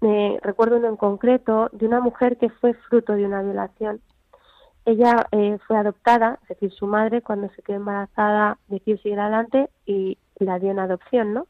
eh, 0.00 0.38
recuerdo 0.42 0.76
uno 0.76 0.88
en 0.88 0.96
concreto, 0.96 1.68
de 1.72 1.86
una 1.86 2.00
mujer 2.00 2.38
que 2.38 2.50
fue 2.50 2.72
fruto 2.74 3.14
de 3.14 3.26
una 3.26 3.42
violación. 3.42 4.00
Ella 4.86 5.26
eh, 5.32 5.58
fue 5.66 5.76
adoptada, 5.76 6.38
es 6.42 6.48
decir, 6.50 6.72
su 6.72 6.86
madre 6.86 7.20
cuando 7.20 7.50
se 7.50 7.62
quedó 7.62 7.76
embarazada 7.76 8.56
decidió 8.68 8.96
seguir 8.98 9.18
adelante 9.18 9.68
y 9.84 10.16
la 10.36 10.60
dio 10.60 10.70
en 10.70 10.78
adopción, 10.78 11.34
¿no? 11.34 11.48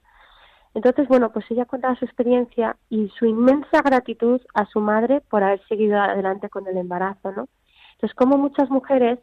Entonces, 0.72 1.06
bueno, 1.06 1.30
pues 1.32 1.44
ella 1.50 1.66
contaba 1.66 1.96
su 1.96 2.06
experiencia 2.06 2.76
y 2.88 3.10
su 3.18 3.26
inmensa 3.26 3.82
gratitud 3.82 4.40
a 4.54 4.64
su 4.66 4.80
madre 4.80 5.20
por 5.20 5.42
haber 5.42 5.60
seguido 5.68 6.00
adelante 6.00 6.48
con 6.48 6.66
el 6.66 6.78
embarazo, 6.78 7.30
¿no? 7.32 7.48
Entonces, 7.92 8.14
como 8.16 8.38
muchas 8.38 8.70
mujeres 8.70 9.18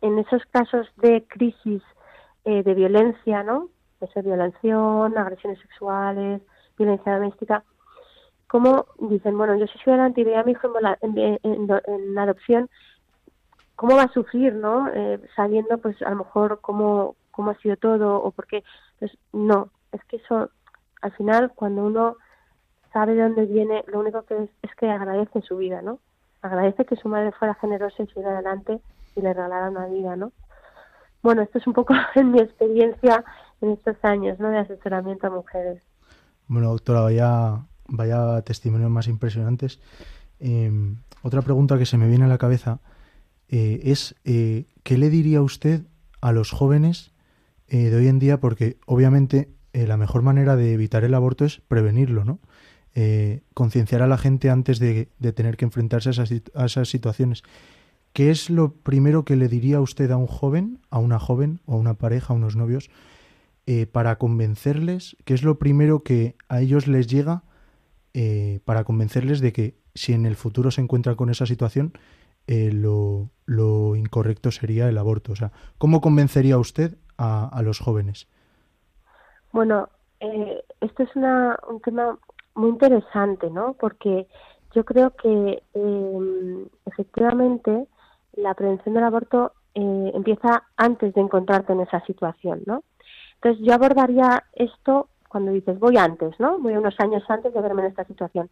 en 0.00 0.18
esos 0.20 0.44
casos 0.46 0.86
de 0.98 1.24
crisis 1.26 1.82
eh, 2.44 2.62
de 2.62 2.74
violencia, 2.74 3.42
¿no? 3.42 3.68
De 4.00 4.06
ser 4.08 4.24
violación, 4.24 5.18
agresiones 5.18 5.58
sexuales, 5.60 6.40
violencia 6.78 7.14
doméstica, 7.14 7.64
como 8.46 8.86
dicen, 9.00 9.36
bueno, 9.36 9.56
yo 9.56 9.66
soy 9.66 9.92
adelante 9.92 10.20
y 10.20 10.24
veo 10.24 10.38
a 10.38 10.44
mi 10.44 10.52
hijo 10.52 10.70
en 11.02 12.18
adopción, 12.18 12.70
¿cómo 13.76 13.96
va 13.96 14.04
a 14.04 14.12
sufrir, 14.12 14.54
no? 14.54 14.88
Eh, 14.92 15.20
sabiendo, 15.36 15.78
pues, 15.78 16.00
a 16.02 16.10
lo 16.10 16.16
mejor 16.16 16.60
cómo, 16.60 17.14
cómo 17.30 17.50
ha 17.50 17.58
sido 17.58 17.76
todo 17.76 18.16
o 18.22 18.30
por 18.32 18.46
qué. 18.46 18.64
Pues, 18.98 19.16
no, 19.32 19.68
es 19.92 20.02
que 20.04 20.16
eso, 20.16 20.50
al 21.02 21.12
final, 21.12 21.52
cuando 21.54 21.84
uno 21.84 22.16
sabe 22.92 23.14
de 23.14 23.22
dónde 23.22 23.44
viene, 23.44 23.84
lo 23.86 24.00
único 24.00 24.22
que 24.22 24.44
es, 24.44 24.50
es 24.62 24.74
que 24.76 24.90
agradece 24.90 25.42
su 25.42 25.58
vida, 25.58 25.82
¿no? 25.82 26.00
Agradece 26.42 26.84
que 26.84 26.96
su 26.96 27.08
madre 27.08 27.32
fuera 27.32 27.54
generosa 27.54 28.02
y 28.02 28.06
siguiera 28.06 28.32
adelante 28.32 28.80
y 29.14 29.20
le 29.20 29.32
regalara 29.32 29.70
una 29.70 29.86
vida, 29.86 30.16
¿no? 30.16 30.32
Bueno, 31.22 31.42
esto 31.42 31.58
es 31.58 31.66
un 31.66 31.74
poco 31.74 31.94
en 32.14 32.32
mi 32.32 32.40
experiencia 32.40 33.24
en 33.60 33.72
estos 33.72 33.96
años, 34.02 34.38
¿no? 34.38 34.48
De 34.48 34.58
asesoramiento 34.58 35.26
a 35.26 35.30
mujeres. 35.30 35.82
Bueno, 36.48 36.70
doctora, 36.70 37.00
vaya, 37.00 37.58
vaya 37.88 38.40
testimonios 38.42 38.90
más 38.90 39.08
impresionantes. 39.08 39.80
Eh, 40.38 40.70
otra 41.22 41.42
pregunta 41.42 41.78
que 41.78 41.86
se 41.86 41.98
me 41.98 42.06
viene 42.06 42.24
a 42.26 42.28
la 42.28 42.38
cabeza 42.38 42.78
eh, 43.48 43.80
es, 43.84 44.14
eh, 44.24 44.66
¿qué 44.82 44.98
le 44.98 45.10
diría 45.10 45.42
usted 45.42 45.82
a 46.20 46.32
los 46.32 46.50
jóvenes 46.50 47.12
eh, 47.68 47.90
de 47.90 47.96
hoy 47.96 48.08
en 48.08 48.18
día? 48.18 48.40
Porque 48.40 48.78
obviamente 48.86 49.50
la 49.72 49.98
mejor 49.98 50.22
manera 50.22 50.56
de 50.56 50.72
evitar 50.72 51.04
el 51.04 51.12
aborto 51.12 51.44
es 51.44 51.60
prevenirlo, 51.68 52.24
¿no? 52.24 52.40
Concienciar 53.52 54.00
a 54.00 54.06
la 54.06 54.16
gente 54.16 54.48
antes 54.48 54.78
de, 54.78 55.10
tener 55.34 55.58
que 55.58 55.66
enfrentarse 55.66 56.08
a 56.08 56.12
esas, 56.12 56.32
a 56.54 56.64
esas 56.64 56.88
situaciones. 56.88 57.42
¿Qué 58.14 58.30
es 58.30 58.48
lo 58.48 58.72
primero 58.72 59.26
que 59.26 59.36
le 59.36 59.48
diría 59.48 59.82
usted 59.82 60.10
a 60.12 60.16
un 60.16 60.28
joven, 60.28 60.78
a 60.88 60.98
una 60.98 61.18
joven 61.18 61.60
o 61.66 61.74
a 61.74 61.76
una 61.76 61.92
pareja, 61.92 62.32
a 62.32 62.36
unos 62.36 62.56
novios, 62.56 62.88
para 63.92 64.16
convencerles? 64.16 65.18
¿Qué 65.26 65.34
es 65.34 65.42
lo 65.42 65.58
primero 65.58 66.02
que 66.02 66.36
a 66.48 66.62
ellos 66.62 66.86
les 66.86 67.06
llega 67.06 67.42
para 68.64 68.84
convencerles 68.84 69.40
de 69.40 69.52
que 69.52 69.74
si 69.94 70.14
en 70.14 70.24
el 70.24 70.36
futuro 70.36 70.70
se 70.70 70.80
encuentran 70.80 71.16
con 71.16 71.28
esa 71.28 71.44
situación, 71.44 71.92
eh, 72.46 72.70
lo, 72.72 73.30
lo 73.44 73.96
incorrecto 73.96 74.50
sería 74.50 74.88
el 74.88 74.98
aborto? 74.98 75.32
O 75.32 75.36
sea, 75.36 75.52
¿cómo 75.78 76.00
convencería 76.00 76.58
usted 76.58 76.96
a, 77.18 77.48
a 77.48 77.62
los 77.62 77.78
jóvenes? 77.80 78.28
Bueno, 79.52 79.88
eh, 80.20 80.62
esto 80.80 81.02
es 81.02 81.16
una, 81.16 81.58
un 81.68 81.80
tema 81.80 82.18
muy 82.54 82.70
interesante, 82.70 83.50
¿no? 83.50 83.74
Porque 83.74 84.26
yo 84.74 84.84
creo 84.84 85.10
que 85.10 85.62
eh, 85.74 86.66
efectivamente 86.84 87.86
la 88.34 88.54
prevención 88.54 88.94
del 88.94 89.04
aborto 89.04 89.52
eh, 89.74 90.12
empieza 90.14 90.64
antes 90.76 91.14
de 91.14 91.20
encontrarte 91.20 91.72
en 91.72 91.80
esa 91.80 92.04
situación, 92.04 92.62
¿no? 92.66 92.84
Entonces 93.36 93.64
yo 93.64 93.74
abordaría 93.74 94.44
esto 94.52 95.08
cuando 95.28 95.52
dices 95.52 95.78
voy 95.78 95.96
antes, 95.96 96.38
¿no? 96.38 96.58
Voy 96.58 96.74
unos 96.76 96.98
años 96.98 97.22
antes 97.28 97.52
de 97.52 97.60
verme 97.60 97.82
en 97.82 97.88
esta 97.88 98.04
situación, 98.04 98.50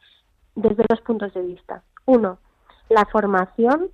desde 0.54 0.84
dos 0.88 1.00
puntos 1.00 1.32
de 1.34 1.42
vista. 1.42 1.82
Uno, 2.06 2.38
la 2.94 3.04
formación 3.06 3.90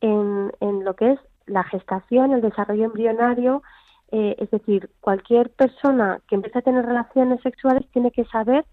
en, 0.00 0.52
en 0.60 0.84
lo 0.84 0.94
que 0.94 1.12
es 1.12 1.20
la 1.46 1.64
gestación, 1.64 2.32
el 2.32 2.40
desarrollo 2.40 2.84
embrionario, 2.84 3.62
eh, 4.10 4.36
es 4.38 4.50
decir, 4.50 4.90
cualquier 5.00 5.50
persona 5.50 6.20
que 6.28 6.34
empiece 6.34 6.58
a 6.58 6.62
tener 6.62 6.84
relaciones 6.84 7.40
sexuales 7.42 7.86
tiene 7.92 8.10
que 8.10 8.24
saber 8.26 8.64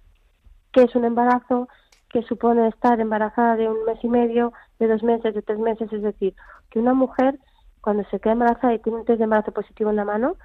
qué 0.72 0.84
es 0.84 0.96
un 0.96 1.06
embarazo, 1.06 1.68
qué 2.10 2.22
supone 2.24 2.68
estar 2.68 3.00
embarazada 3.00 3.56
de 3.56 3.70
un 3.70 3.84
mes 3.86 4.00
y 4.02 4.08
medio, 4.08 4.54
de 4.80 4.88
dos 4.88 5.04
meses, 5.04 5.34
de 5.34 5.42
tres 5.42 5.60
meses, 5.60 5.92
es 5.92 6.02
decir, 6.02 6.36
que 6.70 6.80
una 6.80 6.94
mujer 6.94 7.38
cuando 7.82 8.04
se 8.06 8.20
queda 8.20 8.34
embarazada 8.34 8.74
y 8.74 8.80
tiene 8.80 9.00
un 9.00 9.06
test 9.06 9.20
de 9.20 9.26
embarazo 9.26 9.52
positivo 9.52 9.90
en 9.90 9.98
la 9.98 10.06
mano, 10.06 10.36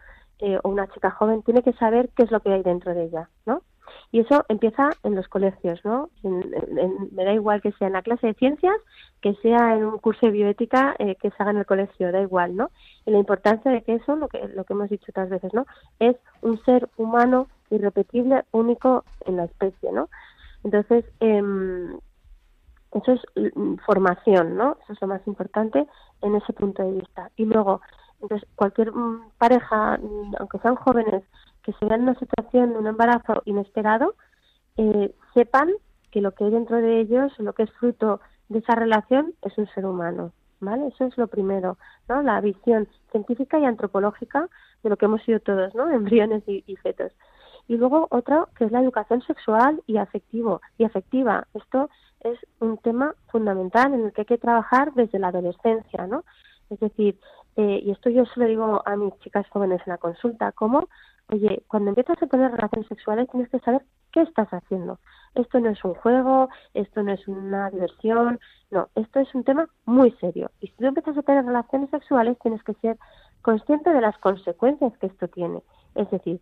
eh, 0.41 0.59
o 0.63 0.69
una 0.69 0.89
chica 0.89 1.11
joven, 1.11 1.43
tiene 1.43 1.63
que 1.63 1.73
saber 1.75 2.11
qué 2.17 2.25
es 2.25 2.31
lo 2.31 2.41
que 2.41 2.53
hay 2.53 2.63
dentro 2.63 2.95
de 2.95 3.05
ella, 3.05 3.29
¿no? 3.47 3.63
Y 4.13 4.21
eso 4.21 4.45
empieza 4.49 4.91
en 5.03 5.15
los 5.15 5.29
colegios, 5.29 5.81
¿no? 5.85 6.11
Me 6.23 7.25
da 7.25 7.33
igual 7.33 7.61
que 7.61 7.73
sea 7.73 7.89
en 7.89 7.95
la 7.95 8.03
clase 8.03 8.29
de 8.29 8.35
ciencias, 8.35 8.77
que 9.21 9.35
sea 9.37 9.77
en 9.77 9.85
un 9.85 9.99
curso 9.99 10.27
de 10.27 10.33
bioética 10.33 10.95
eh, 10.99 11.17
que 11.17 11.31
se 11.31 11.37
haga 11.39 11.51
en 11.51 11.59
el 11.59 11.67
colegio, 11.67 12.13
da 12.13 12.21
igual, 12.21 12.57
¿no? 12.57 12.71
Y 13.07 13.11
la 13.11 13.19
importancia 13.19 13.71
de 13.71 13.83
que 13.83 13.95
eso, 13.95 14.17
lo 14.17 14.29
que, 14.29 14.49
lo 14.49 14.65
que 14.65 14.73
hemos 14.73 14.91
dicho 14.91 15.07
otras 15.09 15.29
veces, 15.29 15.53
¿no? 15.53 15.67
Es 15.99 16.17
un 16.43 16.63
ser 16.65 16.89
humano 16.97 17.49
irrepetible, 17.71 18.45
único 18.53 19.05
en 19.27 19.37
la 19.37 19.45
especie, 19.45 19.93
¿no? 19.93 20.09
Entonces, 20.65 21.05
em, 21.21 21.99
eso 22.93 23.13
es 23.13 23.53
formación, 23.87 24.57
¿no? 24.57 24.77
Eso 24.83 24.93
es 24.93 25.01
lo 25.01 25.09
más 25.09 25.27
importante 25.27 25.87
en 26.23 26.35
ese 26.35 26.53
punto 26.53 26.83
de 26.83 26.93
vista. 26.93 27.31
Y 27.37 27.45
luego, 27.45 27.81
entonces, 28.21 28.49
cualquier 28.57 28.93
mm, 28.93 29.31
pareja, 29.39 29.99
mm, 29.99 30.35
aunque 30.39 30.59
sean 30.59 30.75
jóvenes, 30.77 31.23
que 31.63 31.73
se 31.73 31.87
vean 31.87 32.03
en 32.03 32.09
una 32.09 32.19
situación 32.19 32.73
de 32.73 32.79
un 32.79 32.87
embarazo 32.87 33.43
inesperado, 33.45 34.15
eh, 34.77 35.15
sepan 35.35 35.71
que 36.11 36.21
lo 36.21 36.33
que 36.33 36.45
hay 36.45 36.51
dentro 36.51 36.77
de 36.77 37.01
ellos, 37.01 37.33
lo 37.39 37.53
que 37.53 37.65
es 37.65 37.73
fruto 37.73 38.21
de 38.49 38.59
esa 38.59 38.75
relación, 38.75 39.35
es 39.43 39.57
un 39.59 39.67
ser 39.69 39.87
humano, 39.87 40.33
¿vale? 40.61 40.89
Eso 40.89 41.05
es 41.05 41.17
lo 41.17 41.29
primero, 41.29 41.79
¿no? 42.09 42.23
La 42.23 42.41
visión 42.41 42.89
científica 43.11 43.59
y 43.59 43.65
antropológica 43.65 44.49
de 44.83 44.91
lo 44.91 44.97
que 44.97 45.07
hemos 45.07 45.23
sido 45.23 45.41
todos, 45.41 45.75
¿no? 45.75 45.91
Embriones 45.91 46.43
y, 46.47 46.77
fetos. 46.77 47.13
Y 47.69 47.77
luego 47.77 48.09
otra 48.11 48.47
que 48.57 48.65
es 48.65 48.73
la 48.73 48.81
educación 48.81 49.23
sexual 49.23 49.83
y 49.87 49.99
afectivo 49.99 50.61
y 50.79 50.85
afectiva. 50.85 51.47
Esto 51.55 51.89
es 52.21 52.39
un 52.59 52.79
tema 52.79 53.15
fundamental 53.29 53.95
en 53.95 54.07
el 54.07 54.13
que 54.13 54.23
hay 54.23 54.27
que 54.27 54.39
trabajar 54.39 54.93
desde 54.95 55.19
la 55.19 55.29
adolescencia, 55.29 56.07
¿no? 56.07 56.25
Es 56.69 56.81
decir, 56.81 57.19
eh, 57.57 57.81
y 57.85 57.91
esto 57.91 58.11
yo 58.11 58.25
se 58.27 58.41
lo 58.41 58.47
digo 58.47 58.83
a 58.85 58.97
mis 58.97 59.17
chicas 59.21 59.49
jóvenes 59.51 59.81
en 59.87 59.93
la 59.93 59.99
consulta, 59.99 60.53
como, 60.53 60.89
oye, 61.33 61.63
cuando 61.69 61.91
empiezas 61.91 62.23
a 62.23 62.27
tener 62.27 62.51
relaciones 62.51 62.89
sexuales 62.89 63.29
tienes 63.31 63.49
que 63.51 63.61
saber 63.61 63.83
qué 64.13 64.23
estás 64.23 64.49
haciendo. 64.49 64.99
Esto 65.35 65.61
no 65.61 65.71
es 65.71 65.85
un 65.85 65.95
juego, 65.95 66.49
esto 66.75 67.03
no 67.03 67.13
es 67.13 67.27
una 67.29 67.71
diversión, 67.71 68.41
no, 68.71 68.89
esto 68.95 69.21
es 69.21 69.35
un 69.35 69.45
tema 69.45 69.69
muy 69.85 70.11
serio. 70.21 70.51
Y 70.61 70.69
si 70.69 70.75
tú 70.75 70.87
empiezas 70.87 71.17
a 71.17 71.23
tener 71.23 71.45
relaciones 71.45 71.91
sexuales 71.91 72.39
tienes 72.43 72.63
que 72.65 72.75
ser 72.75 72.99
consciente 73.43 73.91
de 73.91 74.01
las 74.01 74.19
consecuencias 74.19 74.97
que 74.99 75.07
esto 75.07 75.29
tiene. 75.29 75.63
Es 75.95 76.11
decir, 76.11 76.41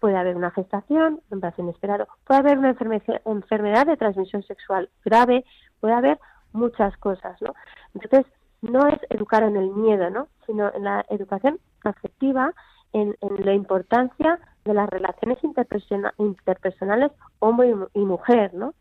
puede 0.00 0.16
haber 0.16 0.36
una 0.36 0.50
gestación, 0.50 1.14
un 1.14 1.36
embarazo 1.36 1.62
inesperado, 1.62 2.08
puede 2.26 2.40
haber 2.40 2.58
una 2.58 2.74
enferme- 2.74 3.20
enfermedad 3.24 3.86
de 3.86 3.96
transmisión 3.96 4.42
sexual 4.42 4.90
grave, 5.04 5.44
puede 5.80 5.94
haber 5.94 6.18
muchas 6.52 6.96
cosas, 6.98 7.40
¿no? 7.40 7.54
Entonces, 7.94 8.26
no 8.62 8.86
es 8.86 8.98
educar 9.10 9.42
en 9.42 9.56
el 9.56 9.70
miedo, 9.70 10.10
¿no? 10.10 10.28
Sino 10.46 10.72
en 10.74 10.84
la 10.84 11.04
educación 11.08 11.58
afectiva, 11.84 12.52
en, 12.94 13.14
en 13.20 13.44
la 13.44 13.52
importancia 13.52 14.38
de 14.64 14.72
las 14.74 14.88
relaciones 14.88 15.38
interpersona- 15.44 16.14
interpersonales 16.16 17.12
hombre 17.40 17.68
y 17.68 17.74
mu- 17.74 17.88
y 17.92 18.00
mujer, 18.00 18.54
¿no? 18.54 18.72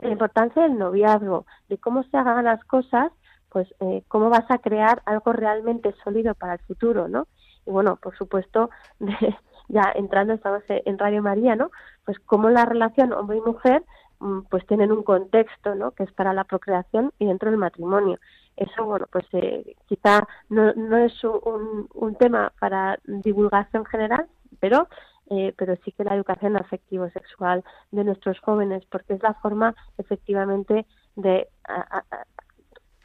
La 0.00 0.10
importancia 0.10 0.62
del 0.62 0.76
noviazgo, 0.78 1.46
de 1.68 1.78
cómo 1.78 2.02
se 2.02 2.16
hagan 2.16 2.44
las 2.44 2.62
cosas, 2.64 3.12
pues 3.50 3.72
eh, 3.80 4.02
cómo 4.08 4.28
vas 4.30 4.50
a 4.50 4.58
crear 4.58 5.00
algo 5.06 5.32
realmente 5.32 5.94
sólido 6.02 6.34
para 6.34 6.54
el 6.54 6.58
futuro, 6.60 7.06
¿no? 7.08 7.28
Y 7.66 7.70
bueno, 7.70 7.96
por 8.02 8.16
supuesto, 8.16 8.70
de- 8.98 9.36
ya 9.68 9.92
entrando, 9.94 10.32
estamos 10.32 10.62
en 10.68 10.98
Radio 10.98 11.22
María, 11.22 11.54
¿no? 11.54 11.70
Pues 12.04 12.18
cómo 12.20 12.48
la 12.50 12.64
relación 12.64 13.12
hombre 13.12 13.36
y 13.36 13.40
mujer 13.42 13.84
mm, 14.18 14.40
pues 14.50 14.66
tienen 14.66 14.90
un 14.92 15.02
contexto, 15.02 15.74
¿no? 15.74 15.90
Que 15.92 16.04
es 16.04 16.12
para 16.12 16.32
la 16.32 16.44
procreación 16.44 17.12
y 17.18 17.26
dentro 17.26 17.50
del 17.50 17.58
matrimonio. 17.60 18.18
Eso, 18.58 18.84
bueno, 18.84 19.06
pues 19.12 19.24
eh, 19.32 19.76
quizá 19.86 20.26
no, 20.48 20.72
no 20.74 20.96
es 20.98 21.12
un, 21.24 21.88
un 21.94 22.14
tema 22.16 22.52
para 22.58 22.98
divulgación 23.04 23.84
general, 23.86 24.26
pero 24.60 24.88
eh, 25.30 25.54
pero 25.58 25.76
sí 25.84 25.92
que 25.92 26.04
la 26.04 26.14
educación 26.14 26.56
afectivo-sexual 26.56 27.62
de 27.90 28.02
nuestros 28.04 28.40
jóvenes, 28.40 28.82
porque 28.90 29.12
es 29.14 29.22
la 29.22 29.34
forma 29.34 29.74
efectivamente 29.98 30.86
de 31.16 31.48
a- 31.68 32.02
a- 32.10 32.24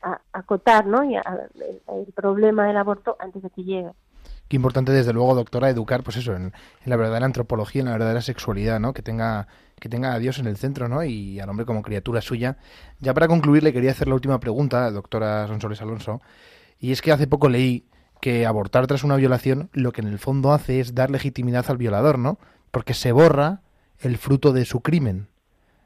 a- 0.10 0.22
acotar 0.32 0.86
¿no? 0.86 1.04
y 1.04 1.16
el, 1.16 1.24
el 1.88 2.14
problema 2.14 2.66
del 2.66 2.78
aborto 2.78 3.16
antes 3.20 3.44
de 3.44 3.50
que 3.50 3.64
llegue. 3.64 3.92
Qué 4.48 4.56
importante, 4.56 4.92
desde 4.92 5.14
luego, 5.14 5.36
doctora, 5.36 5.70
educar, 5.70 6.02
pues 6.04 6.18
eso, 6.18 6.34
en, 6.36 6.46
en 6.46 6.90
la 6.90 6.96
verdadera 6.96 7.26
antropología, 7.26 7.82
en 7.82 7.88
la 7.88 7.94
verdadera 7.94 8.22
sexualidad, 8.22 8.80
¿no? 8.80 8.94
Que 8.94 9.02
tenga, 9.02 9.48
que 9.84 9.90
tenga 9.90 10.14
a 10.14 10.20
Dios 10.20 10.40
en 10.40 10.48
el 10.48 10.56
centro, 10.56 10.88
¿no? 10.88 11.04
Y 11.04 11.42
al 11.42 11.50
hombre 11.50 11.66
como 11.66 11.82
criatura 11.82 12.22
suya. 12.22 12.56
Ya 13.02 13.14
para 13.14 13.28
concluir, 13.28 13.64
le 13.64 13.74
quería 13.74 13.92
hacer 13.92 14.08
la 14.08 14.14
última 14.14 14.40
pregunta, 14.40 14.90
doctora 14.92 15.46
Sonsoles 15.46 15.82
Alonso. 15.82 16.22
Y 16.80 16.94
es 16.94 17.02
que 17.02 17.12
hace 17.12 17.28
poco 17.28 17.50
leí 17.50 17.86
que 18.22 18.46
abortar 18.46 18.88
tras 18.88 19.04
una 19.04 19.18
violación 19.18 19.70
lo 19.74 19.92
que 19.92 20.00
en 20.00 20.08
el 20.08 20.20
fondo 20.20 20.54
hace 20.54 20.80
es 20.80 20.96
dar 20.96 21.12
legitimidad 21.12 21.66
al 21.68 21.76
violador, 21.76 22.18
¿no? 22.18 22.40
Porque 22.72 22.94
se 22.94 23.12
borra 23.12 23.60
el 24.00 24.18
fruto 24.18 24.54
de 24.54 24.64
su 24.64 24.80
crimen. 24.80 25.28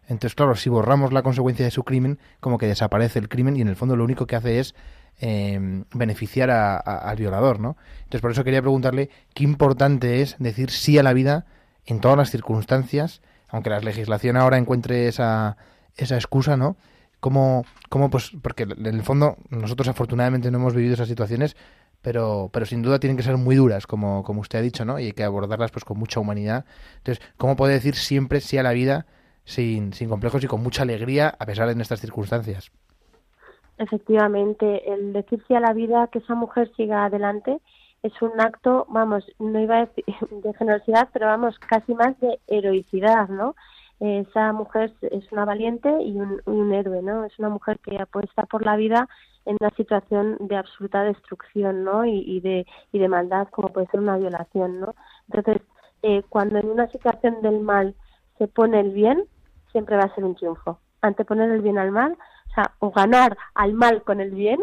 Entonces, 0.04 0.36
claro, 0.36 0.56
si 0.56 0.70
borramos 0.70 1.12
la 1.12 1.24
consecuencia 1.24 1.66
de 1.66 1.72
su 1.72 1.84
crimen, 1.84 2.20
como 2.40 2.60
que 2.60 2.68
desaparece 2.68 3.18
el 3.18 3.30
crimen 3.30 3.58
y 3.58 3.62
en 3.62 3.68
el 3.68 3.76
fondo 3.76 3.96
lo 3.96 4.04
único 4.04 4.28
que 4.28 4.36
hace 4.36 4.60
es 4.60 4.76
eh, 5.20 5.84
beneficiar 5.92 6.52
a- 6.52 6.78
al 6.78 7.18
violador, 7.18 7.60
¿no? 7.60 7.78
Entonces, 8.04 8.22
por 8.22 8.30
eso 8.30 8.44
quería 8.44 8.62
preguntarle 8.62 9.10
qué 9.34 9.44
importante 9.44 10.22
es 10.22 10.36
decir 10.38 10.70
sí 10.70 11.00
a 11.00 11.04
la 11.04 11.14
vida 11.14 11.48
en 11.88 12.00
todas 12.00 12.16
las 12.16 12.30
circunstancias, 12.30 13.24
aunque 13.50 13.70
la 13.70 13.80
legislación 13.80 14.38
ahora 14.38 14.58
encuentre 14.58 15.08
esa, 15.08 15.58
esa 15.96 16.16
excusa, 16.16 16.58
¿no? 16.58 16.78
¿Cómo, 17.20 17.66
cómo, 17.90 18.10
pues, 18.10 18.32
porque 18.42 18.64
en 18.64 18.86
el 18.86 19.02
fondo 19.02 19.38
nosotros 19.50 19.88
afortunadamente 19.88 20.52
no 20.52 20.60
hemos 20.60 20.76
vivido 20.76 20.94
esas 20.94 21.08
situaciones, 21.08 21.56
pero, 22.02 22.50
pero 22.54 22.66
sin 22.66 22.84
duda 22.84 23.00
tienen 23.00 23.18
que 23.18 23.24
ser 23.24 23.38
muy 23.38 23.56
duras, 23.56 23.88
como, 23.88 24.24
como 24.24 24.42
usted 24.42 24.60
ha 24.60 24.62
dicho, 24.62 24.86
¿no? 24.86 25.00
Y 25.00 25.06
hay 25.06 25.12
que 25.14 25.24
abordarlas 25.24 25.72
pues 25.72 25.84
con 25.84 25.98
mucha 25.98 26.20
humanidad. 26.20 26.66
Entonces, 26.98 27.26
¿cómo 27.38 27.56
puede 27.56 27.74
decir 27.74 27.96
siempre 27.96 28.40
sí 28.40 28.58
a 28.58 28.64
la 28.64 28.72
vida 28.72 29.08
sin, 29.46 29.94
sin 29.94 30.10
complejos 30.10 30.44
y 30.44 30.48
con 30.48 30.62
mucha 30.62 30.84
alegría 30.84 31.36
a 31.40 31.46
pesar 31.46 31.74
de 31.74 31.82
estas 31.82 32.02
circunstancias? 32.02 32.72
Efectivamente, 33.80 34.92
el 34.92 35.14
decir 35.14 35.44
sí 35.48 35.54
a 35.54 35.60
la 35.60 35.74
vida, 35.74 36.08
que 36.12 36.20
esa 36.20 36.34
mujer 36.34 36.72
siga 36.76 37.06
adelante, 37.06 37.60
es 38.04 38.22
un 38.22 38.40
acto, 38.40 38.86
vamos, 38.90 39.26
no 39.40 39.60
iba 39.60 39.78
a 39.78 39.86
decir 39.86 40.06
de 40.32 40.54
generosidad, 40.54 41.10
pero 41.14 41.28
vamos, 41.28 41.58
casi 41.60 41.94
más 41.94 42.20
de 42.20 42.40
heroicidad, 42.48 43.28
¿no? 43.30 43.56
Esa 44.00 44.54
mujer 44.54 44.94
es 45.02 45.32
una 45.32 45.44
valiente 45.44 45.90
y 46.04 46.20
un, 46.20 46.74
héroe, 46.74 47.02
¿no? 47.02 47.26
Es 47.26 47.38
una 47.40 47.50
mujer 47.50 47.80
que 47.80 47.98
apuesta 48.00 48.44
por 48.44 48.64
la 48.64 48.76
vida 48.76 49.10
en 49.46 49.58
una 49.60 49.72
situación 49.72 50.38
de 50.40 50.56
absoluta 50.56 51.02
destrucción, 51.02 51.84
¿no? 51.84 52.06
Y, 52.06 52.20
y 52.20 52.40
de, 52.42 52.68
y 52.92 53.00
de 53.00 53.08
maldad, 53.08 53.48
como 53.50 53.70
puede 53.70 53.88
ser 53.88 54.00
una 54.00 54.18
violación, 54.18 54.80
¿no? 54.80 54.94
Entonces, 55.32 55.64
eh, 56.04 56.24
cuando 56.30 56.60
en 56.60 56.70
una 56.70 56.88
situación 56.92 57.42
del 57.42 57.60
mal 57.60 57.96
se 58.38 58.48
pone 58.48 58.80
el 58.80 58.92
bien, 58.92 59.24
siempre 59.72 59.98
va 59.98 60.04
a 60.04 60.16
ser 60.16 60.26
un 60.26 60.36
triunfo. 60.36 60.80
Anteponer 61.02 61.50
el 61.50 61.62
bien 61.62 61.78
al 61.78 61.92
mal, 61.92 62.14
o 62.14 62.54
sea, 62.54 62.74
o 62.80 62.92
ganar 62.92 63.38
al 63.56 63.74
mal 63.74 64.04
con 64.04 64.22
el 64.22 64.32
bien, 64.32 64.60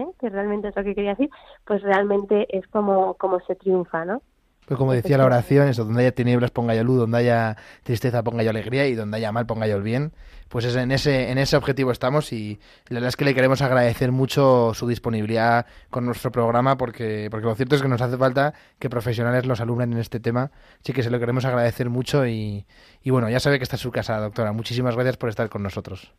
¿eh? 0.00 0.06
que 0.18 0.28
realmente 0.28 0.68
es 0.68 0.76
lo 0.76 0.84
que 0.84 0.94
quería 0.94 1.10
decir, 1.10 1.30
pues 1.66 1.82
realmente 1.82 2.46
es 2.56 2.66
como, 2.68 3.14
como 3.14 3.40
se 3.40 3.54
triunfa, 3.54 4.04
¿no? 4.04 4.22
Pues 4.66 4.78
como 4.78 4.94
decía 4.94 5.18
la 5.18 5.26
oración, 5.26 5.68
eso, 5.68 5.84
donde 5.84 6.00
haya 6.00 6.12
tinieblas 6.12 6.50
ponga 6.50 6.74
yo 6.74 6.84
luz, 6.84 6.98
donde 6.98 7.18
haya 7.18 7.56
tristeza 7.82 8.22
ponga 8.22 8.42
yo 8.42 8.50
alegría 8.50 8.86
y 8.86 8.94
donde 8.94 9.18
haya 9.18 9.30
mal 9.30 9.44
ponga 9.44 9.66
yo 9.66 9.76
el 9.76 9.82
bien. 9.82 10.12
Pues 10.48 10.64
es 10.64 10.76
en 10.76 10.90
ese, 10.90 11.30
en 11.30 11.38
ese 11.38 11.56
objetivo 11.56 11.90
estamos 11.90 12.32
y 12.32 12.58
la 12.88 12.94
verdad 12.94 13.08
es 13.08 13.16
que 13.16 13.24
le 13.24 13.34
queremos 13.34 13.60
agradecer 13.60 14.12
mucho 14.12 14.72
su 14.72 14.86
disponibilidad 14.86 15.66
con 15.90 16.06
nuestro 16.06 16.30
programa 16.30 16.76
porque, 16.76 17.28
porque 17.30 17.46
lo 17.46 17.54
cierto 17.54 17.74
es 17.74 17.82
que 17.82 17.88
nos 17.88 18.00
hace 18.00 18.16
falta 18.16 18.54
que 18.78 18.88
profesionales 18.88 19.44
los 19.46 19.60
alumnen 19.60 19.92
en 19.92 19.98
este 19.98 20.20
tema. 20.20 20.50
Así 20.80 20.92
que 20.92 21.02
se 21.02 21.10
lo 21.10 21.18
queremos 21.18 21.44
agradecer 21.44 21.90
mucho 21.90 22.26
y, 22.26 22.64
y 23.02 23.10
bueno, 23.10 23.28
ya 23.28 23.40
sabe 23.40 23.58
que 23.58 23.64
está 23.64 23.76
en 23.76 23.80
su 23.80 23.90
casa, 23.90 24.18
doctora. 24.18 24.52
Muchísimas 24.52 24.94
gracias 24.94 25.16
por 25.18 25.28
estar 25.28 25.48
con 25.50 25.62
nosotros. 25.62 26.14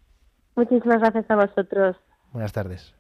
Muchísimas 0.56 1.00
gracias 1.00 1.26
a 1.30 1.36
vosotros. 1.36 1.98
Buenas 2.32 2.54
tardes. 2.54 2.94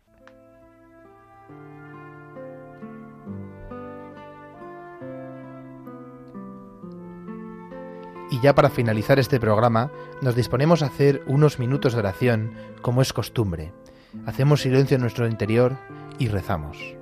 Y 8.32 8.40
ya 8.42 8.56
para 8.56 8.70
finalizar 8.70 9.20
este 9.20 9.40
programa, 9.40 9.92
nos 10.22 10.36
disponemos 10.36 10.82
a 10.82 10.88
hacer 10.88 11.24
unos 11.28 11.60
minutos 11.60 11.94
de 11.94 12.00
oración, 12.00 12.52
como 12.82 13.02
es 13.02 13.14
costumbre. 13.14 13.72
Hacemos 14.26 14.62
silencio 14.62 14.96
en 14.96 15.02
nuestro 15.02 15.28
interior 15.28 15.78
y 16.18 16.28
rezamos. 16.28 16.96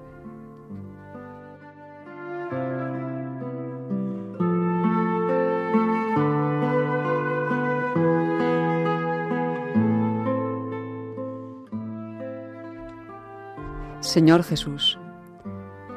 Señor 14.02 14.44
Jesús, 14.44 15.00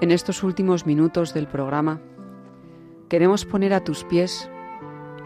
en 0.01 0.11
estos 0.11 0.43
últimos 0.43 0.87
minutos 0.87 1.35
del 1.35 1.49
programa 1.49 2.01
queremos 3.11 3.45
poner 3.45 3.75
a 3.75 3.85
tus 3.85 4.05
pies 4.05 4.49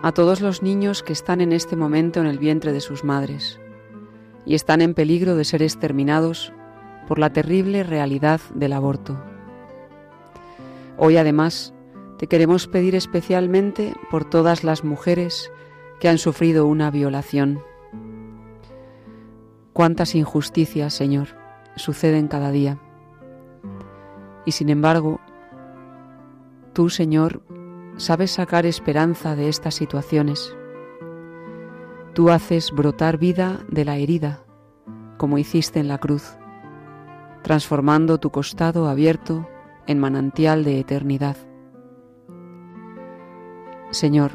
a 0.03 0.13
todos 0.13 0.41
los 0.41 0.63
niños 0.63 1.03
que 1.03 1.13
están 1.13 1.41
en 1.41 1.53
este 1.53 1.77
momento 1.77 2.21
en 2.21 2.27
el 2.27 2.39
vientre 2.39 2.73
de 2.73 2.81
sus 2.81 3.05
madres 3.05 3.61
y 4.47 4.55
están 4.55 4.81
en 4.81 4.95
peligro 4.95 5.37
de 5.37 5.45
ser 5.45 5.63
exterminados 5.63 6.53
por 7.07 7.19
la 7.19 7.33
terrible 7.33 7.83
realidad 7.83 8.41
del 8.55 8.73
aborto. 8.73 9.23
Hoy 10.97 11.17
además 11.17 11.75
te 12.19 12.27
queremos 12.27 12.67
pedir 12.67 12.95
especialmente 12.95 13.95
por 14.11 14.29
todas 14.29 14.65
las 14.65 14.85
mujeres 14.85 15.51
que 16.01 16.09
han 16.09 16.19
sufrido 16.19 16.67
una 16.67 16.91
violación. 16.91 17.63
Cuántas 19.73 20.15
injusticias, 20.15 20.95
Señor, 20.95 21.29
suceden 21.77 22.29
cada 22.29 22.51
día. 22.51 22.79
Y 24.47 24.53
sin 24.53 24.71
embargo, 24.71 25.21
tú, 26.73 26.89
Señor, 26.89 27.43
sabes 28.01 28.31
sacar 28.31 28.65
esperanza 28.65 29.37
de 29.37 29.51
estas 29.51 29.75
situaciones. 29.75 30.57
Tú 32.15 32.31
haces 32.31 32.73
brotar 32.73 33.19
vida 33.19 33.61
de 33.69 33.85
la 33.85 33.99
herida, 33.99 34.43
como 35.19 35.37
hiciste 35.37 35.81
en 35.81 35.89
la 35.89 35.99
cruz, 35.99 36.39
transformando 37.43 38.19
tu 38.19 38.31
costado 38.31 38.89
abierto 38.89 39.47
en 39.87 39.99
manantial 39.99 40.65
de 40.65 40.81
eternidad. 40.81 41.37
Señor, 43.91 44.33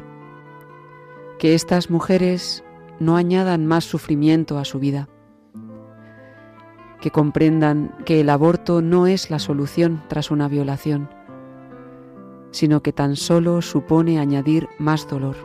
que 1.40 1.54
estas 1.54 1.90
mujeres 1.90 2.62
no 3.00 3.16
añadan 3.16 3.66
más 3.66 3.84
sufrimiento 3.84 4.58
a 4.58 4.64
su 4.64 4.78
vida, 4.78 5.08
que 7.00 7.10
comprendan 7.10 7.96
que 8.04 8.20
el 8.20 8.30
aborto 8.30 8.80
no 8.80 9.08
es 9.08 9.28
la 9.28 9.40
solución 9.40 10.04
tras 10.08 10.30
una 10.30 10.46
violación, 10.46 11.15
sino 12.56 12.82
que 12.82 12.90
tan 12.90 13.16
solo 13.16 13.60
supone 13.60 14.18
añadir 14.18 14.66
más 14.78 15.06
dolor. 15.06 15.36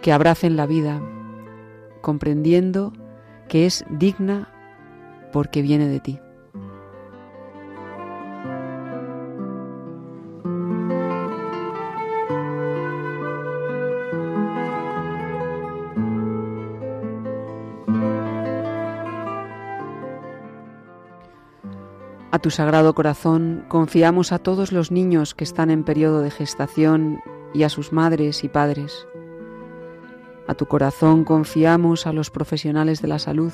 Que 0.00 0.12
abracen 0.12 0.56
la 0.56 0.64
vida, 0.64 1.02
comprendiendo 2.02 2.92
que 3.48 3.66
es 3.66 3.84
digna 3.90 4.48
porque 5.32 5.60
viene 5.60 5.88
de 5.88 5.98
ti. 5.98 6.20
Tu 22.46 22.50
sagrado 22.52 22.94
corazón 22.94 23.64
confiamos 23.66 24.30
a 24.30 24.38
todos 24.38 24.70
los 24.70 24.92
niños 24.92 25.34
que 25.34 25.42
están 25.42 25.68
en 25.68 25.82
periodo 25.82 26.20
de 26.20 26.30
gestación 26.30 27.18
y 27.52 27.64
a 27.64 27.68
sus 27.68 27.92
madres 27.92 28.44
y 28.44 28.48
padres. 28.48 29.08
A 30.46 30.54
tu 30.54 30.66
corazón 30.66 31.24
confiamos 31.24 32.06
a 32.06 32.12
los 32.12 32.30
profesionales 32.30 33.02
de 33.02 33.08
la 33.08 33.18
salud, 33.18 33.52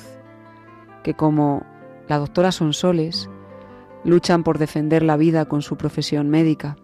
que 1.03 1.15
como 1.15 1.65
la 2.07 2.19
doctora 2.19 2.51
Sonsoles 2.51 3.31
luchan 4.03 4.43
por 4.43 4.59
defender 4.59 5.01
la 5.01 5.17
vida 5.17 5.45
con 5.45 5.63
su 5.63 5.75
profesión 5.75 6.29
médica. 6.29 6.77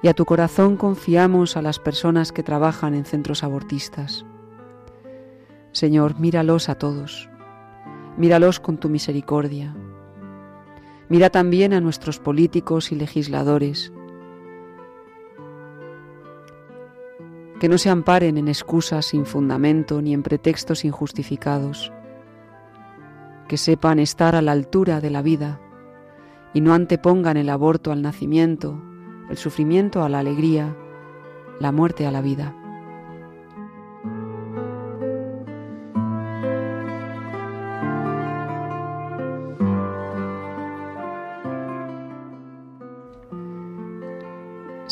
Y 0.00 0.06
a 0.06 0.14
tu 0.14 0.24
corazón 0.24 0.76
confiamos 0.76 1.56
a 1.56 1.62
las 1.62 1.80
personas 1.80 2.30
que 2.30 2.44
trabajan 2.44 2.94
en 2.94 3.04
centros 3.04 3.42
abortistas. 3.42 4.24
Señor, 5.72 6.20
míralos 6.20 6.68
a 6.68 6.76
todos, 6.76 7.28
míralos 8.16 8.60
con 8.60 8.78
tu 8.78 8.88
misericordia 8.88 9.74
Mira 11.08 11.30
también 11.30 11.72
a 11.72 11.80
nuestros 11.80 12.18
políticos 12.18 12.92
y 12.92 12.94
legisladores, 12.94 13.92
que 17.60 17.68
no 17.68 17.78
se 17.78 17.90
amparen 17.90 18.38
en 18.38 18.48
excusas 18.48 19.06
sin 19.06 19.24
fundamento 19.24 20.02
ni 20.02 20.14
en 20.14 20.22
pretextos 20.22 20.84
injustificados, 20.84 21.92
que 23.46 23.56
sepan 23.56 23.98
estar 23.98 24.34
a 24.34 24.42
la 24.42 24.52
altura 24.52 25.00
de 25.00 25.10
la 25.10 25.22
vida 25.22 25.60
y 26.54 26.60
no 26.60 26.74
antepongan 26.74 27.36
el 27.36 27.50
aborto 27.50 27.92
al 27.92 28.02
nacimiento, 28.02 28.82
el 29.30 29.36
sufrimiento 29.36 30.02
a 30.02 30.08
la 30.08 30.18
alegría, 30.18 30.76
la 31.60 31.72
muerte 31.72 32.06
a 32.06 32.10
la 32.10 32.20
vida. 32.20 32.56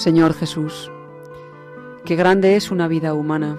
Señor 0.00 0.32
Jesús, 0.32 0.90
qué 2.06 2.16
grande 2.16 2.56
es 2.56 2.70
una 2.70 2.88
vida 2.88 3.12
humana, 3.12 3.58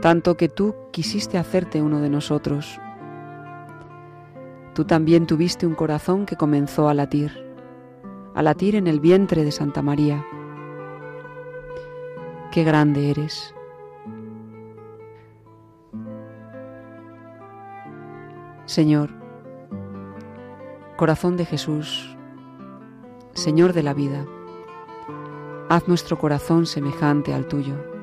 tanto 0.00 0.36
que 0.36 0.48
tú 0.48 0.76
quisiste 0.92 1.38
hacerte 1.38 1.82
uno 1.82 1.98
de 1.98 2.08
nosotros. 2.08 2.78
Tú 4.74 4.84
también 4.84 5.26
tuviste 5.26 5.66
un 5.66 5.74
corazón 5.74 6.24
que 6.24 6.36
comenzó 6.36 6.88
a 6.88 6.94
latir, 6.94 7.32
a 8.32 8.44
latir 8.44 8.76
en 8.76 8.86
el 8.86 9.00
vientre 9.00 9.42
de 9.42 9.50
Santa 9.50 9.82
María. 9.82 10.24
Qué 12.52 12.62
grande 12.62 13.10
eres. 13.10 13.52
Señor, 18.66 19.10
corazón 20.96 21.36
de 21.36 21.44
Jesús, 21.44 22.16
Señor 23.32 23.72
de 23.72 23.82
la 23.82 23.94
vida, 23.94 24.24
haz 25.68 25.88
nuestro 25.88 26.18
corazón 26.18 26.66
semejante 26.66 27.32
al 27.32 27.46
tuyo. 27.46 27.93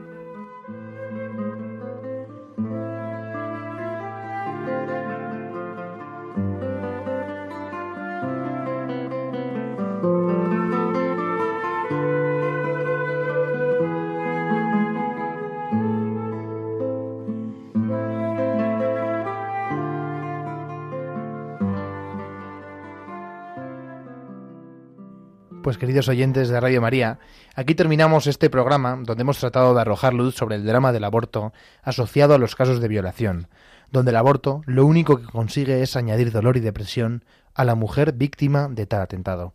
Pues 25.72 25.80
queridos 25.80 26.09
oyentes 26.09 26.49
de 26.49 26.59
Radio 26.59 26.82
María, 26.82 27.17
aquí 27.55 27.76
terminamos 27.76 28.28
este 28.28 28.49
programa 28.49 28.99
donde 29.01 29.22
hemos 29.22 29.38
tratado 29.38 29.74
de 29.74 29.80
arrojar 29.80 30.13
luz 30.13 30.36
sobre 30.36 30.57
el 30.57 30.65
drama 30.65 30.91
del 30.91 31.05
aborto 31.05 31.53
asociado 31.82 32.34
a 32.34 32.38
los 32.38 32.57
casos 32.57 32.82
de 32.82 32.89
violación, 32.89 33.47
donde 33.89 34.11
el 34.11 34.17
aborto 34.17 34.63
lo 34.65 34.86
único 34.86 35.15
que 35.15 35.28
consigue 35.28 35.82
es 35.82 35.95
añadir 35.95 36.34
dolor 36.34 36.57
y 36.57 36.59
depresión 36.59 37.24
a 37.53 37.63
la 37.63 37.75
mujer 37.75 38.13
víctima 38.13 38.67
de 38.69 38.85
tal 38.85 39.01
atentado. 39.01 39.53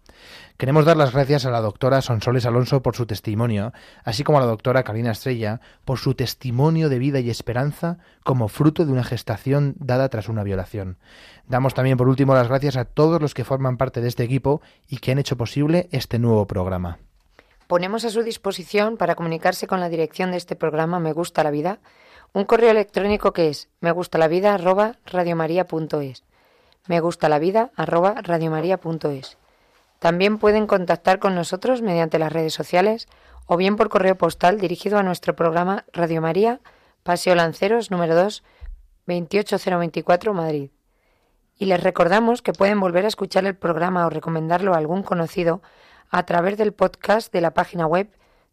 Queremos 0.57 0.85
dar 0.85 0.97
las 0.97 1.13
gracias 1.13 1.47
a 1.47 1.51
la 1.51 1.61
doctora 1.61 2.03
Sonsoles 2.03 2.47
Alonso 2.47 2.83
por 2.83 2.97
su 2.97 3.07
testimonio, 3.07 3.73
así 4.05 4.25
como 4.25 4.39
a 4.39 4.41
la 4.41 4.47
doctora 4.47 4.83
Karina 4.83 5.11
Estrella 5.11 5.61
por 5.85 5.99
su 5.99 6.15
testimonio 6.15 6.89
de 6.89 6.99
vida 6.99 7.21
y 7.21 7.31
esperanza 7.31 7.99
como 8.25 8.49
fruto 8.49 8.85
de 8.85 8.93
una 8.93 9.05
gestación 9.05 9.75
dada 9.79 10.09
tras 10.09 10.29
una 10.29 10.43
violación. 10.43 10.99
Damos 11.47 11.75
también 11.75 11.97
por 11.97 12.09
último 12.09 12.35
las 12.35 12.49
gracias 12.49 12.77
a 12.77 12.85
todos 12.85 13.21
los 13.21 13.35
que 13.35 13.45
forman 13.45 13.77
parte 13.77 14.01
de 14.01 14.09
este 14.09 14.25
equipo 14.25 14.61
y 14.89 14.99
que 14.99 15.13
han 15.13 15.19
hecho 15.19 15.37
posible 15.37 15.89
este 15.93 16.19
nuevo 16.19 16.47
programa. 16.47 16.99
Ponemos 17.67 18.05
a 18.05 18.11
su 18.11 18.23
disposición 18.23 18.97
para 18.97 19.15
comunicarse 19.15 19.67
con 19.67 19.81
la 19.81 19.89
dirección 19.89 20.31
de 20.31 20.37
este 20.37 20.57
programa 20.57 21.01
Me 21.01 21.13
Gusta 21.13 21.43
la 21.43 21.51
Vida 21.51 21.81
un 22.33 22.45
correo 22.45 22.71
electrónico 22.71 23.33
que 23.33 23.49
es 23.49 23.71
me 23.81 23.93
gusta 23.93 24.19
la 24.19 24.29
vida. 24.29 24.59
Me 26.87 27.01
gusta 27.01 27.29
la 27.29 27.39
vida 27.39 27.71
arroba 27.77 28.15
radiomaria.es. 28.23 29.37
También 29.99 30.39
pueden 30.39 30.67
contactar 30.67 31.19
con 31.19 31.35
nosotros 31.35 31.83
mediante 31.83 32.19
las 32.19 32.33
redes 32.33 32.55
sociales 32.55 33.09
o 33.47 33.57
bien 33.57 33.77
por 33.77 33.89
correo 33.89 34.17
postal 34.17 34.61
dirigido 34.61 34.99
a 34.99 35.03
nuestro 35.03 35.35
programa 35.35 35.85
Radio 35.93 36.21
María, 36.21 36.61
Paseo 37.03 37.35
Lanceros 37.35 37.91
número 37.91 38.15
2, 38.15 38.43
28024 39.07 40.35
Madrid. 40.35 40.71
Y 41.59 41.67
les 41.67 41.83
recordamos 41.83 42.43
que 42.43 42.53
pueden 42.53 42.81
volver 42.81 43.05
a 43.05 43.09
escuchar 43.09 43.47
el 43.47 43.57
programa 43.57 44.07
o 44.07 44.11
recomendarlo 44.11 44.75
a 44.75 44.79
algún 44.79 45.03
conocido 45.03 45.63
a 46.11 46.25
través 46.25 46.59
del 46.59 46.73
podcast 46.73 47.33
de 47.33 47.41
la 47.41 47.53
página 47.53 47.87
web 47.87 48.09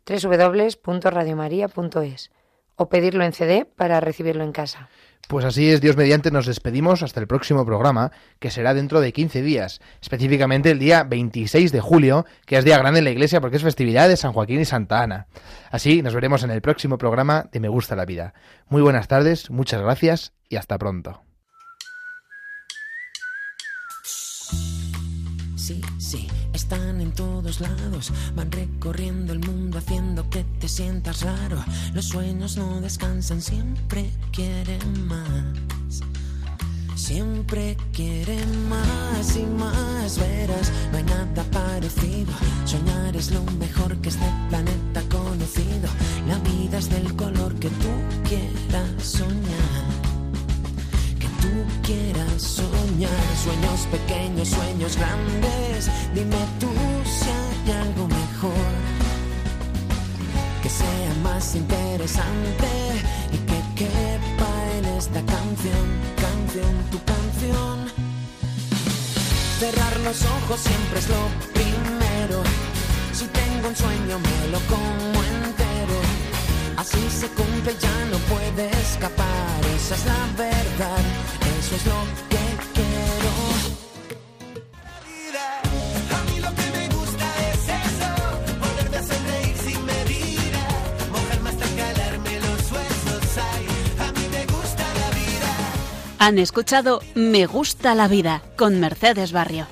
www.radiomaria.es 0.08 2.32
o 2.76 2.90
pedirlo 2.90 3.24
en 3.24 3.34
CD 3.34 3.66
para 3.66 4.00
recibirlo 4.00 4.44
en 4.44 4.52
casa. 4.52 4.90
Pues 5.28 5.46
así 5.46 5.70
es, 5.70 5.80
Dios 5.80 5.96
mediante, 5.96 6.32
nos 6.32 6.46
despedimos 6.46 7.02
hasta 7.02 7.20
el 7.22 7.28
próximo 7.28 7.66
programa, 7.66 8.12
que 8.40 8.52
será 8.52 8.74
dentro 8.74 9.00
de 9.00 9.14
15 9.14 9.42
días, 9.42 9.80
específicamente 10.02 10.70
el 10.70 10.80
día 10.80 11.04
26 11.04 11.72
de 11.72 11.80
julio, 11.80 12.26
que 12.46 12.58
es 12.58 12.66
día 12.66 12.78
grande 12.78 13.00
en 13.00 13.06
la 13.06 13.12
iglesia 13.12 13.40
porque 13.40 13.58
es 13.58 13.64
festividad 13.64 14.10
de 14.10 14.18
San 14.18 14.34
Joaquín 14.34 14.60
y 14.60 14.66
Santa 14.66 15.02
Ana. 15.02 15.28
Así, 15.72 16.02
nos 16.02 16.14
veremos 16.14 16.44
en 16.44 16.52
el 16.52 16.62
próximo 16.62 16.98
programa 16.98 17.48
de 17.52 17.62
Me 17.62 17.70
Gusta 17.70 17.96
la 17.96 18.06
Vida. 18.06 18.34
Muy 18.68 18.82
buenas 18.82 19.08
tardes, 19.08 19.50
muchas 19.50 19.82
gracias 19.82 20.34
y 20.50 20.58
hasta 20.58 20.78
pronto. 20.78 21.24
Todos 27.14 27.62
lados, 27.62 28.12
van 28.36 28.52
recorriendo 28.52 29.34
el 29.34 29.40
mundo 29.40 29.78
haciendo 29.78 30.30
que 30.30 30.44
te 30.60 30.68
sientas 30.68 31.22
raro. 31.22 31.64
Los 31.94 32.06
sueños 32.06 32.58
no 32.58 32.82
descansan, 32.82 33.42
siempre 33.42 34.10
quieren 34.32 35.08
más. 35.08 36.02
Siempre 36.96 37.76
quieren 37.92 38.70
más 38.70 39.36
y 39.36 39.44
más, 39.44 40.18
verás, 40.18 40.72
no 40.92 40.98
hay 40.98 41.04
nada 41.04 41.44
parecido. 41.52 42.32
Soñar 42.66 43.16
es 43.16 43.32
lo 43.32 43.44
mejor 43.60 43.98
que 43.98 44.10
este 44.10 44.26
planeta 44.50 45.00
ha 45.00 45.10
conocido. 45.10 45.90
La 46.28 46.38
vida 46.38 46.78
es 46.78 46.90
del 46.90 47.14
color 47.16 47.54
que 47.56 47.70
tú 47.70 47.90
quieras 48.28 49.04
soñar. 49.04 49.84
Que 51.20 51.28
tú 51.42 51.50
quieras 51.84 52.42
soñar. 52.42 53.10
Sueños 53.44 53.88
pequeños, 53.92 54.48
sueños 54.48 54.96
grandes. 54.96 55.90
Dime 56.14 56.38
tú 56.60 56.93
sea 60.80 61.14
más 61.22 61.56
interesante 61.56 62.70
y 63.32 63.38
que 63.50 63.60
quepa 63.76 64.52
en 64.78 64.86
esta 64.98 65.22
canción, 65.34 65.86
canción, 66.26 66.74
tu 66.92 67.00
canción. 67.04 67.76
Cerrar 69.60 70.00
los 70.02 70.20
ojos 70.38 70.60
siempre 70.60 71.00
es 71.00 71.08
lo 71.10 71.24
primero. 71.54 72.44
Si 73.14 73.26
tengo 73.28 73.68
un 73.70 73.76
sueño 73.76 74.16
me 74.20 74.48
lo 74.54 74.60
como 74.74 75.20
entero. 75.36 76.00
Así 76.78 77.02
se 77.10 77.28
cumple, 77.28 77.76
ya 77.80 77.98
no 78.12 78.18
puede 78.34 78.70
escapar. 78.82 79.60
Esa 79.76 79.96
es 79.96 80.06
la 80.06 80.24
verdad, 80.38 81.04
eso 81.60 81.76
es 81.76 81.86
lo 81.86 82.00
que 82.30 82.43
Han 96.24 96.40
escuchado 96.40 97.02
Me 97.16 97.46
gusta 97.48 97.96
la 97.96 98.08
vida 98.08 98.44
con 98.56 98.80
Mercedes 98.80 99.34
Barrio. 99.34 99.68